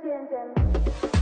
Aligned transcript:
Всем 0.00 0.28
привет! 0.28 1.17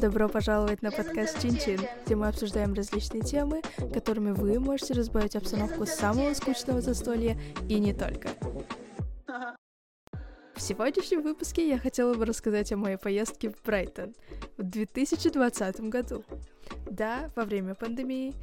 Добро 0.00 0.28
пожаловать 0.28 0.80
на 0.80 0.92
подкаст 0.92 1.42
Чин-Чин, 1.42 1.80
где 2.06 2.14
мы 2.14 2.28
обсуждаем 2.28 2.72
различные 2.72 3.20
темы, 3.22 3.62
которыми 3.92 4.30
вы 4.30 4.60
можете 4.60 4.94
разбавить 4.94 5.34
обстановку 5.34 5.86
самого 5.86 6.34
скучного 6.34 6.80
застолья 6.80 7.36
и 7.68 7.80
не 7.80 7.92
только. 7.92 8.28
В 10.54 10.60
сегодняшнем 10.60 11.22
выпуске 11.22 11.68
я 11.68 11.78
хотела 11.78 12.14
бы 12.14 12.26
рассказать 12.26 12.70
о 12.70 12.76
моей 12.76 12.96
поездке 12.96 13.50
в 13.50 13.60
Брайтон 13.64 14.14
в 14.56 14.62
2020 14.62 15.80
году. 15.88 16.24
Да, 16.88 17.32
во 17.34 17.44
время 17.44 17.74
пандемии, 17.74 18.36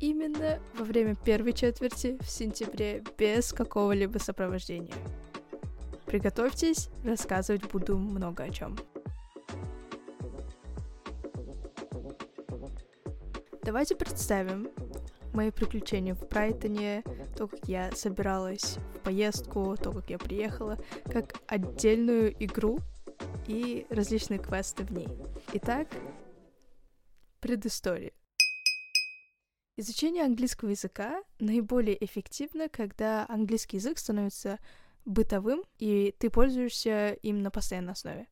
именно 0.00 0.60
во 0.78 0.84
время 0.84 1.16
первой 1.16 1.54
четверти 1.54 2.18
в 2.20 2.30
сентябре 2.30 3.02
без 3.18 3.52
какого-либо 3.52 4.18
сопровождения. 4.18 4.94
Приготовьтесь, 6.06 6.88
рассказывать 7.04 7.68
буду 7.68 7.98
много 7.98 8.44
о 8.44 8.50
чем. 8.50 8.76
Давайте 13.64 13.94
представим 13.94 14.70
мои 15.32 15.52
приключения 15.52 16.16
в 16.16 16.28
Брайтоне, 16.28 17.04
то, 17.36 17.46
как 17.46 17.68
я 17.68 17.92
собиралась 17.92 18.76
в 18.92 18.98
поездку, 18.98 19.76
то, 19.76 19.92
как 19.92 20.10
я 20.10 20.18
приехала, 20.18 20.78
как 21.04 21.34
отдельную 21.46 22.34
игру 22.44 22.80
и 23.46 23.86
различные 23.88 24.40
квесты 24.40 24.82
в 24.82 24.90
ней. 24.90 25.06
Итак, 25.52 25.86
предыстория. 27.38 28.10
Изучение 29.76 30.24
английского 30.24 30.70
языка 30.70 31.22
наиболее 31.38 32.04
эффективно, 32.04 32.68
когда 32.68 33.24
английский 33.28 33.76
язык 33.76 33.98
становится 33.98 34.58
бытовым, 35.04 35.62
и 35.78 36.12
ты 36.18 36.30
пользуешься 36.30 37.12
им 37.12 37.42
на 37.42 37.52
постоянной 37.52 37.92
основе. 37.92 38.26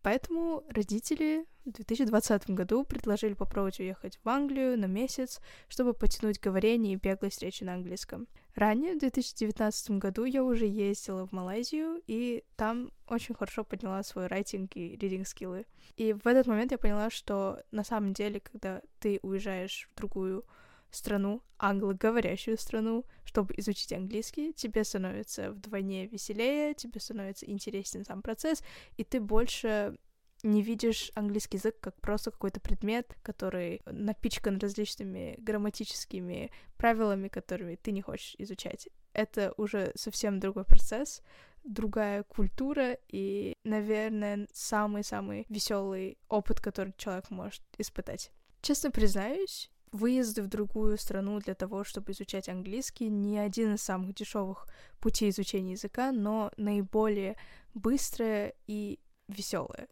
Поэтому 0.00 0.64
родители 0.70 1.46
в 1.64 1.70
2020 1.70 2.50
году 2.50 2.84
предложили 2.84 3.34
попробовать 3.34 3.80
уехать 3.80 4.18
в 4.22 4.28
Англию 4.28 4.78
на 4.78 4.86
месяц, 4.86 5.40
чтобы 5.68 5.94
потянуть 5.94 6.40
говорение 6.40 6.94
и 6.94 6.96
беглость 6.96 7.42
речи 7.42 7.64
на 7.64 7.74
английском. 7.74 8.26
Ранее, 8.54 8.94
в 8.94 8.98
2019 8.98 9.92
году, 9.92 10.24
я 10.24 10.44
уже 10.44 10.66
ездила 10.66 11.26
в 11.26 11.32
Малайзию, 11.32 12.02
и 12.06 12.44
там 12.56 12.90
очень 13.06 13.34
хорошо 13.34 13.64
подняла 13.64 14.02
свой 14.02 14.26
райтинг 14.26 14.76
и 14.76 14.96
ридинг 14.96 15.26
скиллы. 15.26 15.66
И 15.96 16.12
в 16.12 16.26
этот 16.26 16.46
момент 16.46 16.72
я 16.72 16.78
поняла, 16.78 17.10
что 17.10 17.62
на 17.70 17.84
самом 17.84 18.12
деле, 18.12 18.40
когда 18.40 18.82
ты 18.98 19.20
уезжаешь 19.22 19.88
в 19.92 19.96
другую 19.96 20.44
страну, 20.90 21.42
англоговорящую 21.58 22.58
страну, 22.58 23.06
чтобы 23.24 23.54
изучить 23.56 23.92
английский, 23.92 24.52
тебе 24.52 24.84
становится 24.84 25.52
вдвойне 25.52 26.06
веселее, 26.06 26.74
тебе 26.74 27.00
становится 27.00 27.46
интересен 27.46 28.04
сам 28.04 28.20
процесс, 28.20 28.62
и 28.96 29.04
ты 29.04 29.20
больше 29.20 29.96
не 30.42 30.62
видишь 30.62 31.12
английский 31.14 31.56
язык 31.56 31.78
как 31.80 32.00
просто 32.00 32.30
какой-то 32.30 32.60
предмет, 32.60 33.16
который 33.22 33.80
напичкан 33.86 34.58
различными 34.58 35.36
грамматическими 35.38 36.50
правилами, 36.76 37.28
которыми 37.28 37.76
ты 37.76 37.92
не 37.92 38.02
хочешь 38.02 38.34
изучать. 38.38 38.88
Это 39.12 39.52
уже 39.56 39.92
совсем 39.94 40.40
другой 40.40 40.64
процесс, 40.64 41.22
другая 41.64 42.24
культура 42.24 42.96
и, 43.08 43.56
наверное, 43.64 44.48
самый-самый 44.52 45.46
веселый 45.48 46.18
опыт, 46.28 46.60
который 46.60 46.94
человек 46.96 47.30
может 47.30 47.62
испытать. 47.78 48.32
Честно 48.62 48.90
признаюсь, 48.90 49.70
выезды 49.92 50.42
в 50.42 50.48
другую 50.48 50.98
страну 50.98 51.38
для 51.38 51.54
того, 51.54 51.84
чтобы 51.84 52.12
изучать 52.12 52.48
английский, 52.48 53.08
не 53.08 53.38
один 53.38 53.74
из 53.74 53.82
самых 53.82 54.14
дешевых 54.14 54.66
путей 54.98 55.30
изучения 55.30 55.72
языка, 55.72 56.10
но 56.12 56.50
наиболее 56.56 57.36
быстрое 57.74 58.54
и 58.66 58.98
веселое. 59.28 59.88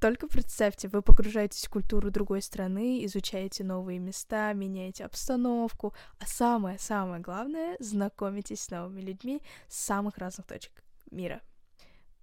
Только 0.00 0.28
представьте, 0.28 0.86
вы 0.86 1.02
погружаетесь 1.02 1.66
в 1.66 1.70
культуру 1.70 2.12
другой 2.12 2.40
страны, 2.40 3.04
изучаете 3.04 3.64
новые 3.64 3.98
места, 3.98 4.52
меняете 4.52 5.04
обстановку, 5.04 5.92
а 6.20 6.26
самое-самое 6.26 7.20
главное, 7.20 7.76
знакомитесь 7.80 8.60
с 8.60 8.70
новыми 8.70 9.00
людьми 9.00 9.42
с 9.66 9.76
самых 9.76 10.18
разных 10.18 10.46
точек 10.46 10.84
мира. 11.10 11.40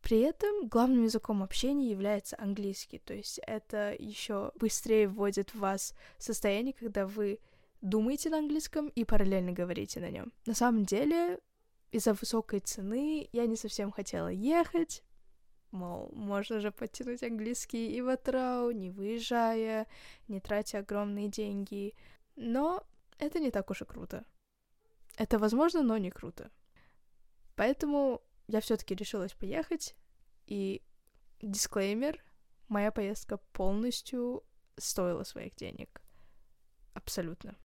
При 0.02 0.20
этом 0.20 0.68
главным 0.70 1.04
языком 1.04 1.44
общения 1.44 1.90
является 1.90 2.38
английский, 2.40 3.00
то 3.00 3.14
есть 3.14 3.40
это 3.46 3.94
еще 3.98 4.52
быстрее 4.56 5.10
вводит 5.10 5.54
в 5.54 5.60
вас 5.60 5.94
состояние, 6.18 6.74
когда 6.74 7.06
вы 7.06 7.40
думаете 7.82 8.30
на 8.30 8.38
английском 8.38 8.88
и 8.88 9.04
параллельно 9.04 9.52
говорите 9.52 10.00
на 10.00 10.12
нем. 10.12 10.32
На 10.46 10.54
самом 10.54 10.86
деле, 10.86 11.40
из-за 11.92 12.14
высокой 12.14 12.62
цены 12.62 13.28
я 13.34 13.48
не 13.48 13.58
совсем 13.58 13.92
хотела 13.92 14.30
ехать, 14.30 15.04
мол, 15.72 16.12
можно 16.14 16.60
же 16.60 16.72
подтянуть 16.72 17.24
английский 17.24 17.92
и 17.96 18.02
в 18.02 18.10
Атрау, 18.10 18.72
не 18.72 18.90
выезжая, 18.90 19.88
не 20.28 20.40
тратя 20.40 20.80
огромные 20.80 21.28
деньги. 21.28 21.94
Но 22.36 22.84
это 23.18 23.40
не 23.40 23.52
так 23.52 23.70
уж 23.70 23.82
и 23.82 23.86
круто. 23.86 24.26
Это 25.18 25.40
возможно, 25.40 25.84
но 25.84 25.98
не 25.98 26.12
круто. 26.12 26.52
Поэтому 27.56 28.22
я 28.48 28.60
все-таки 28.60 28.96
решилась 28.96 29.34
поехать, 29.34 29.96
и 30.46 30.82
дисклеймер, 31.42 32.24
моя 32.68 32.92
поездка 32.92 33.38
полностью 33.54 34.44
стоила 34.78 35.24
своих 35.24 35.56
денег. 35.56 36.02
Абсолютно. 36.94 37.56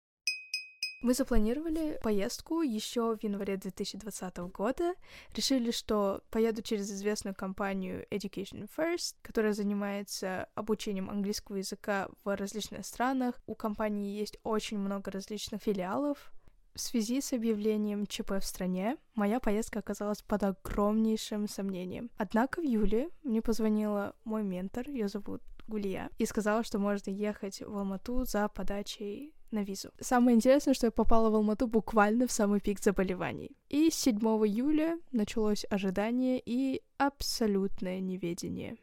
Мы 1.02 1.14
запланировали 1.14 1.98
поездку 2.02 2.60
еще 2.60 3.16
в 3.16 3.22
январе 3.22 3.56
2020 3.56 4.36
года. 4.52 4.92
Решили, 5.34 5.70
что 5.70 6.22
поеду 6.30 6.60
через 6.60 6.92
известную 6.92 7.34
компанию 7.34 8.06
Education 8.10 8.68
First, 8.76 9.14
которая 9.22 9.54
занимается 9.54 10.48
обучением 10.54 11.08
английского 11.08 11.56
языка 11.56 12.10
в 12.22 12.36
различных 12.36 12.84
странах. 12.84 13.34
У 13.46 13.54
компании 13.54 14.14
есть 14.14 14.36
очень 14.42 14.78
много 14.78 15.10
различных 15.10 15.62
филиалов. 15.62 16.32
В 16.74 16.80
связи 16.80 17.22
с 17.22 17.32
объявлением 17.32 18.06
ЧП 18.06 18.32
в 18.32 18.44
стране, 18.44 18.98
моя 19.14 19.40
поездка 19.40 19.78
оказалась 19.78 20.20
под 20.20 20.42
огромнейшим 20.42 21.48
сомнением. 21.48 22.10
Однако 22.18 22.60
в 22.60 22.64
июле 22.64 23.08
мне 23.22 23.40
позвонила 23.40 24.14
мой 24.24 24.42
ментор, 24.42 24.86
ее 24.86 25.08
зовут 25.08 25.40
Гулия, 25.66 26.10
и 26.18 26.26
сказала, 26.26 26.62
что 26.62 26.78
можно 26.78 27.10
ехать 27.10 27.62
в 27.62 27.74
Алмату 27.74 28.24
за 28.24 28.48
подачей 28.48 29.34
на 29.50 29.62
визу. 29.62 29.90
Самое 30.00 30.36
интересное, 30.36 30.74
что 30.74 30.86
я 30.86 30.90
попала 30.90 31.30
в 31.30 31.34
Алмату 31.34 31.66
буквально 31.66 32.26
в 32.26 32.32
самый 32.32 32.60
пик 32.60 32.80
заболеваний. 32.80 33.56
И 33.68 33.90
с 33.90 33.94
7 33.94 34.18
июля 34.18 34.98
началось 35.12 35.64
ожидание 35.70 36.40
и 36.44 36.82
абсолютное 36.98 38.00
неведение. 38.00 38.76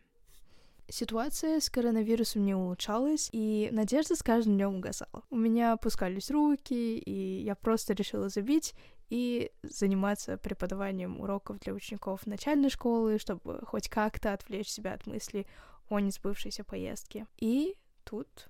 Ситуация 0.89 1.59
с 1.59 1.69
коронавирусом 1.69 2.45
не 2.45 2.55
улучшалась, 2.55 3.29
и 3.33 3.67
надежда 3.73 4.15
с 4.15 4.23
каждым 4.23 4.55
днем 4.55 4.75
угасала. 4.75 5.23
У 5.29 5.35
меня 5.35 5.73
опускались 5.73 6.31
руки, 6.31 6.97
и 6.97 7.43
я 7.43 7.55
просто 7.55 7.93
решила 7.93 8.29
забить 8.29 8.73
и 9.09 9.51
заниматься 9.63 10.37
преподаванием 10.37 11.19
уроков 11.19 11.59
для 11.59 11.73
учеников 11.73 12.25
начальной 12.25 12.69
школы, 12.69 13.19
чтобы 13.19 13.59
хоть 13.65 13.89
как-то 13.89 14.31
отвлечь 14.31 14.69
себя 14.69 14.93
от 14.93 15.05
мысли 15.07 15.45
о 15.89 15.99
несбывшейся 15.99 16.63
поездке. 16.63 17.27
И 17.37 17.75
тут 18.05 18.49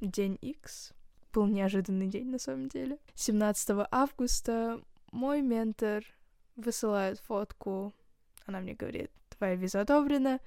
день 0.00 0.38
X, 0.40 0.92
был 1.36 1.46
неожиданный 1.46 2.06
день 2.08 2.30
на 2.30 2.38
самом 2.38 2.68
деле. 2.68 2.98
17 3.14 3.86
августа 3.90 4.80
мой 5.12 5.42
ментор 5.42 6.02
высылает 6.56 7.18
фотку, 7.18 7.92
она 8.46 8.60
мне 8.60 8.72
говорит, 8.72 9.10
твоя 9.28 9.54
виза 9.54 9.82
одобрена, 9.82 10.40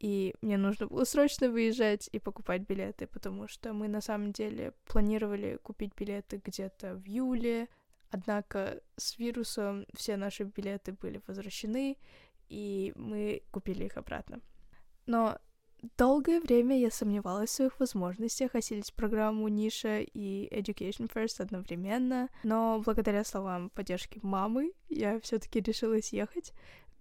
и 0.00 0.34
мне 0.42 0.58
нужно 0.58 0.86
было 0.86 1.04
срочно 1.04 1.48
выезжать 1.48 2.10
и 2.12 2.18
покупать 2.18 2.60
билеты, 2.68 3.06
потому 3.06 3.48
что 3.48 3.72
мы 3.72 3.88
на 3.88 4.02
самом 4.02 4.32
деле 4.32 4.74
планировали 4.84 5.58
купить 5.62 5.94
билеты 5.96 6.42
где-то 6.44 6.96
в 6.96 7.06
июле, 7.06 7.68
однако 8.10 8.82
с 8.98 9.18
вирусом 9.18 9.86
все 9.94 10.18
наши 10.18 10.44
билеты 10.44 10.92
были 10.92 11.22
возвращены, 11.26 11.96
и 12.50 12.92
мы 12.96 13.42
купили 13.50 13.84
их 13.84 13.96
обратно. 13.96 14.40
Но 15.06 15.38
Долгое 15.98 16.40
время 16.40 16.78
я 16.78 16.90
сомневалась 16.90 17.50
в 17.50 17.54
своих 17.54 17.78
возможностях 17.78 18.54
осилить 18.54 18.94
программу 18.94 19.48
Ниша 19.48 20.00
и 20.00 20.48
Education 20.50 21.12
First 21.12 21.42
одновременно, 21.42 22.30
но 22.42 22.80
благодаря 22.82 23.22
словам 23.22 23.68
поддержки 23.70 24.18
мамы 24.22 24.72
я 24.88 25.20
все 25.20 25.38
таки 25.38 25.60
решилась 25.60 26.12
ехать 26.12 26.52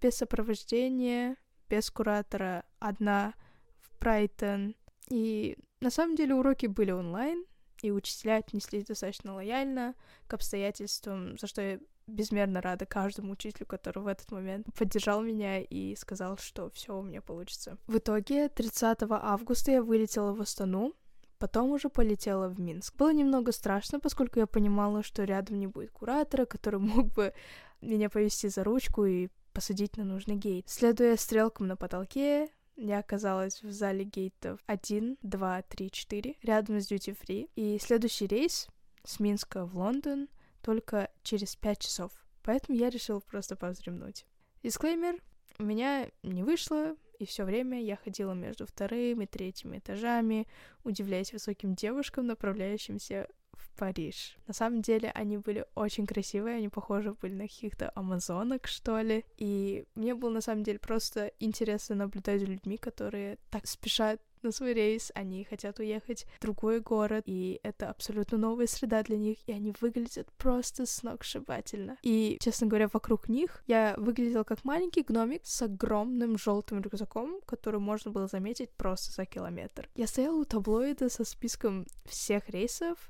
без 0.01 0.17
сопровождения, 0.17 1.37
без 1.69 1.89
куратора, 1.89 2.65
одна 2.79 3.33
в 3.79 3.97
Брайтон. 3.99 4.75
И 5.09 5.57
на 5.79 5.89
самом 5.89 6.15
деле 6.15 6.35
уроки 6.35 6.65
были 6.65 6.91
онлайн, 6.91 7.45
и 7.81 7.91
учителя 7.91 8.37
отнеслись 8.37 8.85
достаточно 8.85 9.33
лояльно 9.33 9.95
к 10.27 10.33
обстоятельствам, 10.33 11.37
за 11.37 11.47
что 11.47 11.61
я 11.61 11.79
безмерно 12.07 12.61
рада 12.61 12.85
каждому 12.85 13.33
учителю, 13.33 13.65
который 13.65 14.03
в 14.03 14.07
этот 14.07 14.31
момент 14.31 14.67
поддержал 14.77 15.21
меня 15.21 15.61
и 15.61 15.95
сказал, 15.95 16.37
что 16.37 16.69
все 16.71 16.97
у 16.97 17.01
меня 17.01 17.21
получится. 17.21 17.77
В 17.87 17.97
итоге 17.97 18.49
30 18.49 18.99
августа 19.09 19.71
я 19.71 19.83
вылетела 19.83 20.33
в 20.33 20.41
Астану, 20.41 20.93
потом 21.37 21.71
уже 21.71 21.89
полетела 21.89 22.47
в 22.47 22.59
Минск. 22.59 22.95
Было 22.95 23.13
немного 23.13 23.51
страшно, 23.51 23.99
поскольку 23.99 24.39
я 24.39 24.47
понимала, 24.47 25.03
что 25.03 25.23
рядом 25.23 25.59
не 25.59 25.67
будет 25.67 25.91
куратора, 25.91 26.45
который 26.45 26.79
мог 26.81 27.13
бы 27.13 27.33
меня 27.81 28.09
повести 28.09 28.47
за 28.47 28.63
ручку 28.63 29.05
и 29.05 29.29
посадить 29.53 29.97
на 29.97 30.03
нужный 30.03 30.35
гейт. 30.35 30.69
Следуя 30.69 31.15
стрелкам 31.15 31.67
на 31.67 31.75
потолке, 31.75 32.49
я 32.75 32.99
оказалась 32.99 33.61
в 33.61 33.71
зале 33.71 34.03
гейтов 34.03 34.59
1, 34.65 35.17
2, 35.21 35.61
3, 35.61 35.91
4, 35.91 36.35
рядом 36.41 36.81
с 36.81 36.91
Duty 36.91 37.15
Free. 37.17 37.49
И 37.55 37.77
следующий 37.79 38.27
рейс 38.27 38.67
с 39.03 39.19
Минска 39.19 39.65
в 39.65 39.77
Лондон 39.77 40.27
только 40.63 41.09
через 41.21 41.55
5 41.55 41.79
часов. 41.79 42.11
Поэтому 42.41 42.77
я 42.77 42.89
решила 42.89 43.19
просто 43.19 43.55
повзремнуть. 43.55 44.25
Дисклеймер, 44.63 45.21
у 45.59 45.63
меня 45.63 46.09
не 46.23 46.43
вышло, 46.43 46.95
и 47.19 47.25
все 47.25 47.43
время 47.43 47.81
я 47.81 47.95
ходила 47.95 48.33
между 48.33 48.65
вторым 48.65 49.21
и 49.21 49.25
третьим 49.25 49.77
этажами, 49.77 50.47
удивляясь 50.83 51.33
высоким 51.33 51.75
девушкам, 51.75 52.27
направляющимся 52.27 53.27
в 53.53 53.69
Париж. 53.77 54.37
На 54.47 54.53
самом 54.53 54.81
деле 54.81 55.11
они 55.11 55.37
были 55.37 55.65
очень 55.75 56.07
красивые, 56.07 56.57
они 56.57 56.69
похожи 56.69 57.13
были 57.13 57.33
на 57.33 57.47
каких-то 57.47 57.91
амазонок, 57.95 58.67
что 58.67 58.99
ли. 58.99 59.25
И 59.37 59.85
мне 59.95 60.15
было 60.15 60.31
на 60.31 60.41
самом 60.41 60.63
деле 60.63 60.79
просто 60.79 61.31
интересно 61.39 61.95
наблюдать 61.95 62.41
за 62.41 62.47
людьми, 62.47 62.77
которые 62.77 63.37
так 63.51 63.67
спешат 63.67 64.19
на 64.43 64.51
свой 64.51 64.73
рейс, 64.73 65.11
они 65.15 65.43
хотят 65.43 65.79
уехать 65.79 66.25
в 66.37 66.41
другой 66.41 66.79
город, 66.79 67.23
и 67.25 67.59
это 67.63 67.89
абсолютно 67.89 68.37
новая 68.37 68.67
среда 68.67 69.03
для 69.03 69.17
них, 69.17 69.37
и 69.47 69.51
они 69.51 69.73
выглядят 69.79 70.31
просто 70.33 70.85
сногсшибательно. 70.85 71.97
И, 72.03 72.37
честно 72.41 72.67
говоря, 72.67 72.89
вокруг 72.91 73.29
них 73.29 73.63
я 73.67 73.95
выглядела 73.97 74.43
как 74.43 74.63
маленький 74.63 75.01
гномик 75.01 75.41
с 75.45 75.61
огромным 75.61 76.37
желтым 76.37 76.81
рюкзаком, 76.81 77.41
который 77.45 77.79
можно 77.79 78.11
было 78.11 78.27
заметить 78.27 78.71
просто 78.71 79.11
за 79.11 79.25
километр. 79.25 79.89
Я 79.95 80.07
стояла 80.07 80.35
у 80.35 80.45
таблоида 80.45 81.09
со 81.09 81.23
списком 81.23 81.85
всех 82.05 82.49
рейсов, 82.49 83.09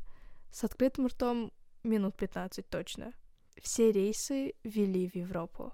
с 0.51 0.63
открытым 0.63 1.07
ртом 1.07 1.51
минут 1.83 2.15
15 2.15 2.69
точно. 2.69 3.13
Все 3.61 3.91
рейсы 3.91 4.53
вели 4.63 5.09
в 5.09 5.15
Европу. 5.15 5.73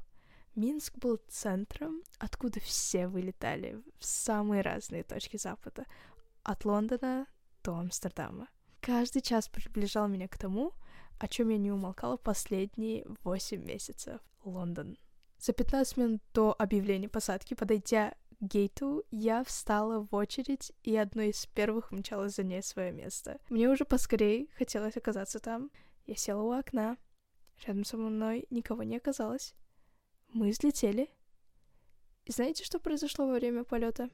Минск 0.56 0.98
был 0.98 1.20
центром, 1.28 2.02
откуда 2.18 2.60
все 2.60 3.08
вылетали 3.08 3.82
в 3.98 4.06
самые 4.06 4.62
разные 4.62 5.04
точки 5.04 5.38
Запада, 5.38 5.86
от 6.44 6.66
Лондона 6.66 7.28
до 7.64 7.76
Амстердама. 7.76 8.48
Каждый 8.82 9.22
час 9.22 9.48
приближал 9.48 10.08
меня 10.08 10.28
к 10.28 10.38
тому, 10.38 10.74
о 11.20 11.28
чем 11.28 11.50
я 11.50 11.58
не 11.58 11.72
умолкала 11.72 12.18
последние 12.18 13.06
8 13.24 13.64
месяцев. 13.64 14.22
Лондон. 14.44 14.98
За 15.38 15.54
15 15.54 15.98
минут 15.98 16.22
до 16.34 16.56
объявления 16.58 17.10
посадки, 17.10 17.54
подойдя 17.54 18.16
гейту, 18.40 19.04
я 19.12 19.44
встала 19.44 20.00
в 20.00 20.16
очередь 20.16 20.72
и 20.84 20.96
одной 20.96 21.30
из 21.30 21.46
первых 21.46 21.92
умчалась 21.92 22.36
занять 22.36 22.66
свое 22.66 22.92
место. 22.92 23.40
Мне 23.50 23.70
уже 23.70 23.86
поскорее 23.86 24.48
хотелось 24.58 24.98
оказаться 24.98 25.40
там. 25.40 25.72
Я 26.06 26.16
села 26.16 26.42
у 26.42 26.52
окна. 26.52 26.98
Рядом 27.66 27.84
со 27.84 27.98
мной 27.98 28.48
никого 28.50 28.84
не 28.84 28.98
оказалось. 28.98 29.54
Мы 30.34 30.50
взлетели. 30.52 31.10
И 32.26 32.32
знаете, 32.32 32.64
что 32.64 32.80
произошло 32.80 33.28
во 33.28 33.34
время 33.34 33.64
полета? 33.64 34.10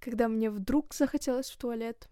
Когда 0.00 0.28
мне 0.28 0.50
вдруг 0.50 0.94
захотелось 0.94 1.50
в 1.50 1.56
туалет. 1.56 2.08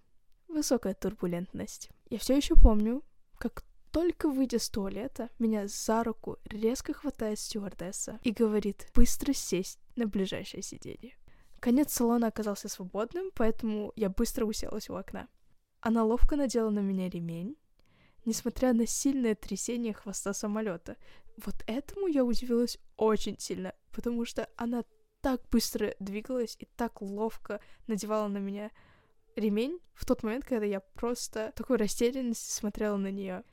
Высокая 0.49 0.95
турбулентность. 0.95 1.91
Я 2.09 2.19
все 2.19 2.37
еще 2.37 2.55
помню, 2.55 3.03
как 3.39 3.65
только 3.91 4.29
выйдя 4.29 4.59
с 4.59 4.69
туалета, 4.69 5.31
меня 5.39 5.67
за 5.69 6.05
руку 6.05 6.39
резко 6.45 6.93
хватает 6.93 7.39
стюардесса 7.39 8.21
и 8.23 8.31
говорит 8.31 8.91
быстро 8.95 9.33
сесть 9.33 9.81
на 9.97 10.07
ближайшее 10.07 10.63
сиденье. 10.63 11.17
Конец 11.61 11.93
салона 11.93 12.29
оказался 12.29 12.69
свободным, 12.69 13.31
поэтому 13.35 13.93
я 13.97 14.09
быстро 14.09 14.45
уселась 14.45 14.91
у 14.91 14.95
окна. 14.95 15.29
Она 15.81 16.05
ловко 16.05 16.37
надела 16.37 16.71
на 16.71 16.81
меня 16.81 17.09
ремень, 17.09 17.57
несмотря 18.27 18.75
на 18.75 18.87
сильное 18.87 19.35
трясение 19.35 19.95
хвоста 19.95 20.35
самолета. 20.35 20.97
Вот 21.39 21.55
этому 21.67 22.07
я 22.09 22.25
удивилась 22.25 22.79
очень 22.97 23.39
сильно, 23.39 23.73
потому 23.93 24.27
что 24.27 24.49
она 24.57 24.85
так 25.23 25.43
быстро 25.51 25.95
двигалась 25.99 26.57
и 26.59 26.67
так 26.77 27.01
ловко 27.01 27.61
надевала 27.87 28.29
на 28.29 28.39
меня 28.39 28.71
ремень 29.37 29.81
в 29.95 30.05
тот 30.05 30.23
момент, 30.23 30.45
когда 30.45 30.67
я 30.67 30.81
просто 30.81 31.53
такой 31.57 31.79
растерянности 31.79 32.53
смотрела 32.53 32.97
на 32.97 33.11
нее. 33.11 33.45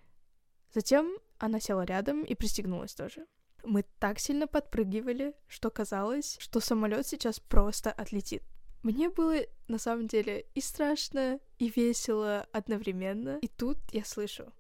Затем 0.74 1.18
она 1.38 1.60
села 1.60 1.86
рядом 1.86 2.24
и 2.24 2.36
пристегнулась 2.36 2.94
тоже. 2.94 3.26
Мы 3.64 3.86
так 4.00 4.20
сильно 4.20 4.48
подпрыгивали, 4.48 5.36
что 5.48 5.70
казалось, 5.70 6.38
что 6.40 6.60
самолет 6.60 7.08
сейчас 7.08 7.40
просто 7.40 7.92
отлетит. 7.92 8.44
Мне 8.82 9.10
было 9.10 9.38
на 9.70 9.78
самом 9.78 10.08
деле 10.08 10.46
и 10.54 10.62
страшно, 10.62 11.40
и 11.58 11.70
весело 11.70 12.46
одновременно. 12.52 13.40
И 13.42 13.48
тут 13.48 13.78
я 13.94 14.04
слышу. 14.04 14.52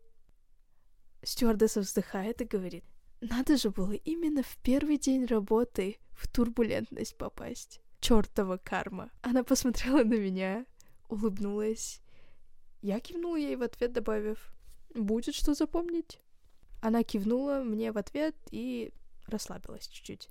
Стюардесса 1.23 1.81
вздыхает 1.81 2.41
и 2.41 2.45
говорит, 2.45 2.83
надо 3.21 3.57
же 3.57 3.69
было 3.69 3.93
именно 3.93 4.43
в 4.43 4.57
первый 4.57 4.97
день 4.97 5.25
работы 5.25 5.97
в 6.11 6.27
турбулентность 6.27 7.17
попасть. 7.17 7.81
Чёртова 8.01 8.57
карма. 8.57 9.11
Она 9.21 9.43
посмотрела 9.43 10.03
на 10.03 10.15
меня, 10.15 10.65
улыбнулась. 11.07 12.01
Я 12.81 12.99
кивнула 12.99 13.37
ей 13.37 13.55
в 13.55 13.63
ответ, 13.63 13.93
добавив, 13.93 14.53
будет 14.93 15.35
что 15.35 15.53
запомнить. 15.53 16.19
Она 16.81 17.03
кивнула 17.03 17.63
мне 17.63 17.93
в 17.93 17.97
ответ 17.97 18.35
и 18.51 18.93
расслабилась 19.27 19.87
чуть-чуть. 19.87 20.29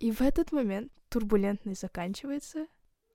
И 0.00 0.10
в 0.10 0.20
этот 0.20 0.50
момент 0.50 0.92
турбулентность 1.08 1.82
заканчивается, 1.82 2.66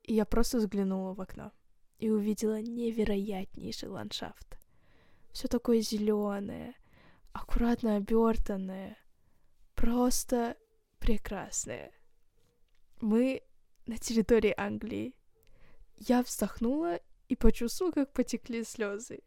и 0.03 0.13
я 0.13 0.25
просто 0.25 0.59
взглянула 0.59 1.13
в 1.13 1.19
окно 1.19 1.51
и 1.99 2.09
увидела 2.09 2.61
невероятнейший 2.61 3.89
ландшафт. 3.89 4.60
Все 5.33 5.47
такое 5.47 5.81
зеленое, 5.81 6.75
аккуратно 7.31 7.95
обертанное, 7.95 8.97
просто 9.75 10.57
прекрасное. 10.99 11.91
Мы 12.99 13.41
на 13.85 13.97
территории 13.97 14.53
Англии. 14.57 15.15
Я 15.97 16.21
вздохнула 16.21 16.99
и 17.29 17.35
почувствовала, 17.35 17.93
как 17.93 18.13
потекли 18.13 18.63
слезы. 18.63 19.21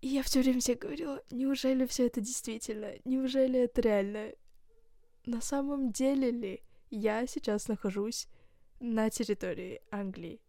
И 0.00 0.08
я 0.08 0.22
все 0.22 0.40
время 0.40 0.60
себе 0.60 0.76
говорила, 0.76 1.22
неужели 1.30 1.84
все 1.86 2.06
это 2.06 2.20
действительно? 2.20 2.92
Неужели 3.04 3.60
это 3.60 3.80
реально? 3.80 4.32
На 5.26 5.40
самом 5.40 5.90
деле 5.90 6.30
ли 6.30 6.62
я 6.90 7.26
сейчас 7.26 7.68
нахожусь 7.68 8.28
на 8.80 9.10
территории 9.10 9.82
Англии? 9.90 10.40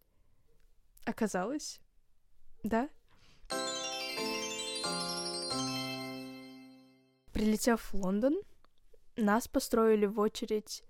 Оказалось, 1.06 1.82
да. 2.64 2.90
Прилетев 7.40 7.94
в 7.94 7.94
Лондон, 7.94 8.36
нас 9.16 9.48
построили 9.48 10.06
в 10.06 10.20
очередь 10.20 10.84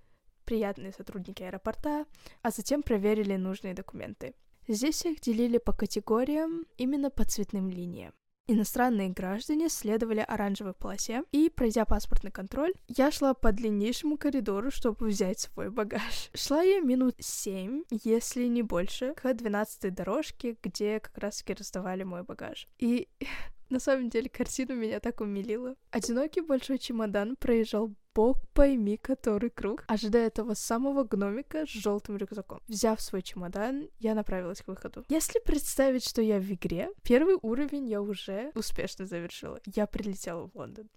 приятные 0.45 0.91
сотрудники 0.91 1.43
аэропорта, 1.43 2.07
а 2.41 2.49
затем 2.49 2.81
проверили 2.81 3.35
нужные 3.35 3.75
документы. 3.75 4.33
Здесь 4.67 5.05
их 5.05 5.21
делили 5.21 5.59
по 5.59 5.73
категориям, 5.73 6.65
именно 6.75 7.11
по 7.11 7.23
цветным 7.23 7.69
линиям. 7.69 8.13
Иностранные 8.47 9.09
граждане 9.09 9.69
следовали 9.69 10.21
оранжевой 10.21 10.73
полосе, 10.73 11.23
и, 11.31 11.51
пройдя 11.51 11.85
паспортный 11.85 12.31
контроль, 12.31 12.73
я 12.87 13.11
шла 13.11 13.35
по 13.35 13.51
длиннейшему 13.51 14.17
коридору, 14.17 14.71
чтобы 14.71 15.05
взять 15.09 15.41
свой 15.41 15.69
багаж. 15.69 16.31
Шла 16.33 16.63
я 16.63 16.79
минут 16.79 17.13
семь, 17.19 17.83
если 17.91 18.47
не 18.47 18.63
больше, 18.63 19.13
к 19.13 19.31
двенадцатой 19.35 19.91
дорожке, 19.91 20.57
где 20.63 20.99
как 20.99 21.15
раз-таки 21.19 21.53
раздавали 21.53 22.01
мой 22.01 22.23
багаж. 22.23 22.67
И 22.79 23.07
на 23.69 23.79
самом 23.79 24.09
деле 24.09 24.29
картина 24.29 24.73
меня 24.73 24.99
так 24.99 25.21
умилила. 25.21 25.75
Одинокий 25.91 26.41
большой 26.41 26.77
чемодан 26.77 27.35
проезжал 27.35 27.93
бог 28.15 28.41
пойми 28.53 28.97
который 28.97 29.49
круг, 29.49 29.85
ожидая 29.87 30.29
того 30.29 30.53
самого 30.53 31.03
гномика 31.03 31.65
с 31.65 31.69
желтым 31.69 32.17
рюкзаком. 32.17 32.59
Взяв 32.67 32.99
свой 33.01 33.21
чемодан, 33.21 33.89
я 33.99 34.13
направилась 34.13 34.61
к 34.61 34.67
выходу. 34.67 35.05
Если 35.09 35.39
представить, 35.39 36.07
что 36.07 36.21
я 36.21 36.39
в 36.39 36.51
игре, 36.51 36.89
первый 37.03 37.37
уровень 37.41 37.87
я 37.87 38.01
уже 38.01 38.51
успешно 38.55 39.05
завершила. 39.05 39.59
Я 39.65 39.87
прилетела 39.87 40.47
в 40.47 40.55
Лондон. 40.55 40.89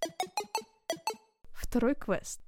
Второй 1.53 1.95
квест. 1.95 2.41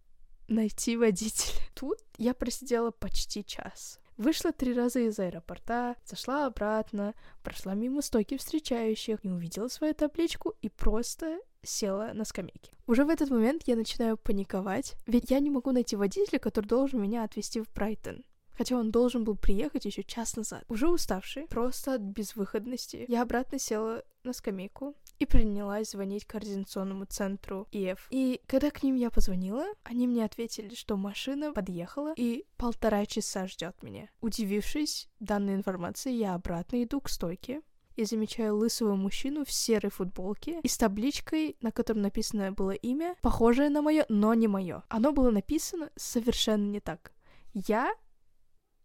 Найти 0.48 0.98
водителя. 0.98 1.62
Тут 1.74 2.00
я 2.18 2.34
просидела 2.34 2.92
почти 2.92 3.46
час. 3.46 4.00
Вышла 4.18 4.54
три 4.54 4.74
раза 4.74 5.00
из 5.00 5.20
аэропорта, 5.20 5.98
зашла 6.06 6.46
обратно, 6.46 7.14
прошла 7.44 7.74
мимо 7.74 8.02
стойки 8.02 8.38
встречающих, 8.38 9.24
не 9.24 9.32
увидела 9.32 9.68
свою 9.68 9.94
табличку 9.94 10.54
и 10.62 10.70
просто 10.70 11.40
села 11.64 12.12
на 12.14 12.24
скамейке. 12.24 12.72
Уже 12.88 13.04
в 13.04 13.10
этот 13.10 13.30
момент 13.30 13.64
я 13.66 13.76
начинаю 13.76 14.18
паниковать, 14.18 14.96
ведь 15.06 15.32
я 15.32 15.40
не 15.40 15.50
могу 15.50 15.72
найти 15.72 15.96
водителя, 15.96 16.40
который 16.40 16.68
должен 16.68 17.02
меня 17.02 17.24
отвезти 17.24 17.60
в 17.60 17.72
Брайтон. 17.74 18.24
Хотя 18.58 18.78
он 18.78 18.90
должен 18.90 19.26
был 19.26 19.36
приехать 19.36 19.84
еще 19.84 20.04
час 20.04 20.38
назад. 20.38 20.64
Уже 20.70 20.88
уставший, 20.88 21.48
просто 21.48 21.96
от 21.96 22.02
безвыходности, 22.02 23.04
я 23.10 23.22
обратно 23.22 23.60
села 23.60 24.04
на 24.24 24.32
скамейку 24.32 24.96
и 25.20 25.26
принялась 25.26 25.92
звонить 25.92 26.26
координационному 26.26 27.06
центру 27.06 27.68
ИФ. 27.72 28.08
И 28.10 28.42
когда 28.48 28.72
к 28.72 28.84
ним 28.84 28.96
я 28.96 29.10
позвонила, 29.10 29.66
они 29.84 30.08
мне 30.08 30.26
ответили, 30.26 30.74
что 30.76 30.98
машина 30.98 31.54
подъехала 31.54 32.14
и 32.18 32.46
полтора 32.58 33.06
часа 33.06 33.48
ждет 33.48 33.82
меня. 33.84 34.10
Удивившись 34.22 35.10
данной 35.20 35.56
информации, 35.56 36.12
я 36.12 36.34
обратно 36.34 36.84
иду 36.84 37.02
к 37.02 37.10
стойке 37.10 37.62
и 37.96 38.04
замечаю 38.04 38.58
лысого 38.58 38.96
мужчину 38.96 39.46
в 39.46 39.52
серой 39.52 39.90
футболке 39.90 40.60
и 40.62 40.68
с 40.68 40.78
табличкой, 40.78 41.56
на 41.62 41.72
котором 41.72 42.02
написано 42.02 42.52
было 42.52 42.72
имя, 42.72 43.16
похожее 43.22 43.70
на 43.70 43.82
мое, 43.82 44.06
но 44.10 44.34
не 44.34 44.48
мое. 44.48 44.84
Оно 44.90 45.12
было 45.12 45.32
написано 45.32 45.90
совершенно 45.96 46.70
не 46.70 46.80
так. 46.80 47.14
Я 47.54 47.94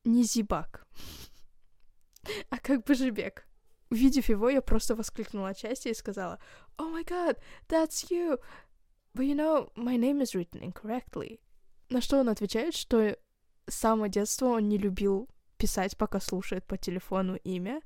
не 0.04 0.22
Зибак, 0.22 0.86
а 2.50 2.58
как 2.58 2.84
бы 2.84 2.94
Жибек. 2.94 3.49
Увидев 3.90 4.28
его, 4.28 4.48
я 4.48 4.62
просто 4.62 4.94
воскликнула 4.94 5.48
от 5.50 5.64
и 5.64 5.94
сказала, 5.94 6.38
«Oh 6.78 6.94
my 6.94 7.04
god, 7.04 7.38
that's 7.68 8.08
you! 8.08 8.40
But 9.14 9.24
you 9.24 9.34
know, 9.34 9.72
my 9.74 9.96
name 9.96 10.20
is 10.20 10.34
written 10.34 10.62
incorrectly». 10.62 11.40
На 11.88 12.00
что 12.00 12.20
он 12.20 12.28
отвечает, 12.28 12.74
что 12.74 13.18
с 13.66 13.74
самого 13.74 14.08
детства 14.08 14.46
он 14.46 14.68
не 14.68 14.78
любил 14.78 15.28
писать, 15.56 15.96
пока 15.96 16.20
слушает 16.20 16.64
по 16.64 16.76
телефону 16.76 17.36
имя, 17.42 17.82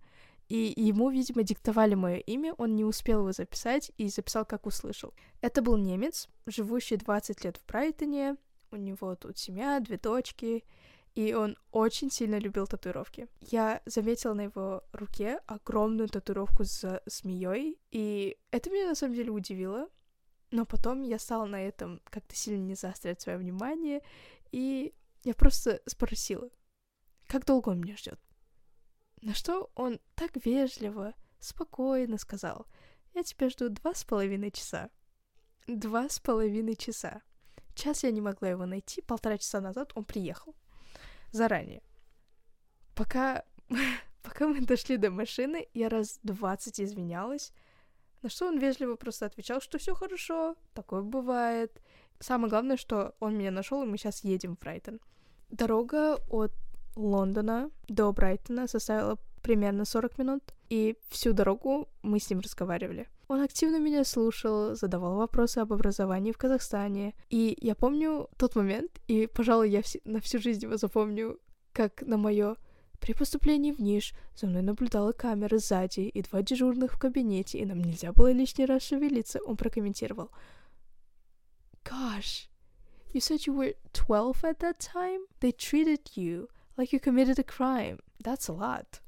и 0.48 0.74
ему, 0.76 1.08
видимо, 1.10 1.42
диктовали 1.42 1.94
мое 1.94 2.16
имя, 2.16 2.52
он 2.58 2.76
не 2.76 2.84
успел 2.84 3.20
его 3.20 3.32
записать 3.32 3.90
и 3.96 4.08
записал, 4.08 4.44
как 4.44 4.66
услышал. 4.66 5.14
Это 5.40 5.62
был 5.62 5.78
немец, 5.78 6.28
живущий 6.46 6.96
20 6.96 7.44
лет 7.44 7.56
в 7.56 7.66
Брайтоне, 7.66 8.36
у 8.70 8.76
него 8.76 9.14
тут 9.16 9.38
семья, 9.38 9.80
две 9.80 9.96
дочки, 9.96 10.64
и 11.14 11.32
он 11.32 11.56
очень 11.70 12.10
сильно 12.10 12.38
любил 12.38 12.66
татуировки. 12.66 13.28
Я 13.40 13.82
заметила 13.86 14.34
на 14.34 14.42
его 14.42 14.82
руке 14.92 15.40
огромную 15.46 16.08
татуировку 16.08 16.64
с 16.64 17.02
змеей, 17.06 17.78
и 17.92 18.36
это 18.50 18.70
меня 18.70 18.88
на 18.88 18.94
самом 18.94 19.14
деле 19.14 19.30
удивило. 19.30 19.88
Но 20.50 20.66
потом 20.66 21.02
я 21.02 21.18
стала 21.18 21.46
на 21.46 21.60
этом 21.60 22.00
как-то 22.04 22.34
сильно 22.36 22.62
не 22.62 22.74
заострять 22.74 23.20
свое 23.20 23.38
внимание, 23.38 24.02
и 24.50 24.92
я 25.22 25.34
просто 25.34 25.80
спросила, 25.86 26.50
как 27.26 27.44
долго 27.44 27.70
он 27.70 27.80
меня 27.80 27.96
ждет. 27.96 28.20
На 29.20 29.34
что 29.34 29.70
он 29.74 30.00
так 30.16 30.32
вежливо, 30.44 31.14
спокойно 31.38 32.18
сказал, 32.18 32.66
я 33.14 33.22
тебя 33.22 33.48
жду 33.50 33.68
два 33.68 33.94
с 33.94 34.04
половиной 34.04 34.50
часа. 34.50 34.90
Два 35.66 36.08
с 36.08 36.18
половиной 36.18 36.76
часа. 36.76 37.22
Час 37.74 38.02
я 38.02 38.10
не 38.10 38.20
могла 38.20 38.48
его 38.48 38.66
найти, 38.66 39.00
полтора 39.00 39.38
часа 39.38 39.60
назад 39.60 39.92
он 39.94 40.04
приехал 40.04 40.54
заранее. 41.34 41.82
Пока, 42.94 43.44
пока 44.22 44.48
мы 44.48 44.60
дошли 44.60 44.96
до 44.96 45.10
машины, 45.10 45.68
я 45.74 45.88
раз 45.88 46.20
двадцать 46.22 46.80
извинялась, 46.80 47.52
на 48.22 48.30
что 48.30 48.46
он 48.46 48.58
вежливо 48.58 48.96
просто 48.96 49.26
отвечал, 49.26 49.60
что 49.60 49.78
все 49.78 49.94
хорошо, 49.94 50.56
такое 50.72 51.02
бывает. 51.02 51.82
Самое 52.20 52.48
главное, 52.48 52.76
что 52.76 53.14
он 53.20 53.36
меня 53.36 53.50
нашел, 53.50 53.82
и 53.82 53.86
мы 53.86 53.98
сейчас 53.98 54.24
едем 54.24 54.56
в 54.56 54.60
Брайтон. 54.60 55.00
Дорога 55.50 56.16
от 56.30 56.52
Лондона 56.96 57.70
до 57.88 58.12
Брайтона 58.12 58.66
составила 58.66 59.18
примерно 59.42 59.84
40 59.84 60.18
минут, 60.18 60.42
и 60.70 60.96
всю 61.10 61.32
дорогу 61.32 61.88
мы 62.02 62.18
с 62.18 62.30
ним 62.30 62.40
разговаривали. 62.40 63.08
Он 63.28 63.40
активно 63.40 63.78
меня 63.78 64.04
слушал, 64.04 64.74
задавал 64.74 65.16
вопросы 65.16 65.58
об 65.58 65.72
образовании 65.72 66.32
в 66.32 66.38
Казахстане. 66.38 67.14
И 67.30 67.56
я 67.60 67.74
помню 67.74 68.28
тот 68.36 68.54
момент, 68.54 69.00
и, 69.08 69.26
пожалуй, 69.26 69.70
я 69.70 69.80
вс- 69.80 70.00
на 70.04 70.20
всю 70.20 70.38
жизнь 70.38 70.62
его 70.64 70.76
запомню, 70.76 71.38
как 71.72 72.02
на 72.02 72.16
мое 72.18 72.56
при 73.00 73.12
поступлении 73.12 73.72
в 73.72 73.80
Ниш 73.80 74.14
за 74.34 74.46
мной 74.46 74.62
наблюдала 74.62 75.12
камера 75.12 75.58
сзади 75.58 76.00
и 76.00 76.22
два 76.22 76.42
дежурных 76.42 76.94
в 76.94 76.98
кабинете, 76.98 77.58
и 77.58 77.66
нам 77.66 77.80
нельзя 77.80 78.12
было 78.12 78.32
лишний 78.32 78.66
раз 78.66 78.82
шевелиться. 78.82 79.40
Он 79.44 79.56
прокомментировал. 79.56 80.30
Gosh, 81.84 82.48
you 83.12 83.20
said 83.20 83.46
you 83.46 83.54
were 83.54 83.74
12 83.92 84.44
at 84.44 84.58
that 84.60 84.78
time? 84.78 85.26
They 85.40 85.52
treated 85.52 86.16
you 86.16 86.48
like 86.76 86.92
you 86.92 87.00
committed 87.00 87.38
a 87.38 87.44
crime. 87.44 87.98
That's 88.22 88.48
a 88.48 88.52
lot. 88.52 89.00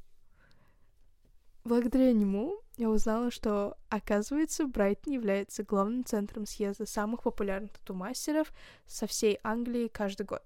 Благодаря 1.66 2.12
нему 2.12 2.60
я 2.76 2.88
узнала, 2.88 3.32
что, 3.32 3.76
оказывается, 3.88 4.68
Брайтон 4.68 5.12
является 5.12 5.64
главным 5.64 6.04
центром 6.04 6.46
съезда 6.46 6.86
самых 6.86 7.24
популярных 7.24 7.72
тату-мастеров 7.72 8.52
со 8.86 9.08
всей 9.08 9.40
Англии 9.42 9.88
каждый 9.88 10.26
год. 10.26 10.44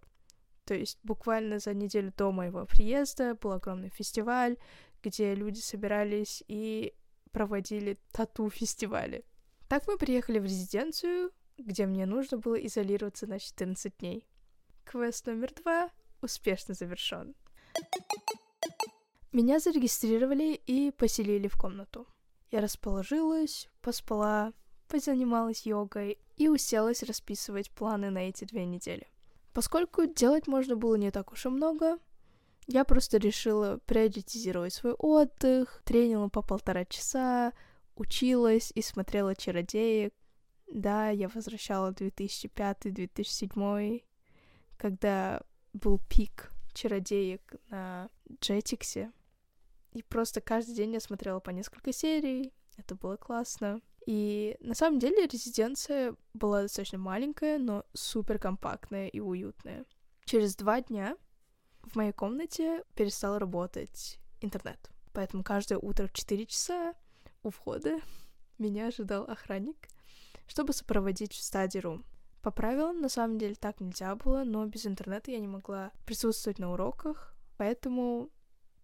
То 0.64 0.72
есть 0.72 0.98
буквально 1.02 1.58
за 1.58 1.74
неделю 1.74 2.10
до 2.16 2.32
моего 2.32 2.64
приезда 2.64 3.34
был 3.34 3.52
огромный 3.52 3.90
фестиваль, 3.90 4.56
где 5.02 5.34
люди 5.34 5.58
собирались 5.58 6.42
и 6.48 6.94
проводили 7.32 7.98
тату-фестивали. 8.12 9.26
Так 9.68 9.86
мы 9.88 9.98
приехали 9.98 10.38
в 10.38 10.44
резиденцию, 10.44 11.32
где 11.58 11.84
мне 11.84 12.06
нужно 12.06 12.38
было 12.38 12.54
изолироваться 12.54 13.26
на 13.26 13.38
14 13.38 13.94
дней. 13.98 14.26
Квест 14.84 15.26
номер 15.26 15.52
два 15.52 15.90
успешно 16.22 16.72
завершен. 16.72 17.34
Меня 19.32 19.60
зарегистрировали 19.60 20.54
и 20.54 20.90
поселили 20.90 21.46
в 21.46 21.56
комнату. 21.56 22.08
Я 22.50 22.60
расположилась, 22.60 23.68
поспала, 23.80 24.52
позанималась 24.88 25.66
йогой 25.66 26.18
и 26.36 26.48
уселась 26.48 27.04
расписывать 27.04 27.70
планы 27.70 28.10
на 28.10 28.28
эти 28.28 28.44
две 28.44 28.66
недели. 28.66 29.06
Поскольку 29.52 30.06
делать 30.06 30.48
можно 30.48 30.74
было 30.74 30.96
не 30.96 31.12
так 31.12 31.30
уж 31.30 31.46
и 31.46 31.48
много, 31.48 32.00
я 32.66 32.84
просто 32.84 33.18
решила 33.18 33.78
приоритизировать 33.86 34.74
свой 34.74 34.94
отдых, 34.94 35.80
тренила 35.84 36.28
по 36.28 36.42
полтора 36.42 36.84
часа, 36.84 37.52
училась 37.94 38.72
и 38.74 38.82
смотрела 38.82 39.36
«Чародеек». 39.36 40.12
Да, 40.66 41.10
я 41.10 41.28
возвращала 41.28 41.92
2005-2007, 41.92 44.02
когда 44.76 45.40
был 45.72 46.00
пик 46.08 46.50
«Чародеек» 46.74 47.54
на 47.68 48.10
Джетиксе. 48.40 49.12
И 49.92 50.02
просто 50.02 50.40
каждый 50.40 50.74
день 50.74 50.92
я 50.92 51.00
смотрела 51.00 51.40
по 51.40 51.50
несколько 51.50 51.92
серий. 51.92 52.52
Это 52.76 52.94
было 52.94 53.16
классно. 53.16 53.80
И 54.06 54.56
на 54.60 54.74
самом 54.74 54.98
деле 54.98 55.26
резиденция 55.26 56.14
была 56.32 56.62
достаточно 56.62 56.98
маленькая, 56.98 57.58
но 57.58 57.84
супер 57.92 58.38
компактная 58.38 59.08
и 59.08 59.20
уютная. 59.20 59.84
Через 60.24 60.56
два 60.56 60.80
дня 60.80 61.16
в 61.82 61.96
моей 61.96 62.12
комнате 62.12 62.84
перестал 62.94 63.38
работать 63.38 64.18
интернет. 64.40 64.90
Поэтому 65.12 65.42
каждое 65.42 65.78
утро 65.78 66.06
в 66.06 66.12
4 66.12 66.46
часа 66.46 66.94
у 67.42 67.50
входа 67.50 67.98
меня 68.58 68.86
ожидал 68.86 69.24
охранник, 69.24 69.88
чтобы 70.46 70.72
сопроводить 70.72 71.32
в 71.32 71.42
стадии 71.42 71.82
По 72.42 72.50
правилам, 72.50 73.00
на 73.00 73.08
самом 73.08 73.38
деле, 73.38 73.54
так 73.54 73.80
нельзя 73.80 74.14
было, 74.14 74.44
но 74.44 74.64
без 74.66 74.86
интернета 74.86 75.30
я 75.30 75.40
не 75.40 75.48
могла 75.48 75.92
присутствовать 76.06 76.58
на 76.58 76.72
уроках, 76.72 77.34
поэтому 77.56 78.30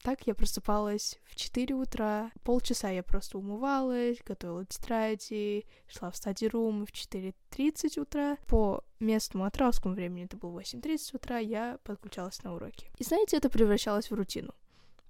так 0.03 0.27
я 0.27 0.35
просыпалась 0.35 1.19
в 1.25 1.35
4 1.35 1.75
утра, 1.75 2.31
полчаса 2.45 2.91
я 2.91 3.03
просто 3.03 3.39
умывалась, 3.39 4.19
готовила 4.25 4.65
тетради, 4.65 5.65
шла 5.89 6.11
в 6.11 6.17
стадий-рум 6.17 6.87
в 6.87 6.93
4.30 6.93 8.01
утра. 8.01 8.37
По 8.47 8.85
местному 9.01 9.45
атраускому 9.45 9.95
времени, 9.95 10.25
это 10.25 10.37
было 10.37 10.61
8.30 10.61 11.17
утра, 11.17 11.39
я 11.39 11.79
подключалась 11.83 12.43
на 12.43 12.55
уроки. 12.55 12.91
И 12.99 13.05
знаете, 13.05 13.37
это 13.37 13.51
превращалось 13.51 14.11
в 14.11 14.15
рутину. 14.15 14.55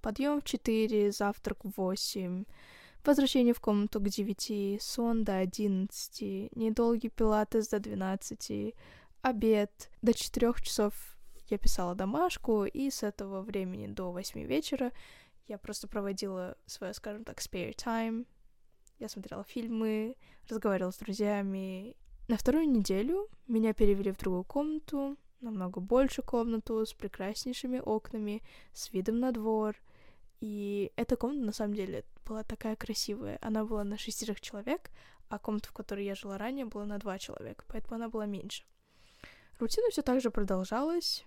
Подъем 0.00 0.40
в 0.40 0.44
4, 0.44 1.12
завтрак 1.12 1.64
в 1.64 1.72
8, 1.76 2.44
возвращение 3.04 3.54
в 3.54 3.60
комнату 3.60 4.00
к 4.00 4.08
9, 4.08 4.82
сон 4.82 5.24
до 5.24 5.38
11, 5.38 6.56
недолгий 6.56 7.10
пилатес 7.10 7.68
до 7.68 7.80
12, 7.80 8.74
обед 9.22 9.90
до 10.02 10.14
4 10.14 10.54
часов 10.62 11.15
я 11.48 11.58
писала 11.58 11.94
домашку, 11.94 12.64
и 12.64 12.90
с 12.90 13.02
этого 13.02 13.42
времени 13.42 13.86
до 13.86 14.12
восьми 14.12 14.44
вечера 14.44 14.92
я 15.46 15.58
просто 15.58 15.88
проводила 15.88 16.56
свое, 16.66 16.92
скажем 16.92 17.24
так, 17.24 17.38
spare 17.38 17.74
time. 17.74 18.26
Я 18.98 19.08
смотрела 19.08 19.44
фильмы, 19.44 20.16
разговаривала 20.48 20.90
с 20.90 20.98
друзьями. 20.98 21.96
На 22.28 22.36
вторую 22.36 22.68
неделю 22.68 23.28
меня 23.46 23.72
перевели 23.72 24.10
в 24.10 24.16
другую 24.16 24.44
комнату, 24.44 25.16
намного 25.40 25.80
больше 25.80 26.22
комнату, 26.22 26.84
с 26.84 26.92
прекраснейшими 26.92 27.78
окнами, 27.78 28.42
с 28.72 28.92
видом 28.92 29.20
на 29.20 29.32
двор. 29.32 29.76
И 30.40 30.92
эта 30.96 31.16
комната, 31.16 31.44
на 31.44 31.52
самом 31.52 31.74
деле, 31.74 32.04
была 32.24 32.42
такая 32.42 32.74
красивая. 32.74 33.38
Она 33.40 33.64
была 33.64 33.84
на 33.84 33.96
шестерых 33.96 34.40
человек, 34.40 34.90
а 35.28 35.38
комната, 35.38 35.68
в 35.68 35.72
которой 35.72 36.04
я 36.04 36.14
жила 36.14 36.38
ранее, 36.38 36.66
была 36.66 36.84
на 36.84 36.98
два 36.98 37.18
человека, 37.18 37.64
поэтому 37.68 37.96
она 37.96 38.08
была 38.08 38.26
меньше. 38.26 38.64
Рутина 39.58 39.88
все 39.90 40.02
так 40.02 40.20
же 40.20 40.30
продолжалась 40.30 41.24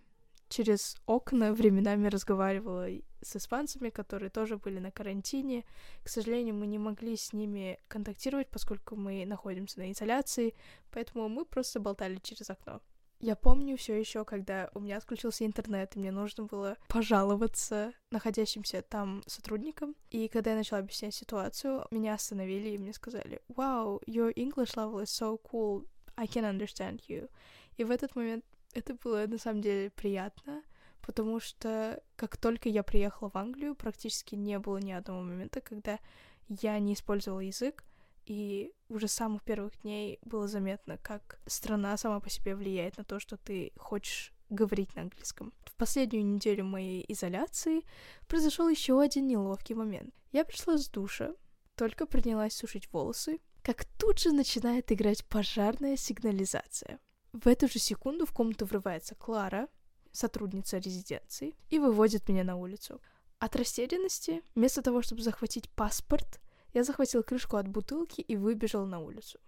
через 0.50 0.98
окна 1.06 1.53
временами 1.53 2.08
разговаривала 2.08 2.88
с 3.22 3.36
испанцами, 3.36 3.89
которые 3.89 4.29
тоже 4.29 4.58
были 4.58 4.79
на 4.79 4.91
карантине. 4.91 5.63
К 6.03 6.10
сожалению, 6.10 6.56
мы 6.56 6.68
не 6.68 6.79
могли 6.79 7.15
с 7.15 7.34
ними 7.34 7.79
контактировать, 7.88 8.50
поскольку 8.50 8.96
мы 8.96 9.25
находимся 9.25 9.79
на 9.79 9.91
изоляции, 9.91 10.56
поэтому 10.91 11.29
мы 11.29 11.46
просто 11.46 11.79
болтали 11.79 12.20
через 12.22 12.50
окно. 12.50 12.82
Я 13.22 13.36
помню 13.36 13.75
все 13.75 14.00
еще, 14.00 14.24
когда 14.24 14.70
у 14.74 14.79
меня 14.79 14.96
отключился 14.96 15.46
интернет, 15.46 15.94
и 15.94 16.00
мне 16.00 16.10
нужно 16.10 16.46
было 16.46 16.77
пожаловаться 16.88 17.91
находящимся 18.12 18.82
там 18.82 19.24
сотрудникам. 19.27 19.96
И 20.10 20.29
когда 20.29 20.51
я 20.51 20.58
начала 20.58 20.79
объяснять 20.79 21.13
ситуацию, 21.13 21.86
меня 21.91 22.13
остановили 22.13 22.70
и 22.70 22.77
мне 22.77 22.94
сказали, 22.94 23.41
«Wow, 23.50 24.01
your 24.08 24.34
English 24.36 24.75
level 24.75 25.01
is 25.01 25.10
so 25.10 25.38
cool, 25.51 25.86
I 26.15 26.27
can 26.27 26.50
understand 26.50 27.01
you». 27.10 27.29
И 27.75 27.84
в 27.84 27.91
этот 27.91 28.15
момент 28.15 28.46
это 28.74 28.94
было 28.94 29.26
на 29.28 29.38
самом 29.38 29.62
деле 29.62 29.90
приятно, 29.90 30.64
потому 31.02 31.40
что 31.40 32.02
как 32.16 32.38
только 32.38 32.70
я 32.70 32.84
приехала 32.84 33.30
в 33.30 33.38
Англию, 33.38 33.76
практически 33.76 34.36
не 34.36 34.60
было 34.60 34.78
ни 34.78 34.92
одного 34.92 35.22
момента, 35.22 35.62
когда 35.62 36.00
я 36.48 36.80
не 36.80 36.94
использовала 36.94 37.40
язык, 37.40 37.84
и 38.26 38.72
уже 38.90 39.08
с 39.08 39.14
самых 39.14 39.44
первых 39.44 39.82
дней 39.82 40.20
было 40.22 40.48
заметно, 40.48 40.98
как 40.98 41.40
страна 41.48 41.98
сама 41.98 42.20
по 42.20 42.30
себе 42.30 42.56
влияет 42.56 42.98
на 42.98 43.04
то, 43.04 43.20
что 43.20 43.38
ты 43.38 43.72
хочешь 43.76 44.34
говорить 44.50 44.96
на 44.96 45.04
английском. 45.04 45.54
В 45.66 45.74
последнюю 45.76 46.26
неделю 46.26 46.66
моей 46.66 47.04
изоляции 47.08 47.82
произошел 48.28 48.70
еще 48.70 49.02
один 49.02 49.28
неловкий 49.28 49.76
момент. 49.76 50.14
Я 50.32 50.46
пришла 50.46 50.78
с 50.78 50.90
душа, 50.90 51.34
только 51.76 52.06
принялась 52.06 52.54
сушить 52.54 52.92
волосы, 52.92 53.40
как 53.64 53.86
тут 53.98 54.20
же 54.20 54.32
начинает 54.32 54.92
играть 54.92 55.26
пожарная 55.26 55.98
сигнализация. 55.98 57.00
В 57.34 57.48
эту 57.48 57.68
же 57.68 57.80
секунду 57.80 58.26
в 58.26 58.32
комнату 58.32 58.66
врывается 58.66 59.16
Клара, 59.16 59.68
сотрудница 60.12 60.78
резиденции, 60.78 61.56
и 61.70 61.78
выводит 61.78 62.28
меня 62.28 62.44
на 62.44 62.56
улицу. 62.56 63.02
От 63.38 63.56
растерянности, 63.56 64.42
вместо 64.56 64.82
того, 64.82 65.02
чтобы 65.02 65.22
захватить 65.22 65.70
паспорт, 65.70 66.42
я 66.74 66.84
захватил 66.84 67.24
крышку 67.24 67.58
от 67.58 67.68
бутылки 67.68 68.22
и 68.22 68.36
выбежал 68.36 68.86
на 68.86 69.00
улицу. 69.00 69.40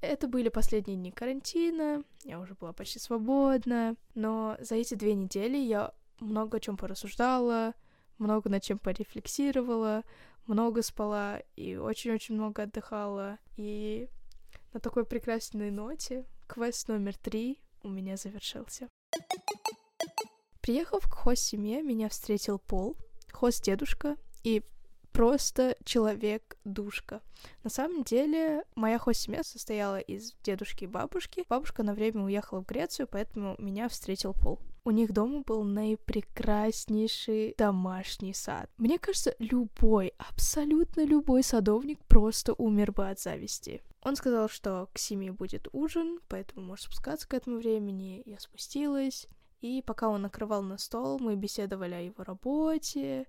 Это 0.00 0.26
были 0.26 0.48
последние 0.48 0.96
дни 0.96 1.12
карантина, 1.12 2.02
я 2.24 2.40
уже 2.40 2.54
была 2.54 2.72
почти 2.72 2.98
свободна, 2.98 3.96
но 4.14 4.56
за 4.60 4.74
эти 4.74 4.94
две 4.94 5.14
недели 5.14 5.56
я 5.56 5.94
много 6.18 6.56
о 6.56 6.60
чем 6.60 6.76
порассуждала, 6.76 7.74
много 8.18 8.50
над 8.50 8.64
чем 8.64 8.80
порефлексировала, 8.80 10.02
много 10.46 10.82
спала 10.82 11.40
и 11.54 11.76
очень-очень 11.76 12.34
много 12.34 12.64
отдыхала. 12.64 13.38
И 13.56 14.08
на 14.72 14.80
такой 14.80 15.04
прекрасной 15.04 15.70
ноте 15.70 16.26
квест 16.52 16.86
номер 16.88 17.16
три 17.16 17.58
у 17.82 17.88
меня 17.88 18.18
завершился. 18.18 18.90
Приехав 20.60 21.08
к 21.08 21.14
хост-семье, 21.14 21.82
меня 21.82 22.10
встретил 22.10 22.58
Пол, 22.58 22.98
хост-дедушка, 23.32 24.16
и 24.44 24.62
просто 25.12 25.78
человек-душка. 25.86 27.22
На 27.64 27.70
самом 27.70 28.04
деле, 28.04 28.64
моя 28.74 28.98
хост-семья 28.98 29.42
состояла 29.42 29.98
из 29.98 30.34
дедушки 30.42 30.84
и 30.84 30.86
бабушки. 30.86 31.46
Бабушка 31.48 31.82
на 31.82 31.94
время 31.94 32.22
уехала 32.22 32.60
в 32.60 32.66
Грецию, 32.66 33.08
поэтому 33.10 33.54
меня 33.56 33.88
встретил 33.88 34.34
Пол. 34.34 34.60
У 34.84 34.90
них 34.90 35.12
дома 35.12 35.42
был 35.42 35.62
наипрекраснейший 35.62 37.54
домашний 37.56 38.34
сад. 38.34 38.68
Мне 38.78 38.98
кажется, 38.98 39.36
любой, 39.38 40.12
абсолютно 40.18 41.04
любой 41.04 41.44
садовник 41.44 42.04
просто 42.06 42.52
умер 42.54 42.90
бы 42.90 43.08
от 43.08 43.20
зависти. 43.20 43.82
Он 44.02 44.16
сказал, 44.16 44.48
что 44.48 44.88
к 44.92 44.98
семье 44.98 45.30
будет 45.32 45.68
ужин, 45.72 46.18
поэтому 46.28 46.66
можешь 46.66 46.86
спускаться 46.86 47.28
к 47.28 47.34
этому 47.34 47.58
времени. 47.58 48.22
Я 48.26 48.40
спустилась, 48.40 49.28
и 49.60 49.82
пока 49.86 50.08
он 50.08 50.22
накрывал 50.22 50.62
на 50.62 50.78
стол, 50.78 51.20
мы 51.20 51.36
беседовали 51.36 51.94
о 51.94 52.00
его 52.00 52.24
работе, 52.24 53.28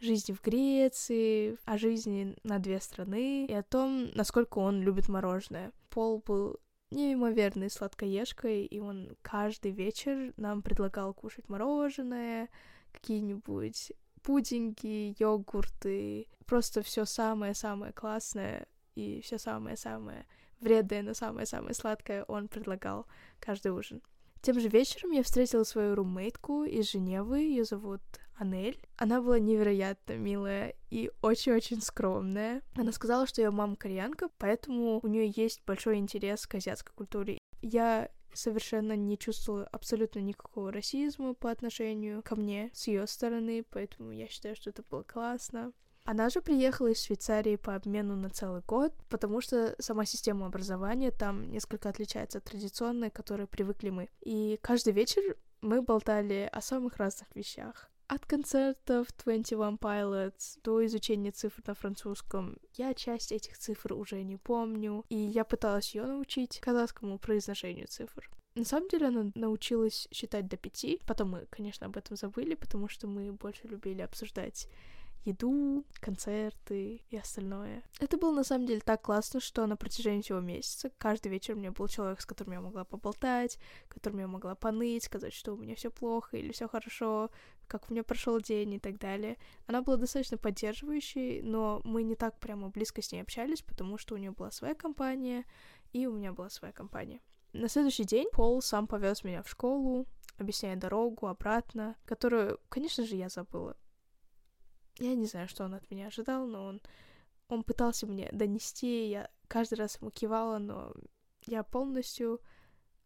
жизни 0.00 0.32
в 0.32 0.42
Греции, 0.42 1.58
о 1.66 1.76
жизни 1.76 2.34
на 2.42 2.58
две 2.58 2.80
страны 2.80 3.44
и 3.44 3.52
о 3.52 3.62
том, 3.62 4.10
насколько 4.14 4.58
он 4.58 4.80
любит 4.80 5.08
мороженое. 5.08 5.72
Пол 5.90 6.22
был 6.24 6.58
неимоверной 6.90 7.70
сладкоежкой, 7.70 8.64
и 8.64 8.78
он 8.78 9.16
каждый 9.22 9.72
вечер 9.72 10.32
нам 10.36 10.62
предлагал 10.62 11.12
кушать 11.14 11.48
мороженое, 11.48 12.48
какие-нибудь 12.92 13.92
пудинги, 14.22 15.14
йогурты, 15.18 16.28
просто 16.46 16.82
все 16.82 17.04
самое-самое 17.04 17.92
классное 17.92 18.66
и 18.94 19.20
все 19.22 19.38
самое-самое 19.38 20.26
вредное, 20.60 21.02
но 21.02 21.14
самое-самое 21.14 21.74
сладкое 21.74 22.24
он 22.24 22.48
предлагал 22.48 23.06
каждый 23.38 23.72
ужин. 23.72 24.02
Тем 24.40 24.60
же 24.60 24.68
вечером 24.68 25.12
я 25.12 25.22
встретила 25.22 25.64
свою 25.64 25.94
румейтку 25.94 26.64
из 26.64 26.90
Женевы, 26.90 27.40
ее 27.40 27.64
зовут 27.64 28.02
Анель. 28.36 28.78
Она 28.96 29.20
была 29.20 29.38
невероятно 29.38 30.14
милая 30.14 30.74
и 30.90 31.10
очень-очень 31.22 31.80
скромная. 31.80 32.62
Она 32.74 32.92
сказала, 32.92 33.26
что 33.26 33.42
ее 33.42 33.50
мама 33.50 33.76
кореянка, 33.76 34.28
поэтому 34.38 35.00
у 35.02 35.06
нее 35.06 35.32
есть 35.36 35.62
большой 35.66 35.96
интерес 35.96 36.46
к 36.46 36.54
азиатской 36.54 36.94
культуре. 36.94 37.38
Я 37.62 38.10
совершенно 38.32 38.96
не 38.96 39.16
чувствовала 39.16 39.64
абсолютно 39.66 40.18
никакого 40.20 40.72
расизма 40.72 41.34
по 41.34 41.50
отношению 41.50 42.22
ко 42.22 42.36
мне 42.36 42.70
с 42.74 42.86
ее 42.88 43.06
стороны, 43.06 43.64
поэтому 43.70 44.10
я 44.10 44.28
считаю, 44.28 44.56
что 44.56 44.70
это 44.70 44.82
было 44.90 45.02
классно. 45.02 45.72
Она 46.04 46.28
же 46.28 46.42
приехала 46.42 46.88
из 46.88 47.02
Швейцарии 47.02 47.56
по 47.56 47.74
обмену 47.74 48.14
на 48.14 48.28
целый 48.28 48.60
год, 48.66 48.92
потому 49.08 49.40
что 49.40 49.74
сама 49.78 50.04
система 50.04 50.46
образования 50.46 51.10
там 51.10 51.50
несколько 51.50 51.88
отличается 51.88 52.38
от 52.38 52.44
традиционной, 52.44 53.10
к 53.10 53.14
которой 53.14 53.46
привыкли 53.46 53.88
мы. 53.88 54.10
И 54.20 54.58
каждый 54.60 54.92
вечер 54.92 55.22
мы 55.62 55.80
болтали 55.80 56.48
о 56.52 56.60
самых 56.60 56.98
разных 56.98 57.34
вещах. 57.34 57.90
От 58.06 58.26
концертов 58.26 59.08
21 59.24 59.76
Pilots 59.76 60.58
до 60.62 60.84
изучения 60.84 61.30
цифр 61.30 61.62
на 61.66 61.74
французском. 61.74 62.58
Я 62.74 62.92
часть 62.92 63.32
этих 63.32 63.56
цифр 63.56 63.94
уже 63.94 64.22
не 64.22 64.36
помню, 64.36 65.04
и 65.08 65.16
я 65.16 65.44
пыталась 65.44 65.94
ее 65.94 66.04
научить 66.04 66.60
казахскому 66.60 67.18
произношению 67.18 67.86
цифр. 67.88 68.30
На 68.54 68.64
самом 68.64 68.88
деле 68.88 69.06
она 69.06 69.32
научилась 69.34 70.06
считать 70.12 70.48
до 70.48 70.56
пяти. 70.58 71.00
Потом 71.06 71.30
мы, 71.30 71.46
конечно, 71.50 71.86
об 71.86 71.96
этом 71.96 72.16
забыли, 72.16 72.54
потому 72.54 72.88
что 72.88 73.06
мы 73.06 73.32
больше 73.32 73.66
любили 73.66 74.02
обсуждать 74.02 74.68
еду, 75.24 75.84
концерты 76.00 77.02
и 77.08 77.16
остальное. 77.16 77.82
Это 78.00 78.16
было 78.16 78.32
на 78.32 78.44
самом 78.44 78.66
деле 78.66 78.80
так 78.80 79.02
классно, 79.02 79.40
что 79.40 79.66
на 79.66 79.76
протяжении 79.76 80.22
всего 80.22 80.40
месяца 80.40 80.90
каждый 80.98 81.28
вечер 81.28 81.54
у 81.54 81.58
меня 81.58 81.72
был 81.72 81.88
человек, 81.88 82.20
с 82.20 82.26
которым 82.26 82.54
я 82.54 82.60
могла 82.60 82.84
поболтать, 82.84 83.58
которым 83.88 84.20
я 84.20 84.26
могла 84.26 84.54
поныть, 84.54 85.04
сказать, 85.04 85.32
что 85.32 85.54
у 85.54 85.56
меня 85.56 85.74
все 85.74 85.90
плохо 85.90 86.36
или 86.36 86.52
все 86.52 86.68
хорошо, 86.68 87.30
как 87.66 87.88
у 87.88 87.92
меня 87.92 88.04
прошел 88.04 88.40
день 88.40 88.74
и 88.74 88.78
так 88.78 88.98
далее. 88.98 89.38
Она 89.66 89.82
была 89.82 89.96
достаточно 89.96 90.36
поддерживающей, 90.36 91.42
но 91.42 91.80
мы 91.84 92.02
не 92.02 92.14
так 92.14 92.38
прямо 92.38 92.68
близко 92.68 93.02
с 93.02 93.12
ней 93.12 93.20
общались, 93.20 93.62
потому 93.62 93.98
что 93.98 94.14
у 94.14 94.18
нее 94.18 94.32
была 94.32 94.50
своя 94.50 94.74
компания, 94.74 95.44
и 95.92 96.06
у 96.06 96.12
меня 96.12 96.32
была 96.32 96.50
своя 96.50 96.72
компания. 96.72 97.20
На 97.52 97.68
следующий 97.68 98.04
день 98.04 98.28
Пол 98.32 98.60
сам 98.60 98.86
повез 98.86 99.22
меня 99.22 99.42
в 99.42 99.48
школу, 99.48 100.06
объясняя 100.38 100.76
дорогу 100.76 101.28
обратно, 101.28 101.96
которую, 102.04 102.58
конечно 102.68 103.04
же, 103.06 103.14
я 103.14 103.28
забыла. 103.28 103.76
Я 104.98 105.14
не 105.14 105.26
знаю, 105.26 105.48
что 105.48 105.64
он 105.64 105.74
от 105.74 105.90
меня 105.90 106.06
ожидал, 106.06 106.46
но 106.46 106.66
он, 106.66 106.80
он 107.48 107.64
пытался 107.64 108.06
мне 108.06 108.28
донести, 108.32 109.08
я 109.08 109.28
каждый 109.48 109.74
раз 109.74 109.98
ему 110.00 110.10
кивала, 110.10 110.58
но 110.58 110.94
я 111.46 111.62
полностью 111.62 112.40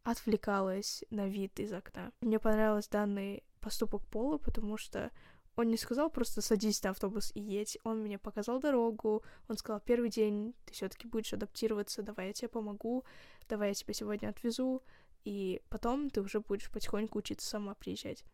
отвлекалась 0.02 1.04
на 1.10 1.28
вид 1.28 1.58
из 1.60 1.72
окна. 1.72 2.12
Мне 2.20 2.38
понравился 2.38 2.90
данный 2.90 3.44
поступок 3.60 4.06
Пола, 4.06 4.38
потому 4.38 4.76
что 4.76 5.10
он 5.56 5.68
не 5.68 5.76
сказал 5.76 6.08
просто 6.08 6.40
садись 6.40 6.82
на 6.84 6.90
автобус 6.90 7.32
и 7.34 7.40
едь, 7.40 7.78
он 7.82 7.98
мне 8.02 8.16
показал 8.16 8.60
дорогу, 8.60 9.24
он 9.48 9.56
сказал, 9.56 9.80
первый 9.80 10.08
день 10.08 10.54
ты 10.64 10.72
все 10.72 10.88
таки 10.88 11.08
будешь 11.08 11.32
адаптироваться, 11.32 12.02
давай 12.02 12.28
я 12.28 12.32
тебе 12.32 12.48
помогу, 12.48 13.04
давай 13.48 13.70
я 13.70 13.74
тебя 13.74 13.92
сегодня 13.92 14.28
отвезу, 14.28 14.82
и 15.24 15.60
потом 15.68 16.10
ты 16.10 16.20
уже 16.20 16.40
будешь 16.40 16.70
потихоньку 16.70 17.18
учиться 17.18 17.48
сама 17.48 17.74
приезжать. 17.74 18.24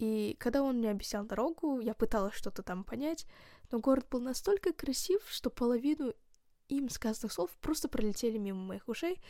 И 0.00 0.34
когда 0.40 0.62
он 0.62 0.78
мне 0.78 0.90
объяснял 0.90 1.26
дорогу, 1.26 1.78
я 1.78 1.92
пыталась 1.92 2.32
что-то 2.32 2.62
там 2.62 2.84
понять, 2.84 3.26
но 3.70 3.80
город 3.80 4.06
был 4.10 4.20
настолько 4.20 4.72
красив, 4.72 5.20
что 5.28 5.50
половину 5.50 6.14
им 6.68 6.88
сказанных 6.88 7.30
слов 7.30 7.50
просто 7.60 7.86
пролетели 7.86 8.38
мимо 8.38 8.60
моих 8.60 8.88
ушей. 8.88 9.20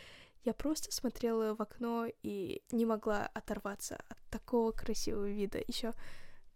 Я 0.44 0.54
просто 0.54 0.92
смотрела 0.92 1.56
в 1.56 1.61
окно 1.61 2.06
и 2.22 2.62
не 2.70 2.87
могла 2.87 3.26
оторваться 3.35 3.96
от 4.09 4.18
такого 4.30 4.70
красивого 4.70 5.28
вида. 5.28 5.59
Еще 5.66 5.92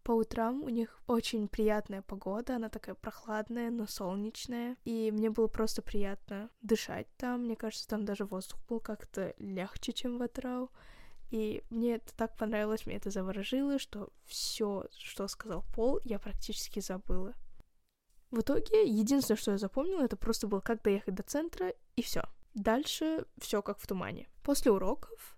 по 0.04 0.12
утрам 0.12 0.62
у 0.62 0.68
них 0.68 1.02
очень 1.08 1.48
приятная 1.48 2.02
погода, 2.02 2.54
она 2.54 2.68
такая 2.68 2.94
прохладная, 2.94 3.70
но 3.70 3.88
солнечная, 3.88 4.76
и 4.84 5.10
мне 5.10 5.28
было 5.28 5.48
просто 5.48 5.82
приятно 5.82 6.50
дышать 6.62 7.08
там. 7.16 7.46
Мне 7.46 7.56
кажется, 7.56 7.88
там 7.88 8.04
даже 8.04 8.26
воздух 8.26 8.60
был 8.68 8.78
как-то 8.78 9.34
легче, 9.38 9.92
чем 9.92 10.18
в 10.18 10.22
Атрау. 10.22 10.70
И 11.30 11.64
мне 11.70 11.96
это 11.96 12.14
так 12.14 12.36
понравилось, 12.36 12.86
мне 12.86 12.96
это 12.96 13.10
заворожило, 13.10 13.78
что 13.78 14.10
все, 14.24 14.86
что 14.96 15.26
сказал 15.28 15.64
Пол, 15.74 16.00
я 16.04 16.18
практически 16.18 16.80
забыла. 16.80 17.34
В 18.30 18.40
итоге, 18.40 18.84
единственное, 18.84 19.38
что 19.38 19.52
я 19.52 19.58
запомнила, 19.58 20.02
это 20.02 20.16
просто 20.16 20.46
было, 20.46 20.60
как 20.60 20.82
доехать 20.82 21.14
до 21.14 21.22
центра, 21.22 21.72
и 21.96 22.02
все. 22.02 22.22
Дальше 22.54 23.26
все 23.38 23.62
как 23.62 23.78
в 23.78 23.86
тумане. 23.86 24.28
После 24.42 24.70
уроков 24.70 25.36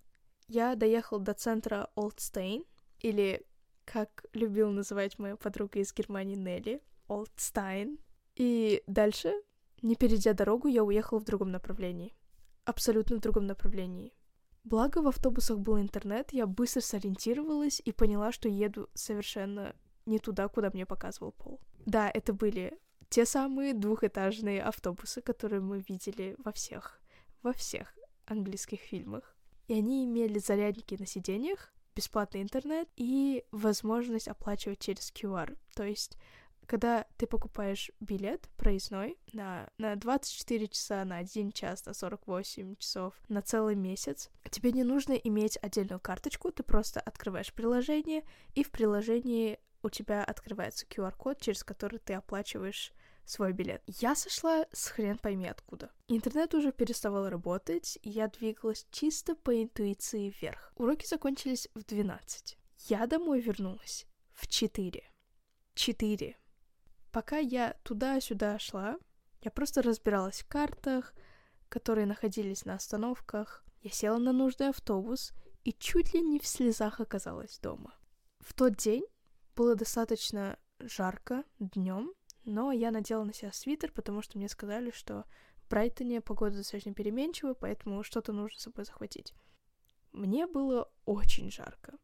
я 0.49 0.75
доехал 0.75 1.18
до 1.18 1.35
центра 1.35 1.90
Олдстейн, 1.94 2.64
или, 3.01 3.46
как 3.85 4.25
любил 4.33 4.70
называть 4.70 5.18
моя 5.18 5.37
подруга 5.37 5.79
из 5.79 5.92
Германии 5.94 6.37
Нелли, 6.37 6.83
Олдстайн. 7.09 7.99
И 8.35 8.83
дальше, 8.87 9.33
не 9.83 9.96
перейдя 9.96 10.33
дорогу, 10.33 10.68
я 10.68 10.83
уехал 10.83 11.18
в 11.18 11.25
другом 11.25 11.51
направлении. 11.51 12.14
Абсолютно 12.64 13.16
в 13.16 13.20
другом 13.20 13.46
направлении 13.46 14.12
Благо 14.66 15.00
в 15.00 15.07
автобусах 15.07 15.61
был 15.61 15.79
интернет, 15.79 16.33
я 16.33 16.44
быстро 16.44 16.81
сориентировалась 16.81 17.81
и 17.85 17.92
поняла, 17.92 18.33
что 18.33 18.48
еду 18.48 18.88
совершенно 18.94 19.76
не 20.07 20.18
туда, 20.18 20.48
куда 20.48 20.70
мне 20.70 20.85
показывал 20.85 21.31
пол. 21.31 21.61
Да, 21.87 22.11
это 22.12 22.33
были 22.33 22.76
те 23.09 23.24
самые 23.26 23.74
двухэтажные 23.74 24.61
автобусы, 24.61 25.20
которые 25.20 25.61
мы 25.61 25.85
видели 25.88 26.35
во 26.38 26.50
всех, 26.50 27.00
во 27.44 27.52
всех 27.52 27.96
английских 28.24 28.81
фильмах. 28.81 29.37
И 29.68 29.74
они 29.74 30.05
имели 30.05 30.40
зарядники 30.40 30.96
на 30.98 31.07
сиденьях, 31.07 31.72
бесплатный 31.94 32.42
интернет 32.42 32.88
и 32.96 33.44
возможность 33.52 34.26
оплачивать 34.26 34.81
через 34.81 35.12
QR. 35.12 35.57
То 35.76 35.85
есть 35.85 36.18
когда 36.66 37.07
ты 37.16 37.26
покупаешь 37.26 37.90
билет 38.00 38.48
проездной 38.57 39.18
на, 39.33 39.68
на 39.79 39.96
24 39.96 40.68
часа, 40.68 41.05
на 41.05 41.18
1 41.18 41.52
час, 41.52 41.87
на 41.87 41.94
48 41.94 42.76
часов, 42.76 43.14
на 43.29 43.42
целый 43.42 43.74
месяц, 43.74 44.31
тебе 44.50 44.72
не 44.72 44.85
нужно 44.85 45.12
иметь 45.12 45.59
отдельную 45.62 46.00
карточку, 46.00 46.50
ты 46.50 46.62
просто 46.62 47.00
открываешь 47.00 47.52
приложение, 47.52 48.24
и 48.55 48.62
в 48.62 48.70
приложении 48.70 49.59
у 49.83 49.90
тебя 49.90 50.24
открывается 50.24 50.87
QR-код, 50.87 51.40
через 51.40 51.62
который 51.62 51.98
ты 51.98 52.14
оплачиваешь 52.14 52.92
свой 53.24 53.52
билет. 53.52 53.83
Я 53.87 54.14
сошла 54.14 54.66
с 54.72 54.88
хрен 54.88 55.18
пойми 55.18 55.48
откуда. 55.48 55.90
Интернет 56.09 56.55
уже 56.55 56.72
переставал 56.72 57.29
работать, 57.29 57.98
и 58.02 58.11
я 58.11 58.29
двигалась 58.29 58.87
чисто 58.90 59.35
по 59.35 59.62
интуиции 59.62 60.31
вверх. 60.40 60.72
Уроки 60.76 61.07
закончились 61.07 61.68
в 61.74 61.85
12. 61.85 62.57
Я 62.88 63.07
домой 63.07 63.40
вернулась 63.40 64.07
в 64.33 64.46
4. 64.46 65.02
4. 65.74 66.37
Пока 67.16 67.38
я 67.38 67.74
туда-сюда 67.83 68.59
шла, 68.59 68.98
я 69.40 69.50
просто 69.50 69.81
разбиралась 69.81 70.42
в 70.42 70.48
картах, 70.48 71.14
которые 71.70 72.05
находились 72.05 72.66
на 72.66 72.74
остановках. 72.74 73.64
Я 73.81 73.90
села 73.90 74.18
на 74.18 74.33
нужный 74.33 74.68
автобус 74.68 75.33
и 75.64 75.72
чуть 75.72 76.12
ли 76.12 76.20
не 76.20 76.38
в 76.38 76.46
слезах 76.46 77.00
оказалась 77.00 77.59
дома. 77.59 77.94
В 78.40 78.52
тот 78.52 78.76
день 78.76 79.07
было 79.55 79.74
достаточно 79.74 80.59
жарко 80.79 81.44
днем, 81.59 82.12
но 82.44 82.70
я 82.70 82.90
надела 82.90 83.24
на 83.24 83.33
себя 83.33 83.50
свитер, 83.50 83.92
потому 83.92 84.20
что 84.20 84.37
мне 84.37 84.50
сказали, 84.50 84.90
что 84.90 85.24
в 85.57 85.70
Брайтоне 85.70 86.20
погода 86.20 86.59
достаточно 86.59 86.92
переменчивая, 86.92 87.55
поэтому 87.55 88.02
что-то 88.02 88.35
нужно 88.35 88.59
с 88.59 88.64
собой 88.64 88.85
захватить. 88.85 89.33
Мне 90.12 90.46
было 90.46 90.92
очень 91.07 91.50
жарко, 91.50 91.96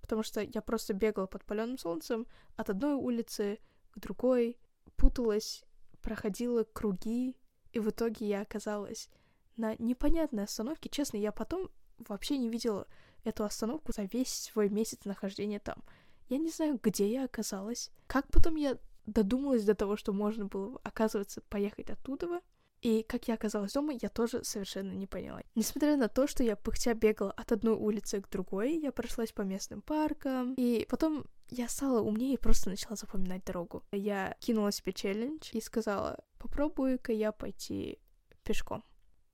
потому 0.00 0.24
что 0.24 0.40
я 0.40 0.62
просто 0.62 0.94
бегала 0.94 1.28
под 1.28 1.44
паленым 1.44 1.78
солнцем 1.78 2.26
от 2.56 2.70
одной 2.70 2.94
улицы 2.94 3.60
к 3.92 3.98
другой, 3.98 4.58
путалась, 4.96 5.64
проходила 6.00 6.64
круги, 6.64 7.36
и 7.72 7.80
в 7.80 7.90
итоге 7.90 8.26
я 8.26 8.42
оказалась 8.42 9.08
на 9.56 9.74
непонятной 9.78 10.44
остановке. 10.44 10.88
Честно, 10.88 11.16
я 11.16 11.32
потом 11.32 11.70
вообще 11.98 12.38
не 12.38 12.48
видела 12.48 12.86
эту 13.24 13.44
остановку 13.44 13.92
за 13.92 14.02
весь 14.02 14.32
свой 14.32 14.68
месяц 14.68 15.04
нахождения 15.04 15.58
там. 15.58 15.82
Я 16.28 16.38
не 16.38 16.50
знаю, 16.50 16.78
где 16.82 17.10
я 17.10 17.24
оказалась. 17.24 17.90
Как 18.06 18.28
потом 18.28 18.56
я 18.56 18.78
додумалась 19.06 19.64
до 19.64 19.74
того, 19.74 19.96
что 19.96 20.12
можно 20.12 20.46
было, 20.46 20.80
оказывается, 20.82 21.40
поехать 21.42 21.90
оттуда. 21.90 22.40
И 22.80 23.02
как 23.02 23.26
я 23.26 23.34
оказалась 23.34 23.72
дома, 23.72 23.92
я 24.00 24.08
тоже 24.08 24.44
совершенно 24.44 24.92
не 24.92 25.06
поняла. 25.06 25.42
Несмотря 25.54 25.96
на 25.96 26.08
то, 26.08 26.26
что 26.26 26.44
я 26.44 26.54
пыхтя 26.54 26.94
бегала 26.94 27.32
от 27.32 27.50
одной 27.50 27.74
улицы 27.74 28.20
к 28.20 28.28
другой, 28.28 28.78
я 28.78 28.92
прошлась 28.92 29.32
по 29.32 29.42
местным 29.42 29.82
паркам, 29.82 30.54
и 30.54 30.86
потом 30.88 31.26
я 31.50 31.68
стала 31.68 32.00
умнее 32.00 32.34
и 32.34 32.38
просто 32.38 32.70
начала 32.70 32.94
запоминать 32.94 33.44
дорогу. 33.44 33.82
Я 33.90 34.36
кинула 34.38 34.70
себе 34.70 34.92
челлендж 34.92 35.50
и 35.52 35.60
сказала, 35.60 36.22
попробую-ка 36.38 37.12
я 37.12 37.32
пойти 37.32 37.98
пешком. 38.44 38.84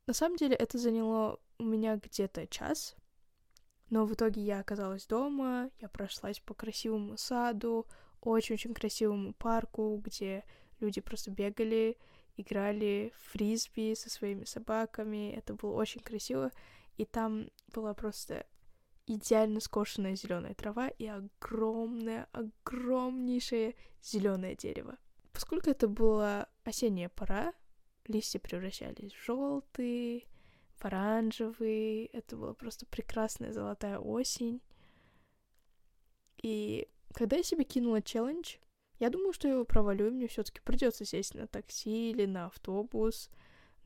На 0.07 0.15
самом 0.15 0.37
деле 0.37 0.55
это 0.55 0.79
заняло 0.79 1.39
у 1.59 1.65
меня 1.65 1.97
где-то 1.97 2.47
час, 2.47 2.97
но 3.91 4.07
в 4.07 4.15
итоге 4.15 4.43
я 4.43 4.61
оказалась 4.61 5.07
дома, 5.07 5.71
я 5.81 5.89
прошлась 5.89 6.41
по 6.41 6.55
красивому 6.55 7.17
саду, 7.17 7.87
очень-очень 8.21 8.75
красивому 8.75 9.35
парку, 9.35 10.01
где 10.03 10.45
люди 10.81 11.01
просто 11.01 11.31
бегали, 11.31 11.99
играли 12.37 13.13
в 13.17 13.33
фрисби 13.33 13.95
со 13.95 14.11
своими 14.11 14.45
собаками. 14.45 15.33
Это 15.33 15.55
было 15.55 15.73
очень 15.75 16.01
красиво. 16.01 16.51
И 16.97 17.05
там 17.05 17.51
была 17.73 17.95
просто 17.95 18.47
идеально 19.07 19.61
скошенная 19.61 20.17
зеленая 20.17 20.55
трава 20.55 20.89
и 20.89 21.07
огромное, 21.07 22.29
огромнейшее 22.33 23.75
зеленое 24.03 24.55
дерево. 24.57 24.97
Поскольку 25.33 25.71
это 25.71 25.89
была 25.89 26.49
осенняя 26.65 27.09
пора, 27.09 27.53
листья 28.07 28.39
превращались 28.39 29.13
в 29.13 29.25
желтые, 29.25 30.27
в 30.77 30.85
оранжевые. 30.85 32.07
Это 32.07 32.37
была 32.37 32.55
просто 32.55 32.87
прекрасная 32.87 33.53
золотая 33.53 33.99
осень. 33.99 34.63
И 36.43 36.89
когда 37.13 37.37
я 37.37 37.43
себе 37.43 37.65
кинула 37.65 38.03
челлендж, 38.03 38.57
я 38.99 39.11
думала, 39.11 39.33
что 39.33 39.49
я 39.49 39.55
его 39.55 39.65
провалю, 39.65 40.09
и 40.09 40.11
мне 40.11 40.29
все-таки 40.29 40.61
придется 40.61 41.05
сесть 41.05 41.35
на 41.35 41.47
такси 41.47 42.11
или 42.11 42.27
на 42.27 42.47
автобус. 42.47 43.31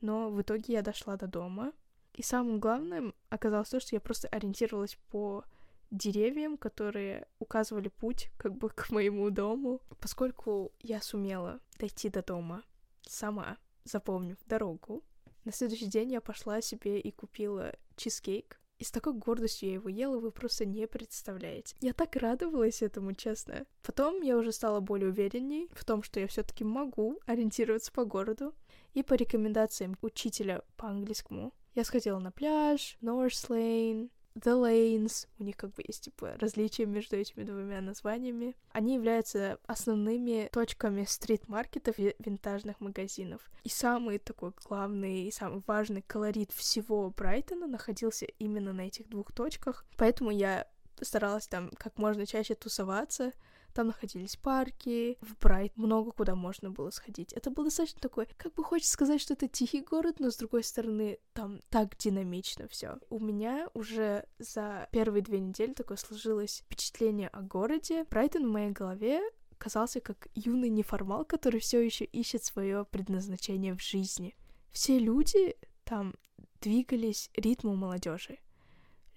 Но 0.01 0.29
в 0.29 0.41
итоге 0.41 0.73
я 0.73 0.81
дошла 0.81 1.17
до 1.17 1.27
дома. 1.27 1.73
И 2.13 2.21
самым 2.21 2.59
главным 2.59 3.15
оказалось 3.29 3.69
то, 3.69 3.79
что 3.79 3.95
я 3.95 3.99
просто 3.99 4.27
ориентировалась 4.27 4.97
по 5.09 5.45
деревьям, 5.91 6.57
которые 6.57 7.27
указывали 7.39 7.89
путь 7.89 8.29
как 8.37 8.55
бы 8.55 8.69
к 8.69 8.91
моему 8.91 9.29
дому. 9.29 9.81
Поскольку 9.99 10.71
я 10.79 11.01
сумела 11.01 11.59
дойти 11.79 12.09
до 12.09 12.21
дома 12.21 12.63
сама, 13.01 13.57
запомнив 13.83 14.37
дорогу, 14.45 15.03
на 15.45 15.51
следующий 15.51 15.87
день 15.87 16.11
я 16.11 16.21
пошла 16.21 16.61
себе 16.61 16.99
и 16.99 17.11
купила 17.11 17.73
чизкейк 17.95 18.59
и 18.79 18.85
с 18.85 18.91
такой 18.91 19.13
гордостью 19.13 19.69
я 19.69 19.75
его 19.75 19.89
ела, 19.89 20.19
вы 20.19 20.31
просто 20.31 20.65
не 20.65 20.87
представляете. 20.87 21.75
Я 21.81 21.93
так 21.93 22.15
радовалась 22.15 22.81
этому, 22.81 23.13
честно. 23.13 23.65
Потом 23.83 24.21
я 24.21 24.37
уже 24.37 24.53
стала 24.53 24.79
более 24.79 25.09
уверенней 25.09 25.69
в 25.73 25.83
том, 25.83 26.01
что 26.01 26.21
я 26.21 26.27
все 26.27 26.43
таки 26.43 26.63
могу 26.63 27.19
ориентироваться 27.25 27.91
по 27.91 28.05
городу. 28.05 28.55
И 28.93 29.03
по 29.03 29.13
рекомендациям 29.13 29.97
учителя 30.01 30.63
по 30.77 30.87
английскому 30.87 31.53
я 31.75 31.83
сходила 31.83 32.19
на 32.19 32.31
пляж, 32.31 32.97
North 33.01 33.49
Lane, 33.49 34.09
The 34.35 34.53
Lanes, 34.55 35.27
у 35.39 35.43
них 35.43 35.57
как 35.57 35.71
бы 35.71 35.83
есть 35.85 36.05
типа 36.05 36.35
различия 36.39 36.85
между 36.85 37.17
этими 37.17 37.43
двумя 37.43 37.81
названиями. 37.81 38.55
Они 38.71 38.95
являются 38.95 39.59
основными 39.65 40.49
точками 40.51 41.03
стрит-маркетов 41.05 41.99
и 41.99 42.15
винтажных 42.19 42.79
магазинов. 42.79 43.49
И 43.63 43.69
самый 43.69 44.19
такой 44.19 44.53
главный 44.65 45.23
и 45.23 45.31
самый 45.31 45.61
важный 45.67 46.01
колорит 46.01 46.51
всего 46.51 47.09
Брайтона 47.09 47.67
находился 47.67 48.25
именно 48.25 48.73
на 48.73 48.81
этих 48.81 49.09
двух 49.09 49.31
точках. 49.33 49.85
Поэтому 49.97 50.31
я 50.31 50.67
старалась 51.01 51.47
там 51.47 51.71
как 51.77 51.97
можно 51.97 52.25
чаще 52.25 52.55
тусоваться, 52.55 53.33
там 53.73 53.87
находились 53.87 54.35
парки, 54.35 55.17
в 55.21 55.37
Брайт 55.37 55.75
много 55.77 56.11
куда 56.11 56.35
можно 56.35 56.69
было 56.71 56.89
сходить. 56.89 57.33
Это 57.33 57.51
был 57.51 57.63
достаточно 57.63 57.99
такой, 57.99 58.27
как 58.37 58.53
бы 58.53 58.63
хочется 58.63 58.93
сказать, 58.93 59.21
что 59.21 59.33
это 59.33 59.47
тихий 59.47 59.81
город, 59.81 60.19
но 60.19 60.31
с 60.31 60.37
другой 60.37 60.63
стороны, 60.63 61.19
там 61.33 61.59
так 61.69 61.97
динамично 61.97 62.67
все. 62.67 62.97
У 63.09 63.19
меня 63.19 63.69
уже 63.73 64.25
за 64.37 64.87
первые 64.91 65.21
две 65.21 65.39
недели 65.39 65.73
такое 65.73 65.97
сложилось 65.97 66.63
впечатление 66.65 67.29
о 67.29 67.41
городе. 67.41 68.05
Брайтон 68.09 68.47
в 68.47 68.51
моей 68.51 68.71
голове 68.71 69.21
казался 69.57 69.99
как 69.99 70.29
юный 70.33 70.69
неформал, 70.69 71.25
который 71.25 71.59
все 71.59 71.79
еще 71.79 72.05
ищет 72.05 72.43
свое 72.43 72.85
предназначение 72.85 73.75
в 73.75 73.81
жизни. 73.81 74.35
Все 74.71 74.97
люди 74.97 75.55
там 75.83 76.15
двигались 76.61 77.29
ритму 77.35 77.75
молодежи. 77.75 78.39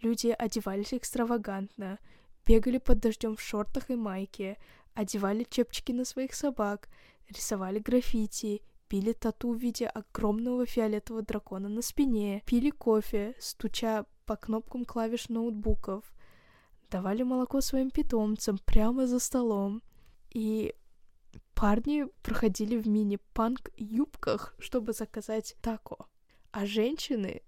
Люди 0.00 0.34
одевались 0.36 0.92
экстравагантно, 0.94 1.98
бегали 2.46 2.78
под 2.78 3.00
дождем 3.00 3.36
в 3.36 3.40
шортах 3.40 3.90
и 3.90 3.96
майке, 3.96 4.58
одевали 4.94 5.46
чепчики 5.48 5.92
на 5.92 6.04
своих 6.04 6.34
собак, 6.34 6.88
рисовали 7.28 7.78
граффити, 7.78 8.62
пили 8.88 9.12
тату 9.12 9.52
в 9.52 9.58
виде 9.58 9.86
огромного 9.86 10.66
фиолетового 10.66 11.22
дракона 11.22 11.68
на 11.68 11.82
спине, 11.82 12.42
пили 12.46 12.70
кофе, 12.70 13.34
стуча 13.38 14.04
по 14.26 14.36
кнопкам 14.36 14.84
клавиш 14.84 15.28
ноутбуков, 15.28 16.12
давали 16.90 17.22
молоко 17.22 17.60
своим 17.60 17.90
питомцам 17.90 18.58
прямо 18.58 19.06
за 19.06 19.18
столом. 19.18 19.82
И 20.30 20.74
парни 21.54 22.06
проходили 22.22 22.76
в 22.76 22.86
мини-панк 22.86 23.70
юбках, 23.76 24.54
чтобы 24.58 24.92
заказать 24.92 25.56
тако, 25.62 26.06
а 26.50 26.66
женщины 26.66 27.42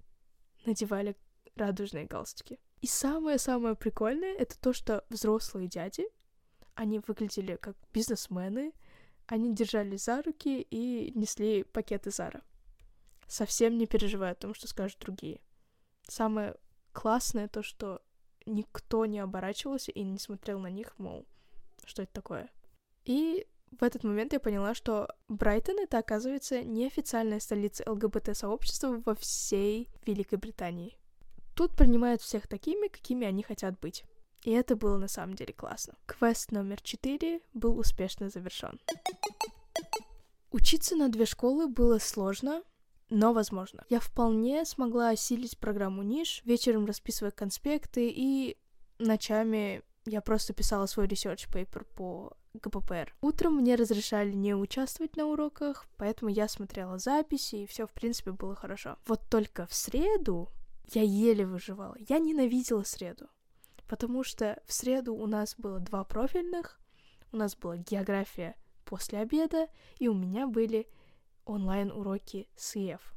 надевали 0.67 1.15
радужные 1.57 2.07
галстуки. 2.07 2.59
И 2.85 2.87
самое-самое 2.87 3.77
прикольное— 3.77 4.35
это 4.39 4.61
то, 4.61 4.75
что 4.75 5.07
взрослые 5.09 5.69
дяди, 5.69 6.07
они 6.75 6.99
выглядели 6.99 7.57
как 7.57 7.79
бизнесмены, 7.95 8.75
они 9.27 9.55
держались 9.55 10.05
за 10.05 10.21
руки 10.21 10.61
и 10.61 11.11
несли 11.19 11.63
пакеты 11.63 12.11
Зара. 12.11 12.43
Совсем 13.27 13.79
не 13.79 13.87
переживая 13.87 14.33
о 14.33 14.35
том, 14.35 14.53
что 14.53 14.69
скажут 14.69 14.99
другие. 14.99 15.41
Самое 16.03 16.57
классное 16.93 17.49
то, 17.49 17.63
что 17.63 18.03
никто 18.45 19.07
не 19.07 19.21
оборачивался 19.21 19.91
и 19.91 20.03
не 20.03 20.19
смотрел 20.19 20.59
на 20.59 20.69
них, 20.69 20.93
мол, 20.99 21.27
что 21.87 22.03
это 22.03 22.13
такое. 22.13 22.51
И 23.07 23.47
в 23.71 23.83
этот 23.83 24.05
момент 24.05 24.35
я 24.35 24.41
поняла, 24.41 24.75
что 24.75 25.09
Брайтон— 25.29 25.79
это, 25.81 25.97
оказывается, 25.97 26.63
неофициальная 26.63 27.41
столица 27.41 27.91
ЛГБТ-сообщества 27.91 29.01
во 29.07 29.15
всей 29.15 29.89
Великой 30.05 30.37
Британии. 30.37 30.99
Тут 31.55 31.77
принимают 31.77 32.21
всех 32.21 32.47
такими, 32.49 32.89
какими 32.89 33.27
они 33.27 33.43
хотят 33.43 33.79
быть. 33.81 34.05
И 34.43 34.51
это 34.51 34.77
было 34.77 34.99
на 34.99 35.09
самом 35.09 35.35
деле 35.35 35.53
классно. 35.53 35.95
Квест 36.07 36.53
номер 36.53 36.81
четыре 36.83 37.41
был 37.55 37.79
успешно 37.79 38.29
завершен. 38.29 38.79
Учиться 40.51 40.97
на 40.97 41.09
две 41.09 41.27
школы 41.27 41.67
было 41.67 41.99
сложно, 41.99 42.63
но 43.09 43.33
возможно. 43.33 43.85
Я 43.89 44.01
вполне 44.01 44.65
смогла 44.65 45.11
осилить 45.11 45.59
программу 45.59 46.03
ниш, 46.03 46.43
вечером 46.45 46.87
расписывая 46.87 47.31
конспекты, 47.31 48.09
и 48.09 48.57
ночами 48.99 49.83
я 50.05 50.21
просто 50.21 50.53
писала 50.53 50.87
свой 50.87 51.07
research 51.07 51.49
paper 51.51 51.87
по 51.95 52.37
ГППР. 52.55 53.15
Утром 53.21 53.57
мне 53.57 53.75
разрешали 53.75 54.33
не 54.33 54.55
участвовать 54.55 55.17
на 55.17 55.27
уроках, 55.27 55.87
поэтому 55.97 56.31
я 56.31 56.49
смотрела 56.49 56.99
записи, 56.99 57.57
и 57.57 57.67
все 57.67 57.87
в 57.87 57.93
принципе 57.93 58.33
было 58.33 58.55
хорошо. 58.55 58.97
Вот 59.07 59.23
только 59.31 59.67
в 59.67 59.75
среду 59.75 60.51
я 60.93 61.03
еле 61.03 61.47
выживала. 61.47 61.97
Я 62.09 62.19
ненавидела 62.19 62.83
среду, 62.83 63.29
потому 63.89 64.23
что 64.25 64.61
в 64.67 64.73
среду 64.73 65.15
у 65.15 65.27
нас 65.27 65.55
было 65.57 65.81
два 65.81 66.05
профильных, 66.05 66.81
у 67.33 67.37
нас 67.37 67.57
была 67.57 67.77
география 67.77 68.57
после 68.85 69.19
обеда, 69.19 69.69
и 69.99 70.09
у 70.09 70.15
меня 70.15 70.47
были 70.47 70.89
онлайн-уроки 71.45 72.49
с 72.57 72.77
ЕФ. 72.77 73.15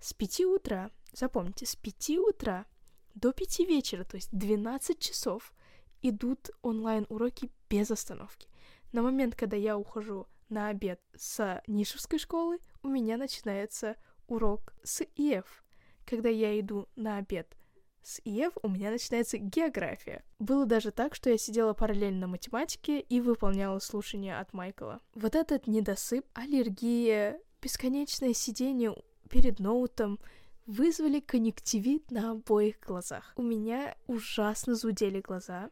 С 0.00 0.12
пяти 0.12 0.44
утра, 0.44 0.90
запомните, 1.12 1.66
с 1.66 1.76
пяти 1.76 2.18
утра 2.18 2.66
до 3.14 3.32
пяти 3.32 3.64
вечера, 3.64 4.04
то 4.04 4.16
есть 4.16 4.28
12 4.32 4.98
часов, 4.98 5.54
идут 6.02 6.50
онлайн-уроки 6.62 7.50
без 7.68 7.90
остановки. 7.90 8.48
На 8.92 9.02
момент, 9.02 9.34
когда 9.34 9.56
я 9.56 9.76
ухожу 9.78 10.26
на 10.48 10.68
обед 10.68 11.00
с 11.16 11.62
Нишевской 11.66 12.18
школы, 12.18 12.58
у 12.82 12.88
меня 12.88 13.16
начинается 13.16 13.96
урок 14.28 14.74
с 14.82 15.02
ИФ. 15.16 15.64
Когда 16.06 16.28
я 16.28 16.58
иду 16.58 16.88
на 16.94 17.18
обед 17.18 17.56
с 18.02 18.20
ИФ, 18.24 18.52
у 18.62 18.68
меня 18.68 18.92
начинается 18.92 19.38
география. 19.38 20.24
Было 20.38 20.64
даже 20.64 20.92
так, 20.92 21.16
что 21.16 21.30
я 21.30 21.36
сидела 21.36 21.74
параллельно 21.74 22.28
математике 22.28 23.00
и 23.00 23.20
выполняла 23.20 23.80
слушания 23.80 24.38
от 24.38 24.52
Майкла. 24.52 25.00
Вот 25.14 25.34
этот 25.34 25.66
недосып, 25.66 26.24
аллергия, 26.32 27.40
бесконечное 27.60 28.32
сидение 28.32 28.94
перед 29.28 29.58
ноутом 29.58 30.20
вызвали 30.66 31.18
конъюнктивит 31.18 32.12
на 32.12 32.30
обоих 32.30 32.78
глазах. 32.78 33.32
У 33.36 33.42
меня 33.42 33.96
ужасно 34.06 34.76
зудели 34.76 35.20
глаза, 35.20 35.70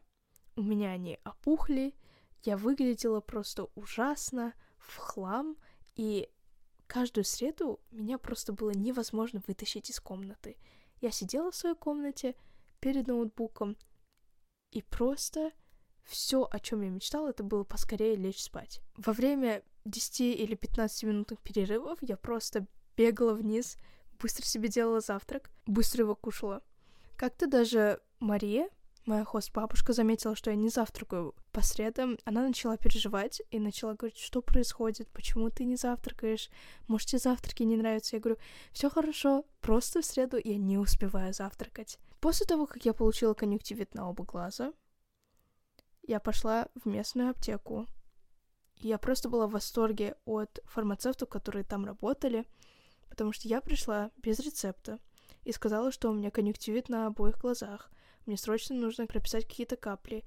у 0.57 0.61
меня 0.61 0.91
они 0.91 1.19
опухли, 1.23 1.95
я 2.43 2.57
выглядела 2.57 3.21
просто 3.21 3.69
ужасно, 3.75 4.53
в 4.77 4.97
хлам, 4.97 5.55
и 5.95 6.29
каждую 6.87 7.25
среду 7.25 7.79
меня 7.91 8.17
просто 8.17 8.53
было 8.53 8.71
невозможно 8.71 9.41
вытащить 9.47 9.89
из 9.89 9.99
комнаты. 9.99 10.57
Я 11.01 11.11
сидела 11.11 11.51
в 11.51 11.55
своей 11.55 11.75
комнате 11.75 12.35
перед 12.79 13.07
ноутбуком, 13.07 13.77
и 14.71 14.81
просто 14.81 15.51
все, 16.03 16.47
о 16.51 16.59
чем 16.59 16.81
я 16.81 16.89
мечтала, 16.89 17.29
это 17.29 17.43
было 17.43 17.63
поскорее 17.63 18.15
лечь 18.15 18.41
спать. 18.41 18.81
Во 18.97 19.13
время 19.13 19.63
10 19.85 20.19
или 20.21 20.55
15 20.55 21.03
минутных 21.03 21.39
перерывов 21.41 21.97
я 22.01 22.17
просто 22.17 22.67
бегала 22.95 23.33
вниз, 23.33 23.77
быстро 24.19 24.45
себе 24.45 24.69
делала 24.69 24.99
завтрак, 24.99 25.49
быстро 25.65 26.03
его 26.03 26.15
кушала. 26.15 26.61
Как-то 27.15 27.47
даже 27.47 28.01
Мария, 28.19 28.69
моя 29.05 29.23
хост-бабушка, 29.23 29.93
заметила, 29.93 30.35
что 30.35 30.49
я 30.49 30.55
не 30.55 30.69
завтракаю 30.69 31.35
по 31.51 31.61
средам. 31.61 32.17
Она 32.25 32.41
начала 32.47 32.77
переживать 32.77 33.41
и 33.51 33.59
начала 33.59 33.93
говорить, 33.93 34.17
что 34.17 34.41
происходит, 34.41 35.09
почему 35.11 35.49
ты 35.49 35.65
не 35.65 35.75
завтракаешь, 35.75 36.49
может, 36.87 37.09
тебе 37.09 37.19
завтраки 37.19 37.63
не 37.63 37.77
нравятся. 37.77 38.15
Я 38.15 38.21
говорю, 38.21 38.39
все 38.71 38.89
хорошо, 38.89 39.45
просто 39.61 40.01
в 40.01 40.05
среду 40.05 40.37
я 40.43 40.57
не 40.57 40.77
успеваю 40.77 41.33
завтракать. 41.33 41.99
После 42.19 42.45
того, 42.45 42.65
как 42.65 42.85
я 42.85 42.93
получила 42.93 43.33
конъюнктивит 43.33 43.93
на 43.93 44.09
оба 44.09 44.23
глаза, 44.23 44.73
я 46.03 46.19
пошла 46.19 46.67
в 46.83 46.87
местную 46.87 47.31
аптеку. 47.31 47.87
Я 48.77 48.97
просто 48.97 49.29
была 49.29 49.47
в 49.47 49.51
восторге 49.51 50.15
от 50.25 50.59
фармацевтов, 50.65 51.29
которые 51.29 51.63
там 51.63 51.85
работали, 51.85 52.45
потому 53.09 53.31
что 53.31 53.47
я 53.47 53.61
пришла 53.61 54.11
без 54.17 54.39
рецепта 54.39 54.99
и 55.43 55.51
сказала, 55.51 55.91
что 55.91 56.09
у 56.09 56.13
меня 56.13 56.31
конъюнктивит 56.31 56.89
на 56.89 57.07
обоих 57.07 57.39
глазах. 57.39 57.91
Мне 58.25 58.37
срочно 58.37 58.75
нужно 58.75 59.07
прописать 59.07 59.47
какие-то 59.47 59.75
капли. 59.75 60.23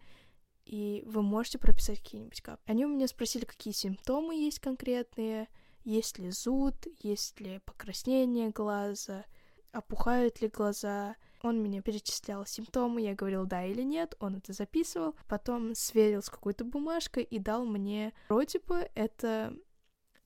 И 0.65 1.03
вы 1.07 1.23
можете 1.23 1.59
прописать 1.59 1.99
какие-нибудь 1.99 2.43
капли. 2.43 2.71
Они 2.71 2.85
у 2.85 2.89
меня 2.89 3.09
спросили, 3.09 3.45
какие 3.45 3.73
симптомы 3.73 4.35
есть 4.35 4.61
конкретные, 4.61 5.49
есть 5.85 6.19
ли 6.19 6.31
зуд, 6.31 6.75
есть 7.03 7.41
ли 7.41 7.61
покраснение 7.65 8.51
глаза, 8.51 9.25
опухают 9.73 10.43
ли 10.43 10.49
глаза, 10.49 11.17
он 11.43 11.63
меня 11.63 11.83
перечислял 11.83 12.45
симптомы, 12.45 13.01
я 13.01 13.15
говорил 13.15 13.47
да 13.47 13.65
или 13.65 13.83
нет, 13.83 14.15
он 14.19 14.37
это 14.37 14.53
записывал, 14.53 15.15
потом 15.29 15.75
сверил 15.75 16.23
с 16.23 16.29
какой-то 16.29 16.65
бумажкой 16.65 17.23
и 17.23 17.39
дал 17.39 17.65
мне 17.65 18.13
вроде 18.29 18.59
бы 18.59 18.91
это 18.95 19.55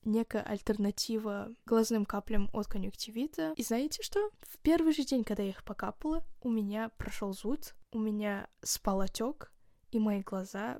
некая 0.05 0.43
альтернатива 0.43 1.53
глазным 1.65 2.05
каплям 2.05 2.49
от 2.53 2.67
конъюнктивита. 2.67 3.53
И 3.55 3.63
знаете 3.63 4.03
что? 4.03 4.29
В 4.41 4.57
первый 4.59 4.93
же 4.93 5.03
день, 5.03 5.23
когда 5.23 5.43
я 5.43 5.49
их 5.49 5.63
покапала, 5.63 6.23
у 6.41 6.49
меня 6.49 6.89
прошел 6.97 7.33
зуд, 7.33 7.75
у 7.91 7.99
меня 7.99 8.47
спал 8.61 9.01
отек, 9.01 9.51
и 9.91 9.99
мои 9.99 10.21
глаза 10.21 10.79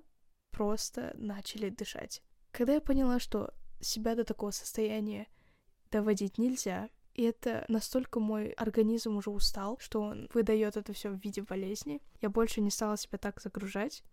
просто 0.52 1.14
начали 1.16 1.70
дышать. 1.70 2.22
Когда 2.52 2.74
я 2.74 2.82
поняла, 2.82 3.20
что 3.20 3.54
себя 3.82 4.16
до 4.16 4.24
такого 4.24 4.52
состояния 4.52 5.28
доводить 5.92 6.38
нельзя, 6.38 6.90
и 7.14 7.24
это 7.24 7.66
настолько 7.68 8.20
мой 8.20 8.50
организм 8.52 9.18
уже 9.18 9.30
устал, 9.30 9.78
что 9.80 10.02
он 10.02 10.30
выдает 10.34 10.78
это 10.78 10.94
все 10.94 11.10
в 11.10 11.24
виде 11.24 11.42
болезни. 11.44 12.02
Я 12.22 12.30
больше 12.30 12.62
не 12.62 12.72
стала 12.72 12.98
себя 12.98 13.20
так 13.20 13.40
загружать. 13.40 14.04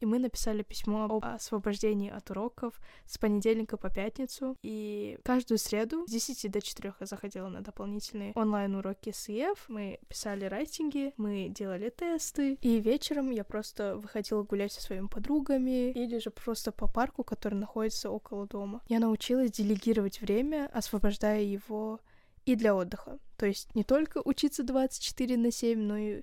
И 0.00 0.06
мы 0.06 0.18
написали 0.18 0.62
письмо 0.62 1.04
об 1.04 1.24
освобождении 1.24 2.10
от 2.10 2.30
уроков 2.30 2.74
с 3.06 3.18
понедельника 3.18 3.76
по 3.76 3.90
пятницу. 3.90 4.56
И 4.62 5.18
каждую 5.22 5.58
среду 5.58 6.06
с 6.06 6.10
10 6.10 6.50
до 6.50 6.60
4 6.60 6.94
я 7.00 7.06
заходила 7.06 7.48
на 7.48 7.60
дополнительные 7.60 8.32
онлайн-уроки 8.34 9.12
с 9.12 9.28
ЕФ. 9.28 9.66
Мы 9.68 9.98
писали 10.08 10.44
райтинги, 10.44 11.14
мы 11.16 11.48
делали 11.48 11.90
тесты. 11.90 12.54
И 12.60 12.80
вечером 12.80 13.30
я 13.30 13.44
просто 13.44 13.96
выходила 13.96 14.42
гулять 14.42 14.72
со 14.72 14.82
своими 14.82 15.06
подругами 15.06 15.90
или 15.90 16.18
же 16.18 16.30
просто 16.30 16.72
по 16.72 16.86
парку, 16.86 17.24
который 17.24 17.54
находится 17.54 18.10
около 18.10 18.46
дома. 18.46 18.82
Я 18.88 19.00
научилась 19.00 19.52
делегировать 19.52 20.20
время, 20.20 20.70
освобождая 20.72 21.42
его 21.42 22.00
и 22.44 22.56
для 22.56 22.74
отдыха. 22.74 23.18
То 23.36 23.46
есть 23.46 23.74
не 23.74 23.84
только 23.84 24.20
учиться 24.24 24.62
24 24.62 25.36
на 25.36 25.50
7, 25.50 25.78
но 25.78 25.96
и 25.96 26.22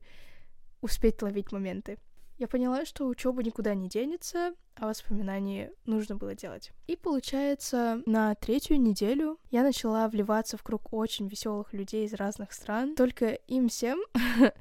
успеть 0.82 1.22
ловить 1.22 1.52
моменты. 1.52 1.98
Я 2.42 2.48
поняла, 2.48 2.86
что 2.86 3.06
учеба 3.06 3.44
никуда 3.44 3.76
не 3.76 3.88
денется, 3.88 4.56
а 4.74 4.88
воспоминания 4.88 5.72
нужно 5.86 6.16
было 6.16 6.34
делать. 6.34 6.72
И 6.88 6.96
получается, 6.96 8.02
на 8.08 8.34
третью 8.34 8.82
неделю 8.82 9.38
я 9.52 9.62
начала 9.62 10.08
вливаться 10.08 10.58
в 10.58 10.64
круг 10.64 10.92
очень 10.92 11.28
веселых 11.28 11.72
людей 11.72 12.04
из 12.04 12.16
разных 12.16 12.54
стран. 12.54 12.96
Только 12.96 13.28
им 13.28 13.70
всем 13.70 14.00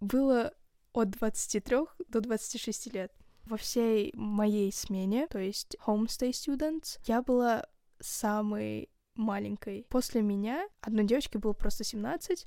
было 0.00 0.52
от 0.92 1.12
23 1.12 1.78
до 2.08 2.20
26 2.20 2.92
лет. 2.92 3.10
Во 3.46 3.56
всей 3.56 4.12
моей 4.14 4.70
смене, 4.70 5.26
то 5.26 5.38
есть 5.38 5.78
homestay 5.86 6.32
students, 6.32 6.98
я 7.06 7.22
была 7.22 7.64
самой 8.00 8.90
маленькой. 9.14 9.86
После 9.88 10.20
меня 10.20 10.68
одной 10.82 11.06
девочке 11.06 11.38
было 11.38 11.54
просто 11.54 11.84
17, 11.84 12.46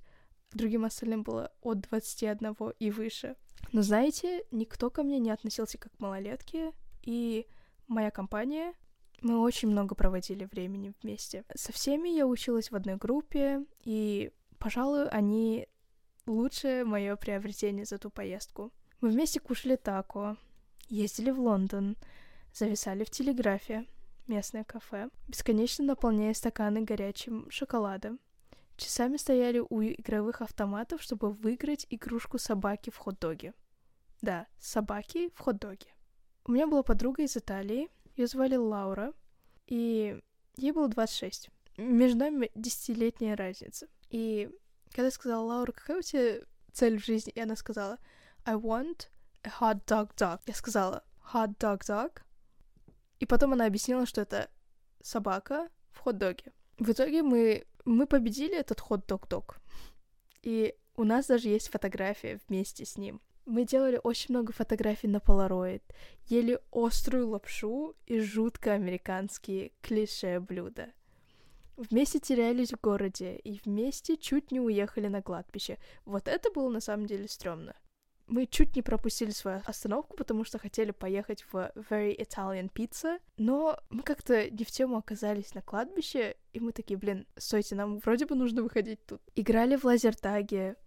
другим 0.51 0.85
остальным 0.85 1.23
было 1.23 1.51
от 1.61 1.81
21 1.81 2.55
и 2.77 2.91
выше. 2.91 3.35
Но 3.71 3.81
знаете, 3.81 4.43
никто 4.51 4.89
ко 4.89 5.03
мне 5.03 5.19
не 5.19 5.31
относился 5.31 5.77
как 5.77 5.95
к 5.95 5.99
малолетке, 5.99 6.73
и 7.01 7.47
моя 7.87 8.11
компания, 8.11 8.73
мы 9.21 9.39
очень 9.39 9.69
много 9.69 9.95
проводили 9.95 10.45
времени 10.45 10.93
вместе. 11.01 11.45
Со 11.55 11.71
всеми 11.71 12.09
я 12.09 12.27
училась 12.27 12.71
в 12.71 12.75
одной 12.75 12.97
группе, 12.97 13.65
и, 13.83 14.31
пожалуй, 14.59 15.07
они 15.09 15.67
лучшее 16.25 16.83
мое 16.83 17.15
приобретение 17.15 17.85
за 17.85 17.97
ту 17.97 18.09
поездку. 18.09 18.71
Мы 19.01 19.09
вместе 19.09 19.39
кушали 19.39 19.75
тако, 19.75 20.37
ездили 20.89 21.31
в 21.31 21.39
Лондон, 21.39 21.97
зависали 22.53 23.03
в 23.03 23.09
телеграфе, 23.09 23.85
местное 24.27 24.63
кафе, 24.63 25.09
бесконечно 25.27 25.83
наполняя 25.85 26.33
стаканы 26.33 26.81
горячим 26.81 27.49
шоколадом. 27.49 28.19
Часами 28.77 29.17
стояли 29.17 29.59
у 29.59 29.81
игровых 29.81 30.41
автоматов, 30.41 31.01
чтобы 31.01 31.31
выиграть 31.31 31.85
игрушку 31.89 32.37
собаки 32.37 32.89
в 32.89 32.97
хот-доге. 32.97 33.53
Да, 34.21 34.47
собаки 34.59 35.29
в 35.35 35.39
хот-доге. 35.39 35.87
У 36.45 36.51
меня 36.51 36.67
была 36.67 36.83
подруга 36.83 37.23
из 37.23 37.37
Италии, 37.37 37.89
ее 38.15 38.27
звали 38.27 38.55
Лаура, 38.55 39.13
и 39.67 40.19
ей 40.55 40.71
было 40.71 40.87
26. 40.87 41.49
Между 41.77 42.19
нами 42.19 42.51
десятилетняя 42.55 43.35
разница. 43.35 43.87
И 44.09 44.49
когда 44.91 45.05
я 45.05 45.11
сказала, 45.11 45.43
Лаура, 45.43 45.71
какая 45.71 45.99
у 45.99 46.01
тебя 46.01 46.45
цель 46.71 46.99
в 46.99 47.05
жизни? 47.05 47.31
И 47.33 47.39
она 47.39 47.55
сказала, 47.55 47.97
I 48.45 48.55
want 48.55 49.09
a 49.43 49.49
hot 49.59 49.85
dog 49.85 50.15
dog. 50.15 50.41
Я 50.45 50.53
сказала, 50.53 51.03
hot 51.33 51.57
dog 51.57 51.81
dog? 51.81 52.21
И 53.19 53.25
потом 53.25 53.53
она 53.53 53.65
объяснила, 53.65 54.05
что 54.05 54.21
это 54.21 54.49
собака 55.01 55.69
в 55.91 55.99
хот-доге. 55.99 56.51
В 56.77 56.91
итоге 56.91 57.23
мы, 57.23 57.65
мы 57.85 58.07
победили 58.07 58.57
этот 58.57 58.79
хот-дог-дог. 58.79 59.57
И 60.41 60.75
У 60.95 61.05
нас 61.05 61.25
даже 61.25 61.49
есть 61.49 61.69
фотография 61.69 62.39
вместе 62.47 62.85
с 62.85 62.97
ним. 62.97 63.19
Мы 63.45 63.65
делали 63.65 63.99
очень 64.03 64.35
много 64.35 64.53
фотографий 64.53 65.07
на 65.07 65.17
Polaroid, 65.17 65.81
ели 66.27 66.59
острую 66.71 67.29
лапшу 67.29 67.95
и 68.05 68.19
жутко 68.19 68.73
американские 68.73 69.71
клише 69.81 70.39
блюда. 70.39 70.93
Вместе 71.75 72.19
терялись 72.19 72.71
в 72.71 72.79
городе 72.79 73.35
и 73.37 73.59
вместе 73.65 74.17
чуть 74.17 74.51
не 74.51 74.59
уехали 74.59 75.07
на 75.07 75.23
кладбище. 75.23 75.79
Вот 76.05 76.27
это 76.27 76.51
было 76.51 76.69
на 76.69 76.79
самом 76.79 77.07
деле 77.07 77.27
стрёмно. 77.27 77.75
Мы 78.27 78.45
чуть 78.47 78.75
не 78.75 78.81
пропустили 78.81 79.31
свою 79.31 79.61
остановку, 79.65 80.15
потому 80.15 80.45
что 80.45 80.57
хотели 80.57 80.91
поехать 80.91 81.43
в 81.51 81.71
Very 81.75 82.17
Italian 82.17 82.71
Pizza, 82.71 83.19
но 83.37 83.77
мы 83.89 84.01
как-то 84.03 84.49
не 84.49 84.63
в 84.63 84.71
тему 84.71 84.97
оказались 84.97 85.53
на 85.53 85.61
кладбище, 85.61 86.35
и 86.53 86.59
мы 86.59 86.71
такие, 86.71 86.97
блин, 86.97 87.27
стойте, 87.37 87.75
нам 87.75 87.99
вроде 87.99 88.25
бы 88.25 88.35
нужно 88.35 88.63
выходить 88.63 89.05
тут. 89.05 89.21
Играли 89.35 89.75
в 89.75 89.83
лазертаге, 89.83 90.77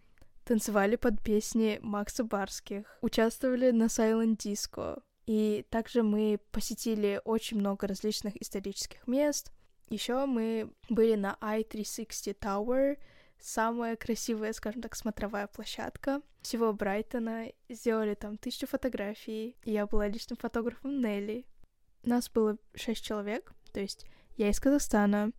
танцевали 0.44 0.96
под 0.96 1.22
песни 1.22 1.78
Макса 1.82 2.24
Барских, 2.24 2.98
участвовали 3.02 3.70
на 3.70 3.84
Silent 3.84 4.38
Disco, 4.38 5.02
и 5.26 5.66
также 5.70 6.02
мы 6.02 6.38
посетили 6.52 7.20
очень 7.24 7.58
много 7.58 7.86
различных 7.86 8.40
исторических 8.40 9.06
мест. 9.06 9.52
Еще 9.88 10.24
мы 10.26 10.72
были 10.88 11.16
на 11.16 11.36
I-360 11.40 12.38
Tower, 12.38 12.96
самая 13.40 13.96
красивая, 13.96 14.52
скажем 14.52 14.82
так, 14.82 14.94
смотровая 14.96 15.46
площадка 15.46 16.22
всего 16.42 16.72
Брайтона. 16.72 17.52
Сделали 17.68 18.14
там 18.14 18.38
тысячу 18.38 18.66
фотографий. 18.66 19.56
Я 19.64 19.86
была 19.86 20.08
личным 20.08 20.36
фотографом 20.36 21.00
Нелли. 21.00 21.44
Нас 22.02 22.30
было 22.30 22.56
шесть 22.74 23.04
человек, 23.04 23.52
то 23.72 23.80
есть 23.80 24.06
я 24.36 24.48
из 24.48 24.60
Казахстана, 24.60 25.32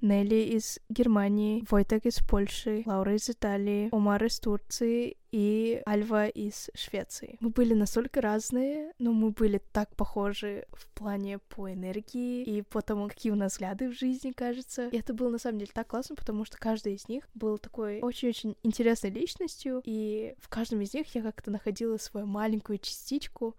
Нелли 0.00 0.56
из 0.56 0.78
Германии, 0.88 1.64
Войтек 1.68 2.06
из 2.06 2.18
Польши, 2.18 2.82
Лаура 2.86 3.14
из 3.14 3.28
Италии, 3.28 3.88
Омар 3.92 4.24
из 4.24 4.38
Турции 4.38 5.16
и 5.30 5.82
Альва 5.86 6.28
из 6.28 6.70
Швеции. 6.74 7.36
Мы 7.40 7.50
были 7.50 7.74
настолько 7.74 8.20
разные, 8.20 8.92
но 8.98 9.12
мы 9.12 9.30
были 9.30 9.60
так 9.72 9.94
похожи 9.96 10.66
в 10.72 10.86
плане 10.88 11.38
по 11.38 11.70
энергии 11.72 12.42
и 12.42 12.62
по 12.62 12.80
тому, 12.80 13.08
какие 13.08 13.32
у 13.32 13.36
нас 13.36 13.52
взгляды 13.52 13.88
в 13.88 13.98
жизни, 13.98 14.32
кажется. 14.32 14.88
И 14.88 14.96
это 14.96 15.12
было 15.12 15.30
на 15.30 15.38
самом 15.38 15.58
деле 15.58 15.70
так 15.74 15.88
классно, 15.88 16.16
потому 16.16 16.44
что 16.44 16.56
каждый 16.56 16.94
из 16.94 17.08
них 17.08 17.28
был 17.34 17.58
такой 17.58 18.00
очень-очень 18.00 18.56
интересной 18.62 19.10
личностью, 19.10 19.82
и 19.84 20.34
в 20.38 20.48
каждом 20.48 20.80
из 20.80 20.94
них 20.94 21.14
я 21.14 21.22
как-то 21.22 21.50
находила 21.50 21.96
свою 21.98 22.26
маленькую 22.26 22.78
частичку, 22.78 23.56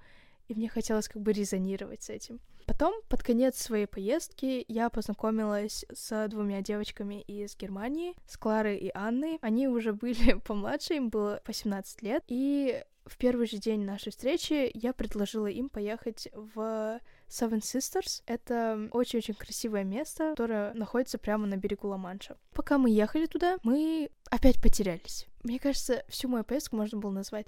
и 0.49 0.55
мне 0.55 0.67
хотелось 0.67 1.07
как 1.07 1.21
бы 1.21 1.31
резонировать 1.31 2.03
с 2.03 2.09
этим. 2.09 2.41
Потом, 2.65 2.93
под 3.07 3.23
конец 3.23 3.57
своей 3.57 3.85
поездки, 3.85 4.65
я 4.67 4.89
познакомилась 4.89 5.85
с 5.93 6.27
двумя 6.27 6.61
девочками 6.61 7.21
из 7.21 7.55
Германии, 7.55 8.13
с 8.27 8.37
Кларой 8.37 8.77
и 8.77 8.91
Анной. 8.93 9.39
Они 9.41 9.67
уже 9.67 9.93
были 9.93 10.33
помладше, 10.45 10.95
им 10.95 11.09
было 11.09 11.41
18 11.45 12.01
лет, 12.01 12.23
и 12.27 12.83
в 13.05 13.17
первый 13.17 13.47
же 13.47 13.57
день 13.57 13.85
нашей 13.85 14.11
встречи 14.11 14.69
я 14.73 14.93
предложила 14.93 15.47
им 15.47 15.69
поехать 15.69 16.29
в 16.33 16.99
Seven 17.27 17.61
Sisters. 17.61 18.21
Это 18.27 18.89
очень-очень 18.91 19.33
красивое 19.33 19.83
место, 19.83 20.31
которое 20.31 20.73
находится 20.73 21.17
прямо 21.17 21.47
на 21.47 21.57
берегу 21.57 21.87
Ла-Манша. 21.87 22.37
Пока 22.53 22.77
мы 22.77 22.89
ехали 22.91 23.25
туда, 23.25 23.57
мы 23.63 24.09
опять 24.29 24.61
потерялись. 24.61 25.27
Мне 25.43 25.59
кажется, 25.59 26.03
всю 26.07 26.27
мою 26.27 26.43
поездку 26.43 26.75
можно 26.75 26.99
было 26.99 27.11
назвать 27.11 27.47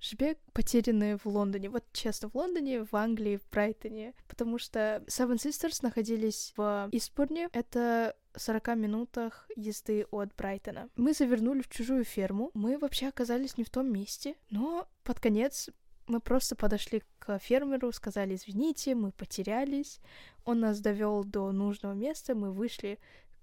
Жбек 0.00 0.38
потерянные 0.52 1.16
в 1.18 1.26
Лондоне. 1.26 1.68
Вот 1.68 1.84
честно, 1.92 2.28
в 2.30 2.34
Лондоне, 2.34 2.84
в 2.84 2.94
Англии, 2.94 3.36
в 3.36 3.48
Брайтоне. 3.50 4.14
Потому 4.28 4.58
что 4.58 5.02
Seven 5.06 5.36
Sisters 5.36 5.80
находились 5.82 6.52
в 6.56 6.88
Истбурне. 6.92 7.48
Это 7.52 8.16
40 8.36 8.76
минутах 8.76 9.48
езды 9.56 10.06
от 10.10 10.34
Брайтона. 10.36 10.88
Мы 10.96 11.12
завернули 11.12 11.62
в 11.62 11.68
чужую 11.68 12.04
ферму. 12.04 12.50
Мы 12.54 12.78
вообще 12.78 13.08
оказались 13.08 13.58
не 13.58 13.64
в 13.64 13.70
том 13.70 13.92
месте. 13.92 14.36
Но 14.50 14.88
под 15.04 15.20
конец 15.20 15.68
мы 16.06 16.20
просто 16.20 16.56
подошли 16.56 17.02
к 17.18 17.38
фермеру, 17.38 17.92
сказали, 17.92 18.34
извините, 18.34 18.94
мы 18.94 19.12
потерялись. 19.12 20.00
Он 20.44 20.60
нас 20.60 20.80
довел 20.80 21.24
до 21.24 21.52
нужного 21.52 21.92
места, 21.92 22.34
мы 22.34 22.52
вышли 22.52 22.98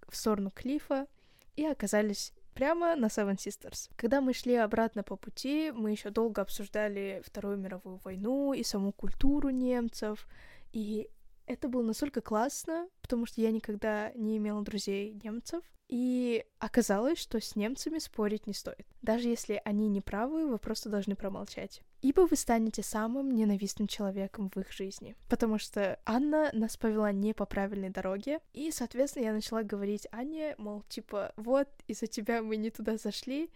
в 0.08 0.16
сторону 0.16 0.52
клифа 0.52 1.08
и 1.56 1.66
оказались 1.66 2.34
прямо 2.58 2.96
на 2.96 3.06
Seven 3.06 3.36
Sisters. 3.36 3.90
Когда 3.96 4.20
мы 4.20 4.34
шли 4.34 4.56
обратно 4.56 5.04
по 5.04 5.16
пути, 5.16 5.72
мы 5.72 5.92
еще 5.92 6.10
долго 6.10 6.42
обсуждали 6.42 7.22
Вторую 7.24 7.58
мировую 7.58 8.00
войну 8.04 8.54
и 8.54 8.64
саму 8.64 8.92
культуру 8.92 9.52
немцев, 9.52 10.28
и 10.74 11.08
это 11.46 11.68
было 11.70 11.84
настолько 11.84 12.22
классно, 12.22 12.88
потому 13.02 13.28
что 13.28 13.42
я 13.42 13.52
никогда 13.52 14.12
не 14.16 14.38
имела 14.38 14.64
друзей 14.64 15.14
немцев, 15.24 15.64
и 15.88 16.46
оказалось, 16.60 17.18
что 17.18 17.40
с 17.40 17.56
немцами 17.56 18.00
спорить 18.00 18.46
не 18.46 18.54
стоит. 18.54 18.86
Даже 19.02 19.30
если 19.30 19.62
они 19.64 19.88
не 19.88 20.02
правы, 20.02 20.48
вы 20.48 20.58
просто 20.58 20.90
должны 20.90 21.16
промолчать. 21.16 21.82
Ибо 22.02 22.22
вы 22.22 22.36
станете 22.36 22.84
самым 22.84 23.32
ненавистным 23.32 23.88
человеком 23.88 24.50
в 24.50 24.58
их 24.58 24.72
жизни. 24.72 25.16
Потому 25.30 25.58
что 25.58 26.00
Анна 26.06 26.50
нас 26.54 26.78
повела 26.78 27.12
не 27.12 27.34
по 27.34 27.46
правильной 27.46 27.90
дороге, 27.90 28.40
и, 28.54 28.72
соответственно, 28.72 29.26
я 29.26 29.34
начала 29.34 29.64
говорить 29.64 30.08
Анне, 30.12 30.56
мол, 30.58 30.84
типа, 30.90 31.34
вот, 31.38 31.70
из-за 31.88 32.08
тебя 32.08 32.42
мы 32.42 32.58
не 32.58 32.70
туда 32.70 32.98
зашли, 32.98 33.50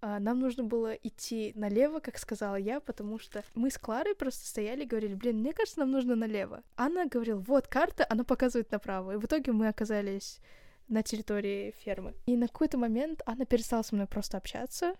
а, 0.00 0.20
нам 0.20 0.38
нужно 0.38 0.64
было 0.64 0.92
идти 0.92 1.52
налево, 1.56 1.98
как 1.98 2.18
сказала 2.18 2.56
я, 2.56 2.80
потому 2.80 3.18
что 3.18 3.42
мы 3.54 3.70
с 3.70 3.78
Кларой 3.78 4.14
просто 4.14 4.46
стояли 4.46 4.84
и 4.84 4.86
говорили, 4.86 5.14
блин, 5.14 5.38
мне 5.38 5.52
кажется, 5.52 5.80
нам 5.80 5.90
нужно 5.90 6.14
налево. 6.14 6.62
Анна 6.76 7.06
говорила, 7.06 7.38
вот 7.38 7.66
карта, 7.68 8.06
она 8.08 8.22
показывает 8.22 8.70
направо. 8.70 9.12
И 9.12 9.16
в 9.16 9.24
итоге 9.24 9.52
мы 9.52 9.66
оказались 9.66 10.40
на 10.88 11.02
территории 11.02 11.74
фермы. 11.84 12.14
И 12.26 12.36
на 12.36 12.48
какой-то 12.48 12.78
момент 12.78 13.22
Анна 13.26 13.46
перестала 13.46 13.82
со 13.82 13.94
мной 13.94 14.06
просто 14.06 14.36
общаться. 14.36 14.94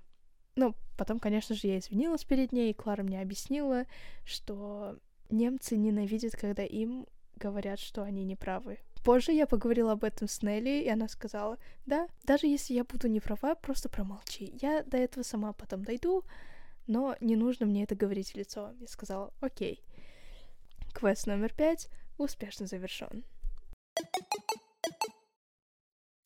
Ну, 0.56 0.74
потом, 0.96 1.18
конечно 1.18 1.54
же, 1.54 1.66
я 1.66 1.78
извинилась 1.78 2.24
перед 2.24 2.52
ней, 2.52 2.70
и 2.70 2.74
Клара 2.74 3.02
мне 3.02 3.20
объяснила, 3.20 3.84
что 4.24 4.98
немцы 5.30 5.76
ненавидят, 5.76 6.36
когда 6.36 6.64
им 6.64 7.06
говорят, 7.36 7.80
что 7.80 8.02
они 8.02 8.24
неправы. 8.24 8.78
Позже 9.04 9.32
я 9.32 9.46
поговорила 9.46 9.92
об 9.92 10.04
этом 10.04 10.28
с 10.28 10.42
Нелли, 10.42 10.82
и 10.82 10.88
она 10.88 11.08
сказала, 11.08 11.58
да, 11.84 12.08
даже 12.24 12.46
если 12.46 12.72
я 12.72 12.84
буду 12.84 13.08
не 13.08 13.20
права, 13.20 13.54
просто 13.54 13.90
промолчи. 13.90 14.56
Я 14.62 14.82
до 14.82 14.96
этого 14.96 15.22
сама 15.22 15.52
потом 15.52 15.84
дойду, 15.84 16.24
но 16.86 17.14
не 17.20 17.36
нужно 17.36 17.66
мне 17.66 17.82
это 17.82 17.94
говорить 17.94 18.32
в 18.32 18.36
лицо. 18.36 18.72
Я 18.80 18.86
сказала, 18.86 19.32
окей. 19.40 19.82
Квест 20.94 21.26
номер 21.26 21.52
пять 21.52 21.90
успешно 22.16 22.66
завершен. 22.66 23.24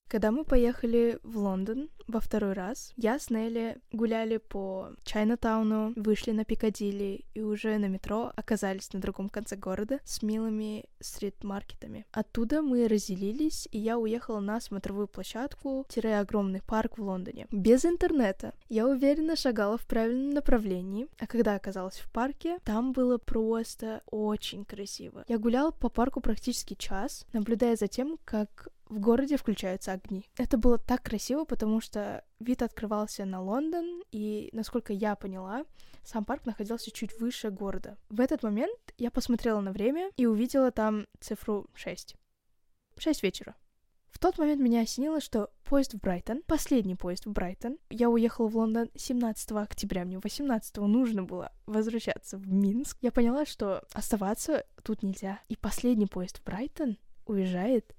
Когда 0.09 0.31
мы 0.31 0.45
поехали 0.45 1.19
в 1.23 1.37
Лондон 1.37 1.91
во 2.07 2.21
второй 2.21 2.55
раз, 2.55 2.95
я 2.97 3.19
с 3.19 3.29
Нелли 3.29 3.77
гуляли 3.93 4.39
по 4.39 4.89
Чайнатауну, 5.05 5.93
вышли 5.97 6.31
на 6.31 6.47
Пикадилли 6.47 7.27
и 7.35 7.43
уже 7.43 7.77
на 7.77 7.87
метро 7.87 8.33
оказались 8.35 8.91
на 8.95 9.01
другом 9.01 9.29
конце 9.29 9.55
города 9.57 10.01
с 10.05 10.23
милыми 10.23 10.87
стрит-маркетами. 11.01 12.07
Оттуда 12.11 12.63
мы 12.63 12.89
разделились, 12.89 13.69
и 13.71 13.79
я 13.79 13.99
уехала 13.99 14.41
на 14.41 14.63
смотровую 14.63 15.09
площадку-огромный 15.09 16.63
парк 16.63 16.97
в 16.97 17.03
Лондоне. 17.03 17.47
Без 17.51 17.85
интернета. 17.85 18.55
Я 18.71 18.89
уверенно 18.89 19.37
шагала 19.37 19.77
в 19.77 19.87
правильном 19.87 20.31
направлении, 20.31 21.09
а 21.19 21.27
когда 21.27 21.55
оказалась 21.55 21.99
в 21.99 22.11
парке, 22.11 22.59
там 22.65 22.93
было 22.93 23.19
просто 23.19 24.03
очень 24.07 24.65
красиво. 24.65 25.23
Я 25.29 25.37
гуляла 25.37 25.71
по 25.71 25.91
парку 25.91 26.23
практически 26.23 26.73
час, 26.73 27.27
наблюдая 27.35 27.77
за 27.77 27.89
тем, 27.89 28.19
как 28.25 28.69
в 28.89 29.01
городе 29.01 29.37
включаются 29.37 29.93
огни. 29.93 30.25
Это 30.37 30.57
было 30.57 30.79
так 30.79 31.03
красиво, 31.03 31.45
потому 31.45 31.81
что 31.81 32.25
вид 32.41 32.63
открывался 32.63 33.25
на 33.25 33.43
Лондон, 33.43 34.03
и, 34.11 34.49
насколько 34.53 34.93
я 34.93 35.15
поняла, 35.15 35.65
сам 36.03 36.25
парк 36.25 36.47
находился 36.47 36.91
чуть 36.91 37.19
выше 37.21 37.51
города. 37.51 37.97
В 38.09 38.21
этот 38.21 38.43
момент 38.43 38.79
я 38.97 39.11
посмотрела 39.11 39.61
на 39.61 39.73
время 39.73 40.11
и 40.17 40.27
увидела 40.27 40.71
там 40.71 41.07
цифру 41.21 41.69
6. 41.75 42.15
6 42.97 43.23
вечера. 43.23 43.55
В 44.11 44.19
тот 44.19 44.39
момент 44.39 44.61
меня 44.61 44.81
осенило, 44.81 45.21
что 45.21 45.51
поезд 45.65 45.95
в 45.95 46.01
Брайтон, 46.01 46.43
последний 46.47 46.97
поезд 46.97 47.27
в 47.27 47.31
Брайтон, 47.31 47.79
я 47.91 48.09
уехала 48.09 48.49
в 48.49 48.57
Лондон 48.57 48.91
17 48.97 49.53
октября, 49.53 50.05
мне 50.05 50.19
18 50.19 50.77
нужно 50.79 51.23
было 51.23 51.53
возвращаться 51.67 52.39
в 52.39 52.49
Минск. 52.49 52.97
Я 53.03 53.13
поняла, 53.13 53.45
что 53.45 53.85
оставаться 53.93 54.65
тут 54.83 55.03
нельзя. 55.03 55.41
И 55.49 55.57
последний 55.57 56.07
поезд 56.07 56.39
в 56.39 56.45
Брайтон 56.45 56.97
уезжает 57.27 57.95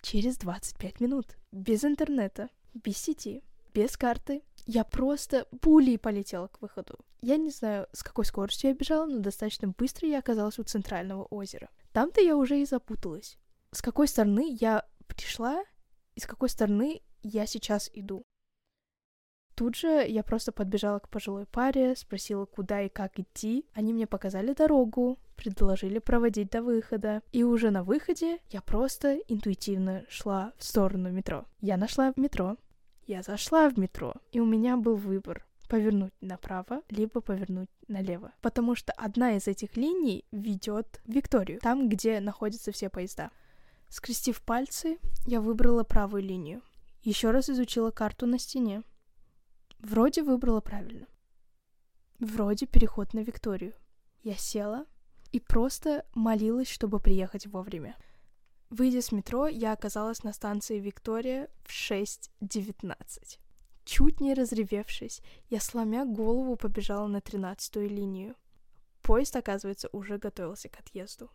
через 0.00 0.38
25 0.38 1.00
минут. 1.00 1.36
Без 1.52 1.84
интернета, 1.84 2.48
без 2.74 2.96
сети, 2.96 3.42
без 3.74 3.96
карты. 3.96 4.42
Я 4.66 4.84
просто 4.84 5.46
пулей 5.60 5.98
полетела 5.98 6.48
к 6.48 6.60
выходу. 6.60 6.98
Я 7.20 7.36
не 7.36 7.50
знаю, 7.50 7.88
с 7.92 8.02
какой 8.02 8.24
скоростью 8.24 8.70
я 8.70 8.76
бежала, 8.76 9.06
но 9.06 9.18
достаточно 9.18 9.68
быстро 9.68 10.08
я 10.08 10.18
оказалась 10.18 10.58
у 10.58 10.62
центрального 10.62 11.24
озера. 11.24 11.68
Там-то 11.92 12.20
я 12.20 12.36
уже 12.36 12.60
и 12.60 12.66
запуталась. 12.66 13.38
С 13.72 13.82
какой 13.82 14.08
стороны 14.08 14.56
я 14.60 14.86
пришла 15.06 15.62
и 16.14 16.20
с 16.20 16.26
какой 16.26 16.48
стороны 16.48 17.02
я 17.22 17.46
сейчас 17.46 17.90
иду. 17.92 18.24
Тут 19.58 19.74
же 19.74 20.06
я 20.08 20.22
просто 20.22 20.52
подбежала 20.52 21.00
к 21.00 21.08
пожилой 21.08 21.44
паре, 21.44 21.96
спросила, 21.96 22.44
куда 22.44 22.82
и 22.82 22.88
как 22.88 23.18
идти. 23.18 23.66
Они 23.74 23.92
мне 23.92 24.06
показали 24.06 24.52
дорогу, 24.52 25.18
предложили 25.34 25.98
проводить 25.98 26.50
до 26.50 26.62
выхода. 26.62 27.22
И 27.32 27.42
уже 27.42 27.70
на 27.72 27.82
выходе 27.82 28.38
я 28.50 28.60
просто 28.60 29.16
интуитивно 29.26 30.04
шла 30.08 30.52
в 30.58 30.64
сторону 30.64 31.10
метро. 31.10 31.44
Я 31.60 31.76
нашла 31.76 32.12
метро. 32.14 32.56
Я 33.08 33.22
зашла 33.22 33.68
в 33.68 33.76
метро, 33.76 34.14
и 34.30 34.38
у 34.38 34.46
меня 34.46 34.76
был 34.76 34.94
выбор 34.94 35.44
повернуть 35.68 36.12
направо, 36.20 36.82
либо 36.88 37.20
повернуть 37.20 37.68
налево. 37.88 38.30
Потому 38.40 38.76
что 38.76 38.92
одна 38.92 39.32
из 39.36 39.48
этих 39.48 39.76
линий 39.76 40.24
ведет 40.30 41.00
в 41.04 41.10
Викторию, 41.10 41.58
там, 41.58 41.88
где 41.88 42.20
находятся 42.20 42.70
все 42.70 42.88
поезда. 42.88 43.32
Скрестив 43.88 44.40
пальцы, 44.40 44.98
я 45.26 45.40
выбрала 45.40 45.82
правую 45.82 46.22
линию. 46.22 46.62
Еще 47.02 47.32
раз 47.32 47.50
изучила 47.50 47.90
карту 47.90 48.26
на 48.26 48.38
стене. 48.38 48.84
Вроде 49.78 50.22
выбрала 50.22 50.60
правильно. 50.60 51.06
Вроде 52.18 52.66
переход 52.66 53.14
на 53.14 53.20
Викторию. 53.20 53.74
Я 54.22 54.34
села 54.34 54.86
и 55.30 55.40
просто 55.40 56.04
молилась, 56.14 56.68
чтобы 56.68 56.98
приехать 56.98 57.46
вовремя. 57.46 57.96
Выйдя 58.70 59.00
с 59.00 59.12
метро, 59.12 59.46
я 59.46 59.72
оказалась 59.72 60.24
на 60.24 60.32
станции 60.32 60.78
Виктория 60.78 61.48
в 61.64 61.70
6.19. 61.70 63.38
Чуть 63.84 64.20
не 64.20 64.34
разревевшись, 64.34 65.22
я, 65.48 65.60
сломя 65.60 66.04
голову, 66.04 66.56
побежала 66.56 67.06
на 67.06 67.20
тринадцатую 67.20 67.88
линию. 67.88 68.34
Поезд, 69.00 69.36
оказывается, 69.36 69.88
уже 69.92 70.18
готовился 70.18 70.68
к 70.68 70.78
отъезду. 70.78 71.30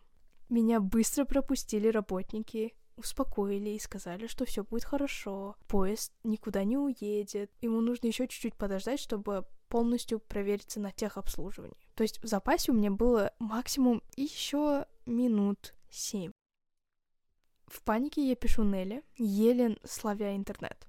Меня 0.49 0.79
быстро 0.79 1.25
пропустили 1.25 1.87
работники, 1.87 2.75
успокоили 2.97 3.71
и 3.71 3.79
сказали, 3.79 4.27
что 4.27 4.45
все 4.45 4.63
будет 4.63 4.83
хорошо, 4.83 5.55
поезд 5.67 6.13
никуда 6.23 6.63
не 6.63 6.77
уедет, 6.77 7.51
ему 7.61 7.81
нужно 7.81 8.07
еще 8.07 8.27
чуть-чуть 8.27 8.55
подождать, 8.55 8.99
чтобы 8.99 9.45
полностью 9.69 10.19
провериться 10.19 10.79
на 10.79 10.91
техобслуживании. 10.91 11.75
То 11.95 12.03
есть 12.03 12.23
в 12.23 12.27
запасе 12.27 12.71
у 12.71 12.75
меня 12.75 12.91
было 12.91 13.33
максимум 13.39 14.03
еще 14.15 14.85
минут 15.05 15.73
семь. 15.89 16.31
В 17.65 17.81
панике 17.81 18.27
я 18.27 18.35
пишу 18.35 18.63
Нелли, 18.63 19.03
еле 19.17 19.77
славя 19.83 20.35
интернет. 20.35 20.87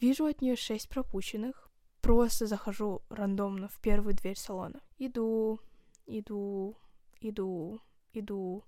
Вижу 0.00 0.26
от 0.26 0.42
нее 0.42 0.56
шесть 0.56 0.88
пропущенных. 0.88 1.70
Просто 2.02 2.46
захожу 2.46 3.02
рандомно 3.08 3.68
в 3.68 3.80
первую 3.80 4.14
дверь 4.14 4.36
салона. 4.36 4.80
Иду, 4.98 5.60
иду, 6.06 6.76
иду, 7.20 7.80
иду. 8.12 8.64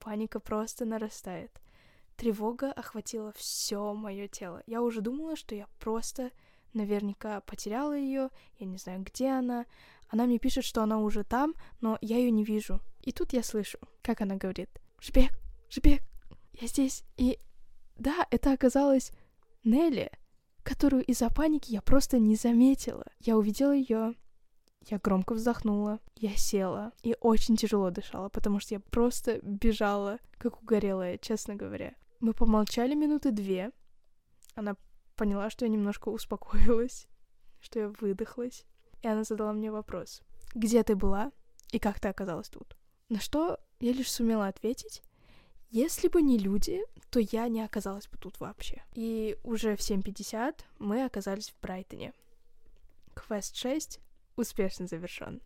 Паника 0.00 0.40
просто 0.40 0.84
нарастает. 0.84 1.60
Тревога 2.18 2.70
охватила 2.72 3.32
все 3.32 3.94
мое 3.94 4.28
тело. 4.28 4.62
Я 4.66 4.82
уже 4.82 5.00
думала, 5.00 5.36
что 5.36 5.54
я 5.54 5.66
просто 5.78 6.30
наверняка 6.74 7.40
потеряла 7.40 7.96
ее. 7.96 8.28
Я 8.58 8.66
не 8.66 8.76
знаю, 8.76 9.02
где 9.02 9.28
она. 9.30 9.64
Она 10.08 10.26
мне 10.26 10.38
пишет, 10.38 10.64
что 10.64 10.82
она 10.82 10.98
уже 10.98 11.24
там, 11.24 11.54
но 11.80 11.96
я 12.02 12.18
ее 12.18 12.30
не 12.30 12.44
вижу. 12.44 12.80
И 13.02 13.12
тут 13.12 13.32
я 13.32 13.42
слышу, 13.42 13.78
как 14.02 14.20
она 14.20 14.36
говорит: 14.36 14.68
Жбек, 15.00 15.30
Жбек, 15.70 16.02
я 16.60 16.68
здесь. 16.68 17.04
И 17.16 17.38
да, 17.96 18.26
это 18.30 18.52
оказалось 18.52 19.12
Нелли 19.64 20.10
которую 20.68 21.02
из-за 21.04 21.30
паники 21.30 21.72
я 21.72 21.80
просто 21.80 22.18
не 22.18 22.36
заметила. 22.36 23.06
Я 23.20 23.38
увидела 23.38 23.72
ее, 23.72 24.14
я 24.86 24.98
громко 24.98 25.32
вздохнула, 25.32 25.98
я 26.14 26.36
села 26.36 26.92
и 27.02 27.16
очень 27.20 27.56
тяжело 27.56 27.88
дышала, 27.88 28.28
потому 28.28 28.60
что 28.60 28.74
я 28.74 28.80
просто 28.80 29.40
бежала, 29.42 30.18
как 30.36 30.62
угорелая, 30.62 31.16
честно 31.16 31.54
говоря. 31.54 31.94
Мы 32.20 32.34
помолчали 32.34 32.94
минуты 32.94 33.30
две. 33.30 33.70
Она 34.54 34.76
поняла, 35.16 35.50
что 35.50 35.64
я 35.64 35.70
немножко 35.70 36.08
успокоилась, 36.08 37.06
что 37.60 37.78
я 37.78 37.88
выдохлась. 37.88 38.64
И 39.02 39.08
она 39.08 39.24
задала 39.24 39.52
мне 39.52 39.70
вопрос. 39.70 40.22
Где 40.54 40.82
ты 40.82 40.96
была 40.96 41.30
и 41.70 41.78
как 41.78 42.00
ты 42.00 42.08
оказалась 42.08 42.48
тут? 42.48 42.76
На 43.08 43.20
что 43.20 43.58
я 43.80 43.92
лишь 43.92 44.10
сумела 44.10 44.48
ответить. 44.48 45.02
Если 45.70 46.08
бы 46.08 46.22
не 46.22 46.38
люди, 46.38 46.80
то 47.10 47.20
я 47.20 47.46
не 47.48 47.62
оказалась 47.62 48.08
бы 48.08 48.16
тут 48.16 48.40
вообще. 48.40 48.82
И 48.94 49.36
уже 49.44 49.76
в 49.76 49.80
7.50 49.80 50.60
мы 50.78 51.04
оказались 51.04 51.50
в 51.50 51.60
Брайтоне. 51.60 52.14
Квест 53.14 53.54
6 53.56 54.00
успешно 54.36 54.86
завершен. 54.86 55.42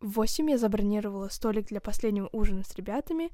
В 0.00 0.12
8 0.12 0.50
я 0.50 0.58
забронировала 0.58 1.28
столик 1.28 1.66
для 1.66 1.80
последнего 1.80 2.28
ужина 2.32 2.62
с 2.62 2.74
ребятами, 2.76 3.32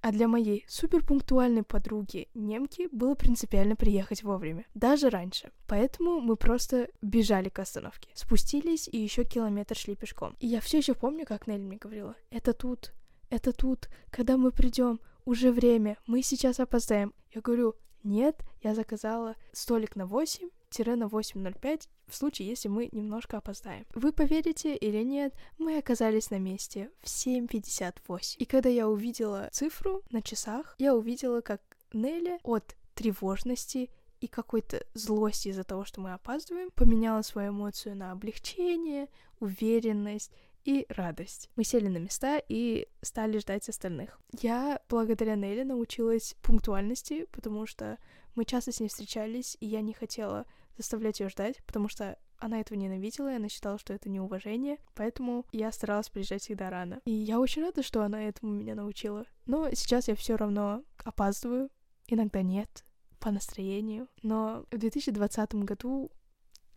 а 0.00 0.12
для 0.12 0.28
моей 0.28 0.64
суперпунктуальной 0.68 1.62
подруги 1.62 2.28
немки 2.34 2.88
было 2.92 3.14
принципиально 3.14 3.76
приехать 3.76 4.22
вовремя, 4.22 4.64
даже 4.74 5.10
раньше. 5.10 5.50
Поэтому 5.66 6.20
мы 6.20 6.36
просто 6.36 6.88
бежали 7.02 7.48
к 7.48 7.58
остановке, 7.58 8.10
спустились 8.14 8.88
и 8.88 8.98
еще 8.98 9.24
километр 9.24 9.76
шли 9.76 9.96
пешком. 9.96 10.36
И 10.40 10.46
я 10.46 10.60
все 10.60 10.78
еще 10.78 10.94
помню, 10.94 11.26
как 11.26 11.46
Нелли 11.46 11.62
мне 11.62 11.76
говорила: 11.76 12.14
"Это 12.30 12.52
тут, 12.52 12.92
это 13.30 13.52
тут, 13.52 13.88
когда 14.10 14.36
мы 14.36 14.52
придем, 14.52 15.00
уже 15.24 15.52
время, 15.52 15.98
мы 16.06 16.22
сейчас 16.22 16.58
опоздаем. 16.58 17.12
Я 17.32 17.42
говорю, 17.42 17.74
нет, 18.02 18.40
я 18.62 18.74
заказала 18.74 19.36
столик 19.52 19.94
на 19.96 20.06
8 20.06 20.48
на 20.48 20.50
8.05 20.70 21.88
в 22.06 22.16
случае, 22.16 22.48
если 22.48 22.68
мы 22.68 22.88
немножко 22.92 23.38
опоздаем. 23.38 23.86
Вы 23.94 24.12
поверите 24.12 24.76
или 24.76 25.02
нет, 25.02 25.34
мы 25.58 25.78
оказались 25.78 26.30
на 26.30 26.38
месте 26.38 26.90
в 27.00 27.06
7.58. 27.06 28.36
И 28.38 28.44
когда 28.44 28.68
я 28.68 28.88
увидела 28.88 29.48
цифру 29.52 30.02
на 30.10 30.22
часах, 30.22 30.74
я 30.78 30.94
увидела, 30.94 31.40
как 31.40 31.60
Нелли 31.92 32.38
от 32.42 32.76
тревожности 32.94 33.90
и 34.20 34.26
какой-то 34.26 34.84
злости 34.94 35.48
из-за 35.48 35.64
того, 35.64 35.84
что 35.84 36.00
мы 36.00 36.12
опаздываем, 36.12 36.70
поменяла 36.70 37.22
свою 37.22 37.50
эмоцию 37.50 37.96
на 37.96 38.12
облегчение, 38.12 39.08
уверенность 39.40 40.32
и 40.68 40.84
радость. 40.90 41.48
Мы 41.56 41.64
сели 41.64 41.88
на 41.88 41.96
места 41.96 42.42
и 42.46 42.88
стали 43.00 43.38
ждать 43.38 43.66
остальных. 43.70 44.20
Я 44.38 44.82
благодаря 44.90 45.34
Нелли 45.34 45.62
научилась 45.62 46.36
пунктуальности, 46.42 47.24
потому 47.32 47.64
что 47.64 47.96
мы 48.34 48.44
часто 48.44 48.70
с 48.70 48.78
ней 48.78 48.88
встречались, 48.88 49.56
и 49.60 49.66
я 49.66 49.80
не 49.80 49.94
хотела 49.94 50.44
заставлять 50.76 51.20
ее 51.20 51.30
ждать, 51.30 51.64
потому 51.64 51.88
что 51.88 52.18
она 52.36 52.60
этого 52.60 52.76
ненавидела, 52.76 53.32
и 53.32 53.36
она 53.36 53.48
считала, 53.48 53.78
что 53.78 53.94
это 53.94 54.10
неуважение, 54.10 54.76
поэтому 54.94 55.46
я 55.52 55.72
старалась 55.72 56.10
приезжать 56.10 56.42
всегда 56.42 56.68
рано. 56.68 57.00
И 57.06 57.12
я 57.12 57.40
очень 57.40 57.62
рада, 57.62 57.82
что 57.82 58.02
она 58.02 58.24
этому 58.24 58.52
меня 58.52 58.74
научила. 58.74 59.24
Но 59.46 59.70
сейчас 59.72 60.08
я 60.08 60.14
все 60.16 60.36
равно 60.36 60.84
опаздываю, 61.02 61.70
иногда 62.08 62.42
нет, 62.42 62.84
по 63.20 63.30
настроению. 63.30 64.06
Но 64.22 64.66
в 64.70 64.76
2020 64.76 65.54
году 65.64 66.12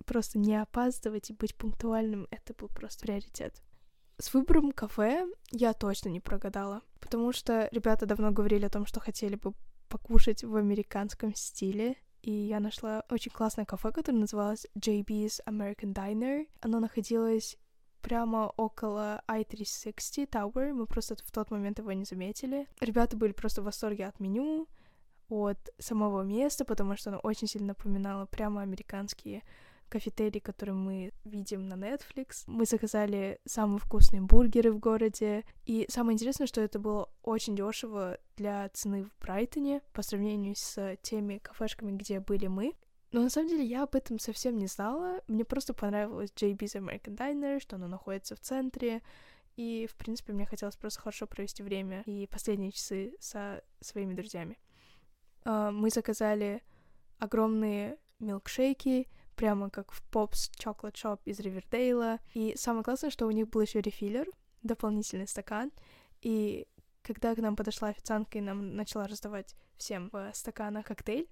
просто 0.05 0.39
не 0.39 0.55
опаздывать 0.55 1.29
и 1.29 1.33
быть 1.33 1.57
пунктуальным— 1.57 2.25
это 2.31 2.53
был 2.53 2.69
просто 2.69 3.01
приоритет. 3.01 3.61
С 4.21 4.35
выбором 4.35 4.71
кафе 4.71 5.27
я 5.49 5.73
точно 5.73 6.09
не 6.09 6.19
прогадала, 6.19 6.83
потому 6.99 7.33
что 7.33 7.67
ребята 7.71 8.05
давно 8.05 8.29
говорили 8.29 8.65
о 8.65 8.69
том, 8.69 8.85
что 8.85 8.99
хотели 8.99 9.33
бы 9.33 9.55
покушать 9.89 10.43
в 10.43 10.55
американском 10.57 11.33
стиле, 11.33 11.95
и 12.21 12.31
я 12.31 12.59
нашла 12.59 13.03
очень 13.09 13.31
классное 13.31 13.65
кафе, 13.65 13.91
которое 13.91 14.19
называлось 14.19 14.67
JB's 14.77 15.39
American 15.47 15.95
Diner. 15.95 16.47
Оно 16.59 16.79
находилось 16.79 17.57
прямо 18.03 18.53
около 18.57 19.23
I-360 19.27 20.29
Tower, 20.29 20.71
мы 20.71 20.85
просто 20.85 21.15
в 21.15 21.31
тот 21.31 21.49
момент 21.49 21.79
его 21.79 21.91
не 21.91 22.05
заметили. 22.05 22.67
Ребята 22.79 23.17
были 23.17 23.31
просто 23.31 23.63
в 23.63 23.65
восторге 23.65 24.05
от 24.05 24.19
меню, 24.19 24.67
от 25.29 25.57
самого 25.79 26.21
места, 26.21 26.63
потому 26.63 26.95
что 26.95 27.09
оно 27.09 27.17
очень 27.23 27.47
сильно 27.47 27.69
напоминало 27.69 28.27
прямо 28.27 28.61
американские 28.61 29.41
кафетерий, 29.91 30.39
который 30.39 30.73
мы 30.73 31.11
видим 31.25 31.67
на 31.67 31.73
Netflix. 31.73 32.43
Мы 32.47 32.65
заказали 32.65 33.39
самые 33.45 33.79
вкусные 33.79 34.21
бургеры 34.21 34.71
в 34.71 34.79
городе. 34.79 35.43
И 35.65 35.85
самое 35.89 36.15
интересное, 36.15 36.47
что 36.47 36.61
это 36.61 36.79
было 36.79 37.09
очень 37.21 37.55
дешево 37.55 38.17
для 38.37 38.69
цены 38.69 39.03
в 39.03 39.11
Брайтоне 39.19 39.81
по 39.91 40.01
сравнению 40.01 40.55
с 40.57 40.97
теми 41.01 41.39
кафешками, 41.39 41.91
где 41.91 42.21
были 42.21 42.47
мы. 42.47 42.73
Но 43.11 43.21
на 43.21 43.29
самом 43.29 43.49
деле 43.49 43.65
я 43.65 43.83
об 43.83 43.93
этом 43.93 44.17
совсем 44.17 44.57
не 44.57 44.67
знала. 44.67 45.21
Мне 45.27 45.43
просто 45.43 45.73
понравилось 45.73 46.31
JB's 46.33 46.75
American 46.75 47.17
Diner, 47.17 47.59
что 47.59 47.75
оно 47.75 47.87
находится 47.87 48.35
в 48.35 48.39
центре. 48.39 49.01
И, 49.57 49.87
в 49.91 49.95
принципе, 49.95 50.31
мне 50.31 50.45
хотелось 50.45 50.77
просто 50.77 51.01
хорошо 51.01 51.27
провести 51.27 51.61
время 51.61 52.03
и 52.05 52.25
последние 52.27 52.71
часы 52.71 53.13
со 53.19 53.61
своими 53.81 54.13
друзьями. 54.13 54.57
А, 55.43 55.71
мы 55.71 55.89
заказали 55.89 56.63
огромные 57.19 57.97
милкшейки, 58.19 59.09
прямо 59.41 59.71
как 59.71 59.91
в 59.91 60.03
Pops 60.11 60.51
Chocolate 60.55 60.93
Shop 60.93 61.19
из 61.25 61.39
Ривердейла. 61.39 62.19
И 62.35 62.53
самое 62.55 62.83
классное, 62.83 63.09
что 63.09 63.25
у 63.25 63.31
них 63.31 63.49
был 63.49 63.61
еще 63.61 63.81
рефиллер, 63.81 64.27
дополнительный 64.61 65.27
стакан. 65.27 65.71
И 66.21 66.67
когда 67.01 67.33
к 67.33 67.39
нам 67.39 67.55
подошла 67.55 67.87
официантка 67.87 68.37
и 68.37 68.41
нам 68.41 68.75
начала 68.75 69.07
раздавать 69.07 69.55
всем 69.77 70.11
в 70.13 70.31
стаканах 70.35 70.85
коктейль, 70.85 71.27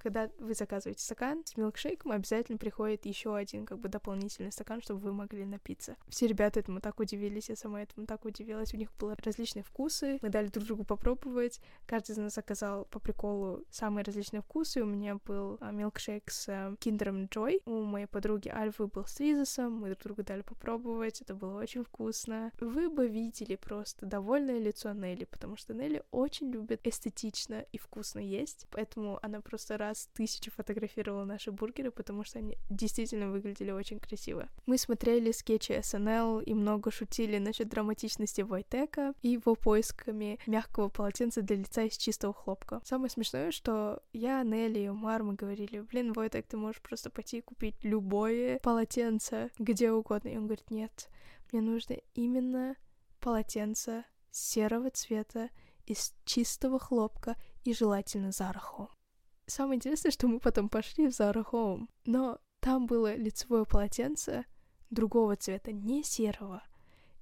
когда 0.00 0.30
вы 0.38 0.54
заказываете 0.54 1.04
стакан 1.04 1.44
с 1.44 1.56
милкшейком, 1.56 2.12
обязательно 2.12 2.58
приходит 2.58 3.06
еще 3.06 3.36
один 3.36 3.66
как 3.66 3.78
бы 3.78 3.88
дополнительный 3.88 4.50
стакан, 4.50 4.80
чтобы 4.80 5.00
вы 5.00 5.12
могли 5.12 5.44
напиться. 5.44 5.96
Все 6.08 6.26
ребята 6.26 6.60
этому 6.60 6.80
так 6.80 6.98
удивились, 7.00 7.50
я 7.50 7.56
сама 7.56 7.82
этому 7.82 8.06
так 8.06 8.24
удивилась. 8.24 8.72
У 8.72 8.76
них 8.76 8.90
были 8.98 9.16
различные 9.22 9.62
вкусы, 9.62 10.18
мы 10.22 10.30
дали 10.30 10.48
друг 10.48 10.64
другу 10.64 10.84
попробовать. 10.84 11.60
Каждый 11.86 12.12
из 12.12 12.16
нас 12.16 12.34
заказал 12.34 12.86
по 12.86 12.98
приколу 12.98 13.64
самые 13.70 14.04
различные 14.04 14.40
вкусы. 14.40 14.82
У 14.82 14.86
меня 14.86 15.18
был 15.26 15.58
а, 15.60 15.70
милкшейк 15.70 16.30
с 16.30 16.76
киндером 16.80 17.26
Джой, 17.26 17.60
у 17.66 17.82
моей 17.82 18.06
подруги 18.06 18.48
Альфы 18.48 18.86
был 18.86 19.04
с 19.04 19.20
ризосом, 19.20 19.74
мы 19.74 19.88
друг 19.88 20.02
другу 20.02 20.22
дали 20.22 20.42
попробовать, 20.42 21.20
это 21.20 21.34
было 21.34 21.58
очень 21.58 21.84
вкусно. 21.84 22.52
Вы 22.60 22.88
бы 22.88 23.06
видели 23.06 23.56
просто 23.56 24.06
довольное 24.06 24.58
лицо 24.58 24.92
Нелли, 24.92 25.24
потому 25.24 25.56
что 25.56 25.74
Нелли 25.74 26.02
очень 26.10 26.50
любит 26.50 26.86
эстетично 26.86 27.64
и 27.72 27.78
вкусно 27.78 28.20
есть, 28.20 28.66
поэтому 28.70 29.18
она 29.22 29.40
просто 29.40 29.76
рада 29.76 29.89
раз 29.90 30.08
тысячу 30.14 30.50
фотографировала 30.52 31.24
наши 31.24 31.50
бургеры, 31.50 31.90
потому 31.90 32.24
что 32.24 32.38
они 32.38 32.56
действительно 32.70 33.30
выглядели 33.30 33.72
очень 33.72 33.98
красиво. 33.98 34.48
Мы 34.66 34.78
смотрели 34.78 35.32
скетчи 35.32 35.80
СНЛ 35.82 36.40
и 36.40 36.54
много 36.54 36.90
шутили 36.90 37.38
насчет 37.38 37.68
драматичности 37.68 38.42
Войтека 38.42 39.14
и 39.22 39.30
его 39.30 39.54
поисками 39.54 40.38
мягкого 40.46 40.88
полотенца 40.88 41.42
для 41.42 41.56
лица 41.56 41.82
из 41.82 41.96
чистого 41.96 42.32
хлопка. 42.32 42.80
Самое 42.84 43.10
смешное, 43.10 43.50
что 43.50 44.02
я, 44.12 44.42
Нелли 44.44 44.80
и 44.80 44.88
Умар, 44.88 45.22
мы 45.22 45.34
говорили, 45.34 45.80
блин, 45.80 46.12
Войтек, 46.12 46.46
ты 46.46 46.56
можешь 46.56 46.80
просто 46.80 47.10
пойти 47.10 47.38
и 47.38 47.42
купить 47.42 47.74
любое 47.82 48.58
полотенце 48.60 49.50
где 49.58 49.90
угодно. 49.90 50.28
И 50.28 50.36
он 50.36 50.44
говорит, 50.46 50.70
нет, 50.70 51.08
мне 51.50 51.62
нужно 51.62 51.96
именно 52.14 52.76
полотенце 53.18 54.04
серого 54.30 54.90
цвета 54.90 55.50
из 55.86 56.14
чистого 56.24 56.78
хлопка 56.78 57.36
и 57.64 57.74
желательно 57.74 58.30
Home. 58.30 58.88
Самое 59.50 59.78
интересное, 59.78 60.12
что 60.12 60.28
мы 60.28 60.38
потом 60.38 60.68
пошли 60.68 61.08
в 61.08 61.10
Zara 61.10 61.44
Home, 61.50 61.88
но 62.06 62.38
там 62.60 62.86
было 62.86 63.16
лицевое 63.16 63.64
полотенце 63.64 64.44
другого 64.90 65.34
цвета, 65.34 65.72
не 65.72 66.04
серого. 66.04 66.62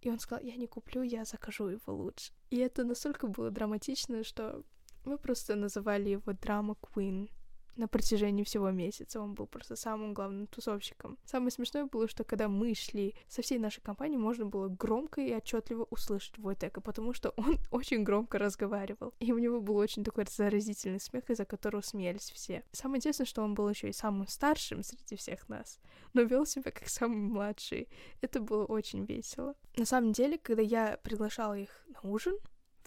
И 0.03 0.11
он 0.11 0.19
сказал, 0.19 0.45
я 0.45 0.57
не 0.57 0.67
куплю, 0.67 1.03
я 1.03 1.25
закажу 1.25 1.69
его 1.69 1.95
лучше. 1.95 2.33
И 2.51 2.59
это 2.59 2.85
настолько 2.85 3.29
было 3.29 3.51
драматично, 3.51 4.25
что 4.25 4.63
мы 5.07 5.17
просто 5.17 5.57
называли 5.57 6.11
его 6.11 6.35
Драма 6.35 6.77
Queen 6.83 7.31
на 7.79 7.89
протяжении 7.89 8.45
всего 8.45 8.71
месяца. 8.71 9.21
Он 9.21 9.35
был 9.35 9.47
просто 9.47 9.77
самым 9.77 10.13
главным 10.13 10.47
тусовщиком. 10.49 11.17
Самое 11.25 11.51
смешное 11.51 11.87
было, 11.87 12.09
что 12.09 12.25
когда 12.25 12.49
мы 12.49 12.75
шли 12.75 13.15
со 13.29 13.41
всей 13.41 13.59
нашей 13.59 13.81
компанией, 13.81 14.19
можно 14.19 14.45
было 14.45 14.69
громко 14.69 15.21
и 15.21 15.35
отчетливо 15.35 15.87
услышать 15.91 16.37
Войтека, 16.39 16.81
потому 16.81 17.13
что 17.15 17.31
он 17.37 17.59
очень 17.71 18.03
громко 18.03 18.39
разговаривал. 18.39 19.15
И 19.21 19.33
у 19.33 19.39
него 19.39 19.61
был 19.61 19.77
очень 19.77 20.05
такой 20.05 20.27
заразительный 20.29 21.01
смех, 21.01 21.31
из-за 21.31 21.45
которого 21.45 21.81
смеялись 21.81 22.31
все. 22.31 22.65
Самое 22.73 22.99
интересное, 22.99 23.27
что 23.27 23.43
он 23.43 23.55
был 23.55 23.69
еще 23.69 23.89
и 23.89 23.93
самым 23.93 24.27
старшим 24.27 24.83
среди 24.83 25.17
всех 25.17 25.49
нас, 25.49 25.79
но 26.13 26.23
вел 26.23 26.45
себя 26.45 26.71
как 26.71 26.89
самый 26.89 27.19
младший. 27.19 27.89
Это 28.21 28.41
было 28.41 28.65
очень 28.65 29.05
весело. 29.05 29.55
На 29.77 29.85
самом 29.85 30.13
деле, 30.13 30.39
когда 30.39 30.63
я 30.63 30.99
приглашала 31.03 31.57
их 31.57 31.71
на 31.87 32.11
ужин 32.11 32.37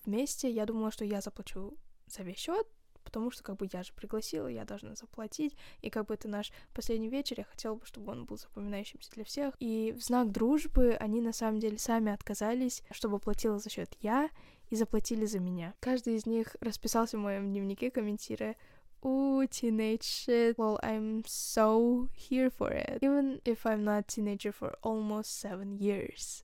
вместе, 0.03 0.49
я 0.49 0.65
думала, 0.65 0.91
что 0.91 1.05
я 1.05 1.21
заплачу 1.21 1.77
за 2.07 2.23
весь 2.23 2.37
счет, 2.37 2.67
потому 3.03 3.31
что 3.31 3.43
как 3.43 3.57
бы 3.57 3.67
я 3.71 3.83
же 3.83 3.93
пригласила, 3.93 4.47
я 4.47 4.65
должна 4.65 4.95
заплатить, 4.95 5.55
и 5.81 5.89
как 5.89 6.07
бы 6.07 6.13
это 6.13 6.27
наш 6.27 6.51
последний 6.73 7.09
вечер, 7.09 7.35
я 7.39 7.43
хотела 7.43 7.75
бы, 7.75 7.85
чтобы 7.85 8.11
он 8.11 8.25
был 8.25 8.37
запоминающимся 8.37 9.11
для 9.11 9.23
всех. 9.23 9.55
И 9.59 9.93
в 9.97 10.01
знак 10.01 10.31
дружбы 10.31 10.95
они 10.99 11.21
на 11.21 11.33
самом 11.33 11.59
деле 11.59 11.77
сами 11.77 12.11
отказались, 12.11 12.83
чтобы 12.91 13.19
платила 13.19 13.59
за 13.59 13.69
счет 13.69 13.95
я, 14.01 14.29
и 14.69 14.75
заплатили 14.75 15.25
за 15.25 15.39
меня. 15.39 15.73
Каждый 15.79 16.15
из 16.15 16.25
них 16.25 16.55
расписался 16.61 17.17
в 17.17 17.21
моем 17.21 17.51
дневнике, 17.51 17.91
комментируя 17.91 18.55
Ooh, 19.03 19.47
teenage 19.49 20.03
shit. 20.03 20.57
Well, 20.57 20.79
I'm 20.83 21.23
so 21.25 22.09
here 22.13 22.51
for 22.51 22.71
it. 22.71 22.99
Even 23.01 23.41
if 23.45 23.65
I'm 23.65 23.83
not 23.83 24.07
teenager 24.07 24.51
for 24.51 24.75
almost 24.83 25.39
seven 25.39 25.79
years. 25.79 26.43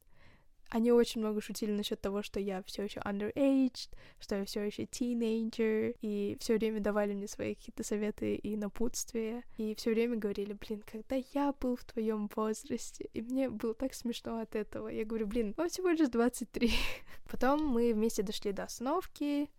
Они 0.70 0.91
очень 0.91 1.22
много 1.22 1.41
шутили 1.41 1.72
насчет 1.72 2.01
того, 2.01 2.22
что 2.22 2.39
я 2.39 2.61
все 2.63 2.84
еще 2.84 2.99
underage, 3.01 3.89
что 4.20 4.36
я 4.36 4.45
все 4.45 4.61
еще 4.63 4.84
teenager, 4.84 5.95
и 6.01 6.38
все 6.39 6.57
время 6.57 6.80
давали 6.80 7.13
мне 7.13 7.28
свои 7.28 7.55
какие-то 7.55 7.84
советы 7.84 8.36
и 8.36 8.55
напутствия, 8.57 9.43
и 9.57 9.76
все 9.76 9.91
время 9.91 10.18
говорили, 10.18 10.53
блин, 10.53 10.84
когда 10.91 11.15
я 11.34 11.53
был 11.53 11.76
в 11.76 11.86
твоем 11.86 12.30
возрасте, 12.36 13.09
и 13.13 13.22
мне 13.22 13.49
было 13.49 13.74
так 13.74 13.93
смешно 13.93 14.39
от 14.39 14.55
этого. 14.55 14.88
Я 14.89 15.05
говорю, 15.05 15.28
блин, 15.28 15.53
вам 15.57 15.70
всего 15.70 15.89
лишь 15.89 16.09
23. 16.09 16.72
Потом 17.32 17.65
мы 17.65 17.93
вместе 17.93 18.24
дошли 18.24 18.51
до 18.51 18.63
остановки, 18.63 19.49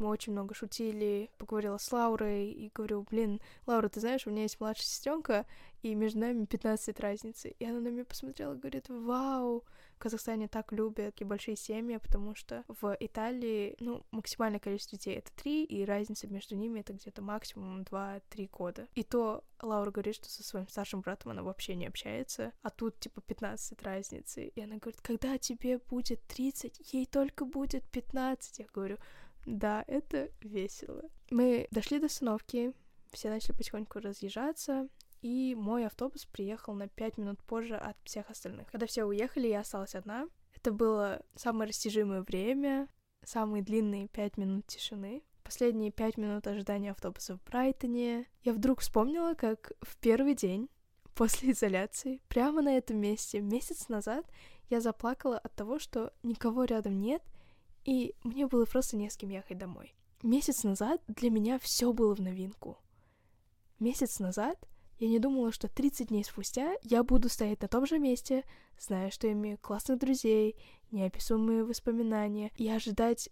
мы 0.00 0.08
очень 0.08 0.32
много 0.32 0.54
шутили, 0.54 1.30
поговорила 1.36 1.76
с 1.76 1.92
Лаурой 1.92 2.50
и 2.50 2.70
говорю, 2.74 3.06
блин, 3.08 3.38
Лаура, 3.66 3.88
ты 3.90 4.00
знаешь, 4.00 4.26
у 4.26 4.30
меня 4.30 4.42
есть 4.42 4.58
младшая 4.58 4.86
сестренка, 4.86 5.46
и 5.82 5.94
между 5.94 6.20
нами 6.20 6.46
15 6.46 6.88
лет 6.88 7.00
разницы. 7.00 7.50
И 7.50 7.64
она 7.66 7.80
на 7.80 7.88
меня 7.88 8.06
посмотрела 8.06 8.54
и 8.54 8.58
говорит, 8.58 8.88
вау, 8.88 9.64
Казахстане 10.00 10.48
так 10.48 10.72
любят 10.72 11.12
такие 11.12 11.26
большие 11.26 11.56
семьи, 11.56 11.98
потому 11.98 12.34
что 12.34 12.64
в 12.68 12.96
Италии, 12.98 13.76
ну, 13.80 14.02
максимальное 14.10 14.58
количество 14.58 14.96
детей— 14.96 15.14
это 15.16 15.30
три, 15.36 15.64
и 15.64 15.84
разница 15.84 16.26
между 16.26 16.56
ними— 16.56 16.80
это 16.80 16.94
где-то 16.94 17.20
максимум 17.22 17.82
2-3 17.82 18.48
года. 18.50 18.88
И 18.94 19.04
то 19.04 19.44
Лаура 19.60 19.90
говорит, 19.90 20.14
что 20.14 20.30
со 20.30 20.42
своим 20.42 20.68
старшим 20.68 21.02
братом 21.02 21.32
она 21.32 21.42
вообще 21.42 21.74
не 21.74 21.86
общается, 21.86 22.52
а 22.62 22.70
тут, 22.70 22.98
типа, 22.98 23.20
15 23.20 23.82
разницы. 23.82 24.46
И 24.46 24.60
она 24.60 24.76
говорит, 24.76 25.02
когда 25.02 25.36
тебе 25.36 25.78
будет 25.78 26.26
30, 26.28 26.92
ей 26.94 27.04
только 27.04 27.44
будет 27.44 27.84
15. 27.90 28.58
Я 28.58 28.66
говорю, 28.72 28.96
да, 29.44 29.84
это 29.86 30.30
весело. 30.40 31.02
Мы 31.30 31.68
дошли 31.70 31.98
до 31.98 32.06
остановки, 32.06 32.72
все 33.12 33.28
начали 33.28 33.52
потихоньку 33.52 33.98
разъезжаться, 33.98 34.88
и 35.22 35.54
мой 35.54 35.86
автобус 35.86 36.24
приехал 36.24 36.74
на 36.74 36.88
пять 36.88 37.18
минут 37.18 37.42
позже 37.42 37.76
от 37.76 37.96
всех 38.04 38.30
остальных. 38.30 38.70
Когда 38.70 38.86
все 38.86 39.04
уехали, 39.04 39.48
я 39.48 39.60
осталась 39.60 39.94
одна. 39.94 40.28
Это 40.54 40.72
было 40.72 41.22
самое 41.34 41.68
растяжимое 41.68 42.22
время, 42.22 42.88
самые 43.24 43.62
длинные 43.62 44.08
пять 44.08 44.36
минут 44.36 44.66
тишины. 44.66 45.22
Последние 45.42 45.90
пять 45.90 46.16
минут 46.16 46.46
ожидания 46.46 46.92
автобуса 46.92 47.36
в 47.36 47.44
Брайтоне. 47.44 48.26
Я 48.42 48.52
вдруг 48.52 48.80
вспомнила, 48.80 49.34
как 49.34 49.72
в 49.82 49.96
первый 49.98 50.34
день 50.34 50.68
после 51.14 51.52
изоляции, 51.52 52.22
прямо 52.28 52.62
на 52.62 52.76
этом 52.76 52.98
месте, 52.98 53.40
месяц 53.40 53.88
назад, 53.88 54.24
я 54.70 54.80
заплакала 54.80 55.36
от 55.36 55.54
того, 55.54 55.78
что 55.78 56.14
никого 56.22 56.64
рядом 56.64 56.98
нет, 56.98 57.22
и 57.84 58.14
мне 58.22 58.46
было 58.46 58.64
просто 58.64 58.96
не 58.96 59.10
с 59.10 59.16
кем 59.16 59.30
ехать 59.30 59.58
домой. 59.58 59.94
Месяц 60.22 60.64
назад 60.64 61.02
для 61.08 61.30
меня 61.30 61.58
все 61.58 61.92
было 61.92 62.14
в 62.14 62.20
новинку. 62.20 62.78
Месяц 63.80 64.18
назад 64.18 64.68
я 65.00 65.08
не 65.08 65.18
думала, 65.18 65.50
что 65.50 65.66
30 65.66 66.08
дней 66.08 66.22
спустя 66.22 66.74
я 66.82 67.02
буду 67.02 67.30
стоять 67.30 67.62
на 67.62 67.68
том 67.68 67.86
же 67.86 67.98
месте, 67.98 68.44
зная, 68.78 69.10
что 69.10 69.32
имею 69.32 69.56
классных 69.56 69.98
друзей, 69.98 70.56
неописуемые 70.92 71.64
воспоминания, 71.64 72.52
и 72.56 72.68
ожидать 72.68 73.30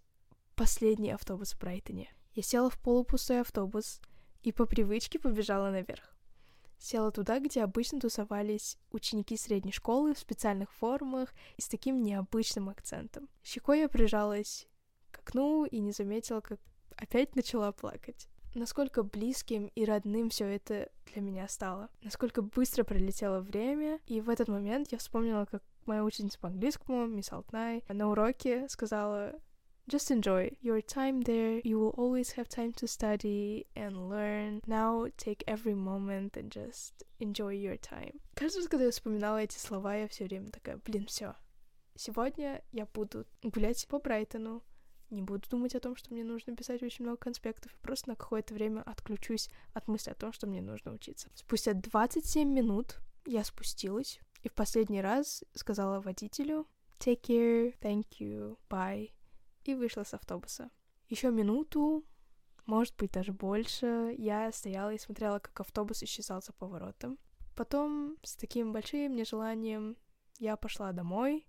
последний 0.55 1.11
автобус 1.11 1.53
в 1.53 1.59
Брайтоне. 1.59 2.11
Я 2.33 2.41
села 2.41 2.71
в 2.71 2.79
полупустой 2.79 3.41
автобус 3.41 4.01
и 4.41 4.51
по 4.51 4.65
привычке 4.65 5.19
побежала 5.19 5.69
наверх. 5.69 6.17
Села 6.79 7.11
туда, 7.11 7.39
где 7.39 7.61
обычно 7.61 7.99
тусовались 7.99 8.79
ученики 8.91 9.37
средней 9.37 9.71
школы 9.71 10.15
в 10.15 10.19
специальных 10.19 10.73
формах 10.73 11.35
и 11.55 11.61
с 11.61 11.67
таким 11.67 12.01
необычным 12.01 12.69
акцентом. 12.69 13.29
Щекой 13.43 13.81
я 13.81 13.89
прижалась 13.89 14.67
к 15.11 15.19
окну 15.19 15.65
и 15.65 15.79
не 15.79 15.91
заметила, 15.91 16.41
как 16.41 16.59
опять 16.95 17.35
начала 17.35 17.71
плакать 17.71 18.27
насколько 18.53 19.03
близким 19.03 19.71
и 19.75 19.85
родным 19.85 20.29
все 20.29 20.45
это 20.45 20.89
для 21.13 21.21
меня 21.21 21.47
стало. 21.47 21.89
Насколько 22.01 22.41
быстро 22.41 22.83
пролетело 22.83 23.41
время, 23.41 23.99
и 24.05 24.21
в 24.21 24.29
этот 24.29 24.47
момент 24.47 24.91
я 24.91 24.97
вспомнила, 24.97 25.45
как 25.45 25.63
моя 25.85 26.03
ученица 26.03 26.39
по 26.39 26.47
английскому, 26.47 27.07
мисс 27.07 27.31
Алтнай, 27.31 27.83
на 27.87 28.09
уроке 28.09 28.67
сказала 28.69 29.33
Just 29.89 30.11
enjoy 30.11 30.55
your 30.61 30.83
time 30.85 31.23
there. 31.23 31.63
You 31.63 31.79
will 31.79 31.95
always 31.97 32.35
have 32.35 32.47
time 32.47 32.73
to 32.73 32.85
study 32.85 33.65
and 33.75 34.07
learn. 34.07 34.61
Now 34.67 35.07
take 35.17 35.43
every 35.47 35.73
moment 35.73 36.37
and 36.37 36.51
just 36.51 37.07
enjoy 37.19 37.55
your 37.55 37.79
time. 37.79 38.21
Каждый 38.35 38.57
раз, 38.57 38.67
когда 38.67 38.85
я 38.85 38.91
вспоминала 38.91 39.37
эти 39.37 39.57
слова, 39.57 39.95
я 39.95 40.07
все 40.07 40.25
время 40.25 40.51
такая, 40.51 40.77
блин, 40.85 41.07
все. 41.07 41.33
Сегодня 41.95 42.61
я 42.71 42.85
буду 42.85 43.25
гулять 43.41 43.87
по 43.87 43.97
Брайтону, 43.97 44.61
не 45.09 45.21
буду 45.21 45.47
думать 45.49 45.75
о 45.75 45.79
том, 45.79 45.95
что 45.95 46.13
мне 46.13 46.23
нужно 46.23 46.55
писать 46.55 46.83
очень 46.83 47.05
много 47.05 47.17
конспектов, 47.17 47.73
и 47.73 47.81
просто 47.81 48.09
на 48.09 48.15
какое-то 48.15 48.53
время 48.53 48.81
отключусь 48.81 49.49
от 49.73 49.87
мысли 49.87 50.11
о 50.11 50.15
том, 50.15 50.33
что 50.33 50.47
мне 50.47 50.61
нужно 50.61 50.93
учиться. 50.93 51.29
Спустя 51.35 51.73
27 51.73 52.47
минут 52.47 52.99
я 53.25 53.43
спустилась 53.43 54.19
и 54.43 54.49
в 54.49 54.53
последний 54.53 55.01
раз 55.01 55.43
сказала 55.53 55.99
водителю 55.99 56.67
«Take 56.99 57.21
care, 57.21 57.77
thank 57.79 58.07
you, 58.19 58.57
bye» 58.69 59.11
и 59.63 59.75
вышла 59.75 60.03
с 60.03 60.13
автобуса. 60.13 60.69
Еще 61.07 61.31
минуту, 61.31 62.05
может 62.65 62.95
быть, 62.97 63.11
даже 63.11 63.33
больше, 63.33 64.13
я 64.17 64.51
стояла 64.51 64.93
и 64.93 64.99
смотрела, 64.99 65.39
как 65.39 65.59
автобус 65.59 66.03
исчезал 66.03 66.41
за 66.41 66.53
поворотом. 66.53 67.17
Потом, 67.55 68.17
с 68.23 68.35
таким 68.35 68.71
большим 68.71 69.15
нежеланием, 69.15 69.97
я 70.37 70.55
пошла 70.55 70.91
домой, 70.93 71.45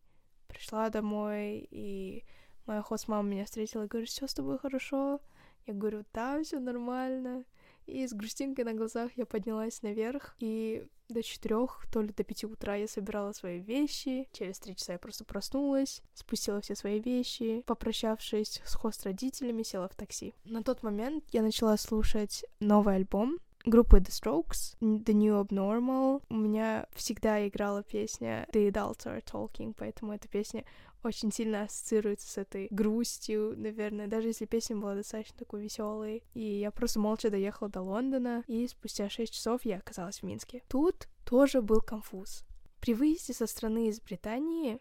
пришла 0.48 0.88
домой 0.88 1.68
и 1.70 2.24
Моя 2.70 2.82
хост-мама 2.82 3.28
меня 3.28 3.46
встретила 3.46 3.82
и 3.82 3.88
говорит, 3.88 4.08
все 4.08 4.28
с 4.28 4.32
тобой 4.32 4.56
хорошо? 4.56 5.20
Я 5.66 5.74
говорю, 5.74 6.04
да, 6.14 6.40
все 6.40 6.60
нормально. 6.60 7.44
И 7.86 8.06
с 8.06 8.12
грустинкой 8.12 8.64
на 8.64 8.74
глазах 8.74 9.10
я 9.16 9.26
поднялась 9.26 9.82
наверх, 9.82 10.36
и 10.38 10.86
до 11.08 11.20
четырех, 11.20 11.84
то 11.92 12.00
ли 12.00 12.12
до 12.12 12.22
пяти 12.22 12.46
утра 12.46 12.76
я 12.76 12.86
собирала 12.86 13.32
свои 13.32 13.58
вещи. 13.58 14.28
Через 14.30 14.60
три 14.60 14.76
часа 14.76 14.92
я 14.92 15.00
просто 15.00 15.24
проснулась, 15.24 16.00
спустила 16.14 16.60
все 16.60 16.76
свои 16.76 17.00
вещи, 17.00 17.64
попрощавшись 17.66 18.62
с 18.64 18.74
хост-родителями, 18.76 19.64
села 19.64 19.88
в 19.88 19.96
такси. 19.96 20.32
На 20.44 20.62
тот 20.62 20.84
момент 20.84 21.24
я 21.32 21.42
начала 21.42 21.76
слушать 21.76 22.44
новый 22.60 22.94
альбом 22.94 23.40
группы 23.64 23.98
The 23.98 24.10
Strokes, 24.10 24.76
The 24.80 25.12
New 25.12 25.40
Abnormal. 25.42 26.22
У 26.28 26.34
меня 26.34 26.86
всегда 26.94 27.46
играла 27.46 27.82
песня 27.82 28.46
The 28.52 28.70
Adults 28.70 29.06
Are 29.06 29.22
Talking, 29.22 29.74
поэтому 29.76 30.12
эта 30.12 30.28
песня 30.28 30.64
очень 31.02 31.32
сильно 31.32 31.62
ассоциируется 31.62 32.28
с 32.28 32.38
этой 32.38 32.68
грустью, 32.70 33.54
наверное, 33.56 34.06
даже 34.06 34.28
если 34.28 34.46
песня 34.46 34.76
была 34.76 34.94
достаточно 34.94 35.38
такой 35.38 35.62
веселой. 35.62 36.22
И 36.34 36.58
я 36.58 36.70
просто 36.70 37.00
молча 37.00 37.30
доехала 37.30 37.70
до 37.70 37.82
Лондона, 37.82 38.44
и 38.46 38.66
спустя 38.66 39.08
6 39.08 39.32
часов 39.32 39.64
я 39.64 39.78
оказалась 39.78 40.20
в 40.20 40.22
Минске. 40.24 40.62
Тут 40.68 41.08
тоже 41.24 41.62
был 41.62 41.80
конфуз. 41.80 42.44
При 42.80 42.94
выезде 42.94 43.32
со 43.32 43.46
страны 43.46 43.88
из 43.88 44.00
Британии 44.00 44.78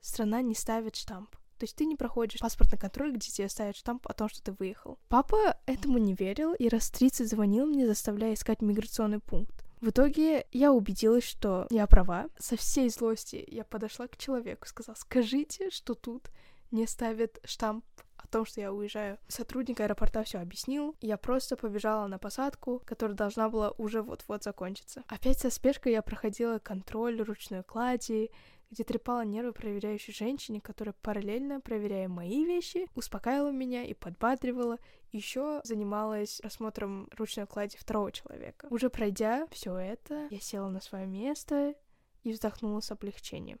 страна 0.00 0.42
не 0.42 0.54
ставит 0.54 0.96
штамп. 0.96 1.30
То 1.58 1.64
есть 1.64 1.76
ты 1.76 1.84
не 1.84 1.94
проходишь 1.94 2.40
паспортный 2.40 2.78
контроль, 2.78 3.12
где 3.12 3.28
тебе 3.28 3.48
ставят 3.50 3.76
штамп 3.76 4.06
о 4.08 4.14
том, 4.14 4.30
что 4.30 4.42
ты 4.42 4.52
выехал. 4.52 4.98
Папа 5.08 5.58
этому 5.66 5.98
не 5.98 6.14
верил 6.14 6.54
и 6.54 6.68
раз 6.68 6.90
30 6.90 7.28
звонил 7.28 7.66
мне, 7.66 7.86
заставляя 7.86 8.32
искать 8.32 8.62
миграционный 8.62 9.20
пункт. 9.20 9.59
В 9.80 9.88
итоге 9.88 10.46
я 10.52 10.72
убедилась, 10.72 11.24
что 11.24 11.66
я 11.70 11.86
права. 11.86 12.28
Со 12.38 12.56
всей 12.56 12.90
злости 12.90 13.42
я 13.48 13.64
подошла 13.64 14.08
к 14.08 14.18
человеку, 14.18 14.66
сказала, 14.66 14.94
скажите, 14.94 15.70
что 15.70 15.94
тут 15.94 16.30
не 16.70 16.86
ставят 16.86 17.40
штамп 17.44 17.84
о 18.18 18.26
том, 18.26 18.44
что 18.44 18.60
я 18.60 18.72
уезжаю. 18.72 19.18
Сотрудник 19.28 19.80
аэропорта 19.80 20.22
все 20.22 20.38
объяснил. 20.38 20.96
Я 21.00 21.16
просто 21.16 21.56
побежала 21.56 22.06
на 22.08 22.18
посадку, 22.18 22.82
которая 22.84 23.16
должна 23.16 23.48
была 23.48 23.70
уже 23.72 24.02
вот-вот 24.02 24.44
закончиться. 24.44 25.02
Опять 25.08 25.38
со 25.38 25.50
спешкой 25.50 25.92
я 25.92 26.02
проходила 26.02 26.58
контроль 26.58 27.22
ручной 27.22 27.62
клади, 27.62 28.30
где 28.70 28.84
трепала 28.84 29.24
нервы 29.24 29.52
проверяющей 29.52 30.12
женщине, 30.12 30.60
которая 30.60 30.94
параллельно, 31.02 31.60
проверяя 31.60 32.08
мои 32.08 32.44
вещи, 32.44 32.86
успокаивала 32.94 33.50
меня 33.50 33.84
и 33.84 33.94
подбадривала, 33.94 34.78
еще 35.12 35.60
занималась 35.64 36.40
осмотром 36.40 37.08
ручной 37.16 37.46
клади 37.46 37.76
второго 37.76 38.12
человека. 38.12 38.68
Уже 38.70 38.88
пройдя 38.88 39.46
все 39.50 39.76
это, 39.76 40.28
я 40.30 40.40
села 40.40 40.68
на 40.68 40.80
свое 40.80 41.06
место 41.06 41.74
и 42.22 42.32
вздохнула 42.32 42.80
с 42.80 42.90
облегчением. 42.92 43.58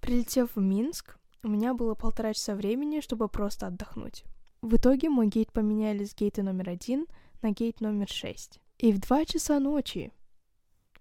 Прилетев 0.00 0.54
в 0.54 0.60
Минск, 0.60 1.18
у 1.42 1.48
меня 1.48 1.74
было 1.74 1.94
полтора 1.94 2.34
часа 2.34 2.54
времени, 2.54 3.00
чтобы 3.00 3.28
просто 3.28 3.66
отдохнуть. 3.66 4.24
В 4.62 4.76
итоге 4.76 5.08
мой 5.08 5.26
гейт 5.26 5.52
поменяли 5.52 6.04
с 6.04 6.14
гейта 6.14 6.42
номер 6.42 6.68
один 6.68 7.06
на 7.42 7.50
гейт 7.50 7.80
номер 7.80 8.08
шесть. 8.08 8.60
И 8.78 8.92
в 8.92 9.00
два 9.00 9.24
часа 9.24 9.58
ночи 9.58 10.12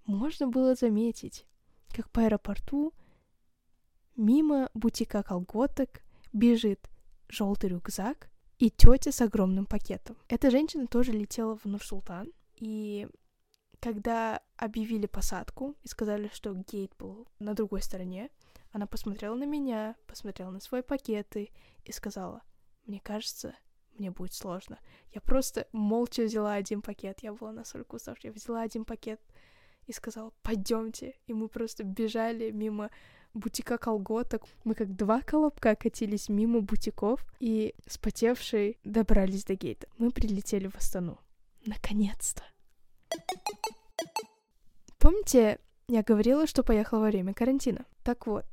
можно 0.05 0.47
было 0.47 0.75
заметить, 0.75 1.45
как 1.93 2.09
по 2.11 2.21
аэропорту 2.21 2.93
мимо 4.15 4.69
бутика 4.73 5.23
колготок 5.23 6.01
бежит 6.33 6.89
желтый 7.29 7.69
рюкзак 7.69 8.29
и 8.57 8.69
тетя 8.69 9.11
с 9.11 9.21
огромным 9.21 9.65
пакетом. 9.65 10.17
Эта 10.27 10.51
женщина 10.51 10.87
тоже 10.87 11.11
летела 11.11 11.55
в 11.55 11.65
Нур-Султан, 11.65 12.31
и 12.55 13.07
когда 13.79 14.41
объявили 14.57 15.05
посадку 15.05 15.75
и 15.83 15.87
сказали, 15.87 16.29
что 16.33 16.53
гейт 16.53 16.93
был 16.97 17.27
на 17.39 17.53
другой 17.53 17.81
стороне, 17.81 18.29
она 18.71 18.85
посмотрела 18.85 19.35
на 19.35 19.45
меня, 19.45 19.95
посмотрела 20.05 20.51
на 20.51 20.59
свои 20.59 20.81
пакеты 20.81 21.51
и 21.85 21.91
сказала, 21.91 22.41
мне 22.85 22.99
кажется, 22.99 23.55
мне 23.97 24.11
будет 24.11 24.33
сложно. 24.33 24.79
Я 25.13 25.21
просто 25.21 25.67
молча 25.71 26.23
взяла 26.23 26.53
один 26.53 26.81
пакет, 26.81 27.19
я 27.21 27.33
была 27.33 27.51
настолько 27.51 27.95
уставшая, 27.95 28.31
я 28.31 28.35
взяла 28.35 28.61
один 28.61 28.85
пакет, 28.85 29.21
и 29.89 29.93
сказал, 29.93 30.33
пойдемте. 30.43 31.15
И 31.25 31.33
мы 31.33 31.49
просто 31.49 31.83
бежали 31.83 32.51
мимо 32.51 32.91
бутика 33.33 33.77
колготок. 33.77 34.43
Мы 34.63 34.75
как 34.75 34.95
два 34.95 35.21
колобка 35.21 35.75
катились 35.75 36.29
мимо 36.29 36.61
бутиков 36.61 37.25
и, 37.39 37.73
спотевшие, 37.87 38.77
добрались 38.83 39.45
до 39.45 39.55
гейта. 39.55 39.87
Мы 39.97 40.11
прилетели 40.11 40.67
в 40.67 40.75
Астану. 40.75 41.19
Наконец-то. 41.65 42.43
Помните, 44.99 45.59
я 45.87 46.03
говорила, 46.03 46.45
что 46.45 46.63
поехала 46.63 46.99
во 46.99 47.07
время 47.07 47.33
карантина? 47.33 47.85
Так 48.03 48.27
вот, 48.27 48.45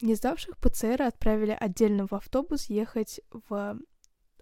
не 0.00 0.14
сдавших 0.14 0.56
ПЦР 0.56 1.02
отправили 1.02 1.56
отдельно 1.58 2.06
в 2.06 2.14
автобус 2.14 2.70
ехать 2.70 3.20
в 3.30 3.78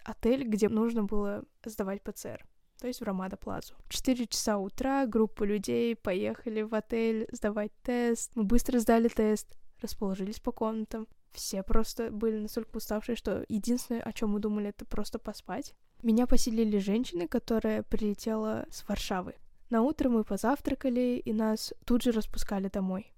отель, 0.03 0.47
где 0.47 0.69
нужно 0.69 1.03
было 1.03 1.43
сдавать 1.65 2.01
ПЦР 2.03 2.45
то 2.79 2.87
есть 2.87 3.01
в 3.01 3.03
Рамада 3.03 3.37
Плазу. 3.37 3.73
4 3.89 4.27
часа 4.27 4.57
утра 4.57 5.05
группа 5.05 5.43
людей 5.43 5.95
поехали 5.95 6.61
в 6.61 6.73
отель 6.73 7.27
сдавать 7.31 7.71
тест. 7.83 8.31
Мы 8.35 8.43
быстро 8.43 8.79
сдали 8.79 9.07
тест, 9.07 9.57
расположились 9.81 10.39
по 10.39 10.51
комнатам. 10.51 11.07
Все 11.31 11.63
просто 11.63 12.09
были 12.09 12.39
настолько 12.39 12.77
уставшие, 12.77 13.15
что 13.15 13.45
единственное, 13.47 14.01
о 14.01 14.13
чем 14.13 14.31
мы 14.31 14.39
думали, 14.39 14.69
это 14.69 14.85
просто 14.85 15.19
поспать. 15.19 15.73
Меня 16.01 16.27
поселили 16.27 16.77
женщины, 16.77 17.27
которая 17.27 17.83
прилетела 17.83 18.65
с 18.71 18.87
Варшавы. 18.87 19.35
На 19.69 19.81
утро 19.81 20.09
мы 20.09 20.23
позавтракали, 20.23 21.21
и 21.23 21.33
нас 21.33 21.73
тут 21.85 22.03
же 22.03 22.11
распускали 22.11 22.69
домой. 22.69 23.13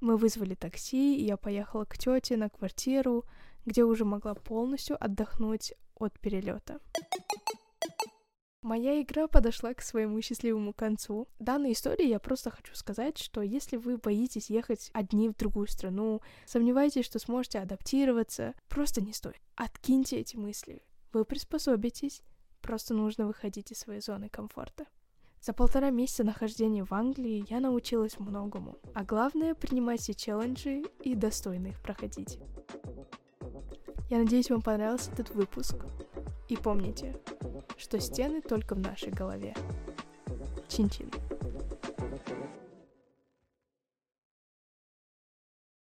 Мы 0.00 0.16
вызвали 0.16 0.54
такси, 0.54 1.16
и 1.16 1.24
я 1.24 1.36
поехала 1.36 1.84
к 1.84 1.96
тете 1.96 2.36
на 2.36 2.48
квартиру, 2.48 3.24
где 3.64 3.84
уже 3.84 4.04
могла 4.04 4.34
полностью 4.34 4.96
отдохнуть 5.02 5.74
от 5.94 6.18
перелета. 6.18 6.80
Моя 8.62 9.02
игра 9.02 9.26
подошла 9.26 9.74
к 9.74 9.82
своему 9.82 10.22
счастливому 10.22 10.72
концу. 10.72 11.26
Данной 11.40 11.72
истории 11.72 12.06
я 12.06 12.20
просто 12.20 12.50
хочу 12.50 12.76
сказать, 12.76 13.18
что 13.18 13.42
если 13.42 13.76
вы 13.76 13.96
боитесь 13.96 14.50
ехать 14.50 14.88
одни 14.94 15.28
в 15.28 15.36
другую 15.36 15.66
страну, 15.66 16.20
сомневаетесь, 16.46 17.04
что 17.04 17.18
сможете 17.18 17.58
адаптироваться, 17.58 18.54
просто 18.68 19.00
не 19.00 19.12
стоит. 19.12 19.40
Откиньте 19.56 20.18
эти 20.18 20.36
мысли. 20.36 20.84
Вы 21.12 21.24
приспособитесь, 21.24 22.22
просто 22.60 22.94
нужно 22.94 23.26
выходить 23.26 23.72
из 23.72 23.80
своей 23.80 24.00
зоны 24.00 24.28
комфорта. 24.28 24.86
За 25.40 25.52
полтора 25.52 25.90
месяца 25.90 26.22
нахождения 26.22 26.84
в 26.84 26.92
Англии 26.94 27.44
я 27.50 27.58
научилась 27.58 28.20
многому, 28.20 28.78
а 28.94 29.02
главное 29.02 29.56
принимать 29.56 30.02
все 30.02 30.14
челленджи 30.14 30.84
и 31.02 31.16
достойно 31.16 31.66
их 31.66 31.82
проходить. 31.82 32.38
Я 34.08 34.18
надеюсь, 34.18 34.50
вам 34.50 34.62
понравился 34.62 35.10
этот 35.10 35.30
выпуск. 35.30 35.84
И 36.52 36.56
помните, 36.56 37.16
что 37.78 37.98
стены 37.98 38.42
только 38.42 38.74
в 38.74 38.78
нашей 38.78 39.10
голове. 39.10 39.54
Чин-чин. 40.68 41.10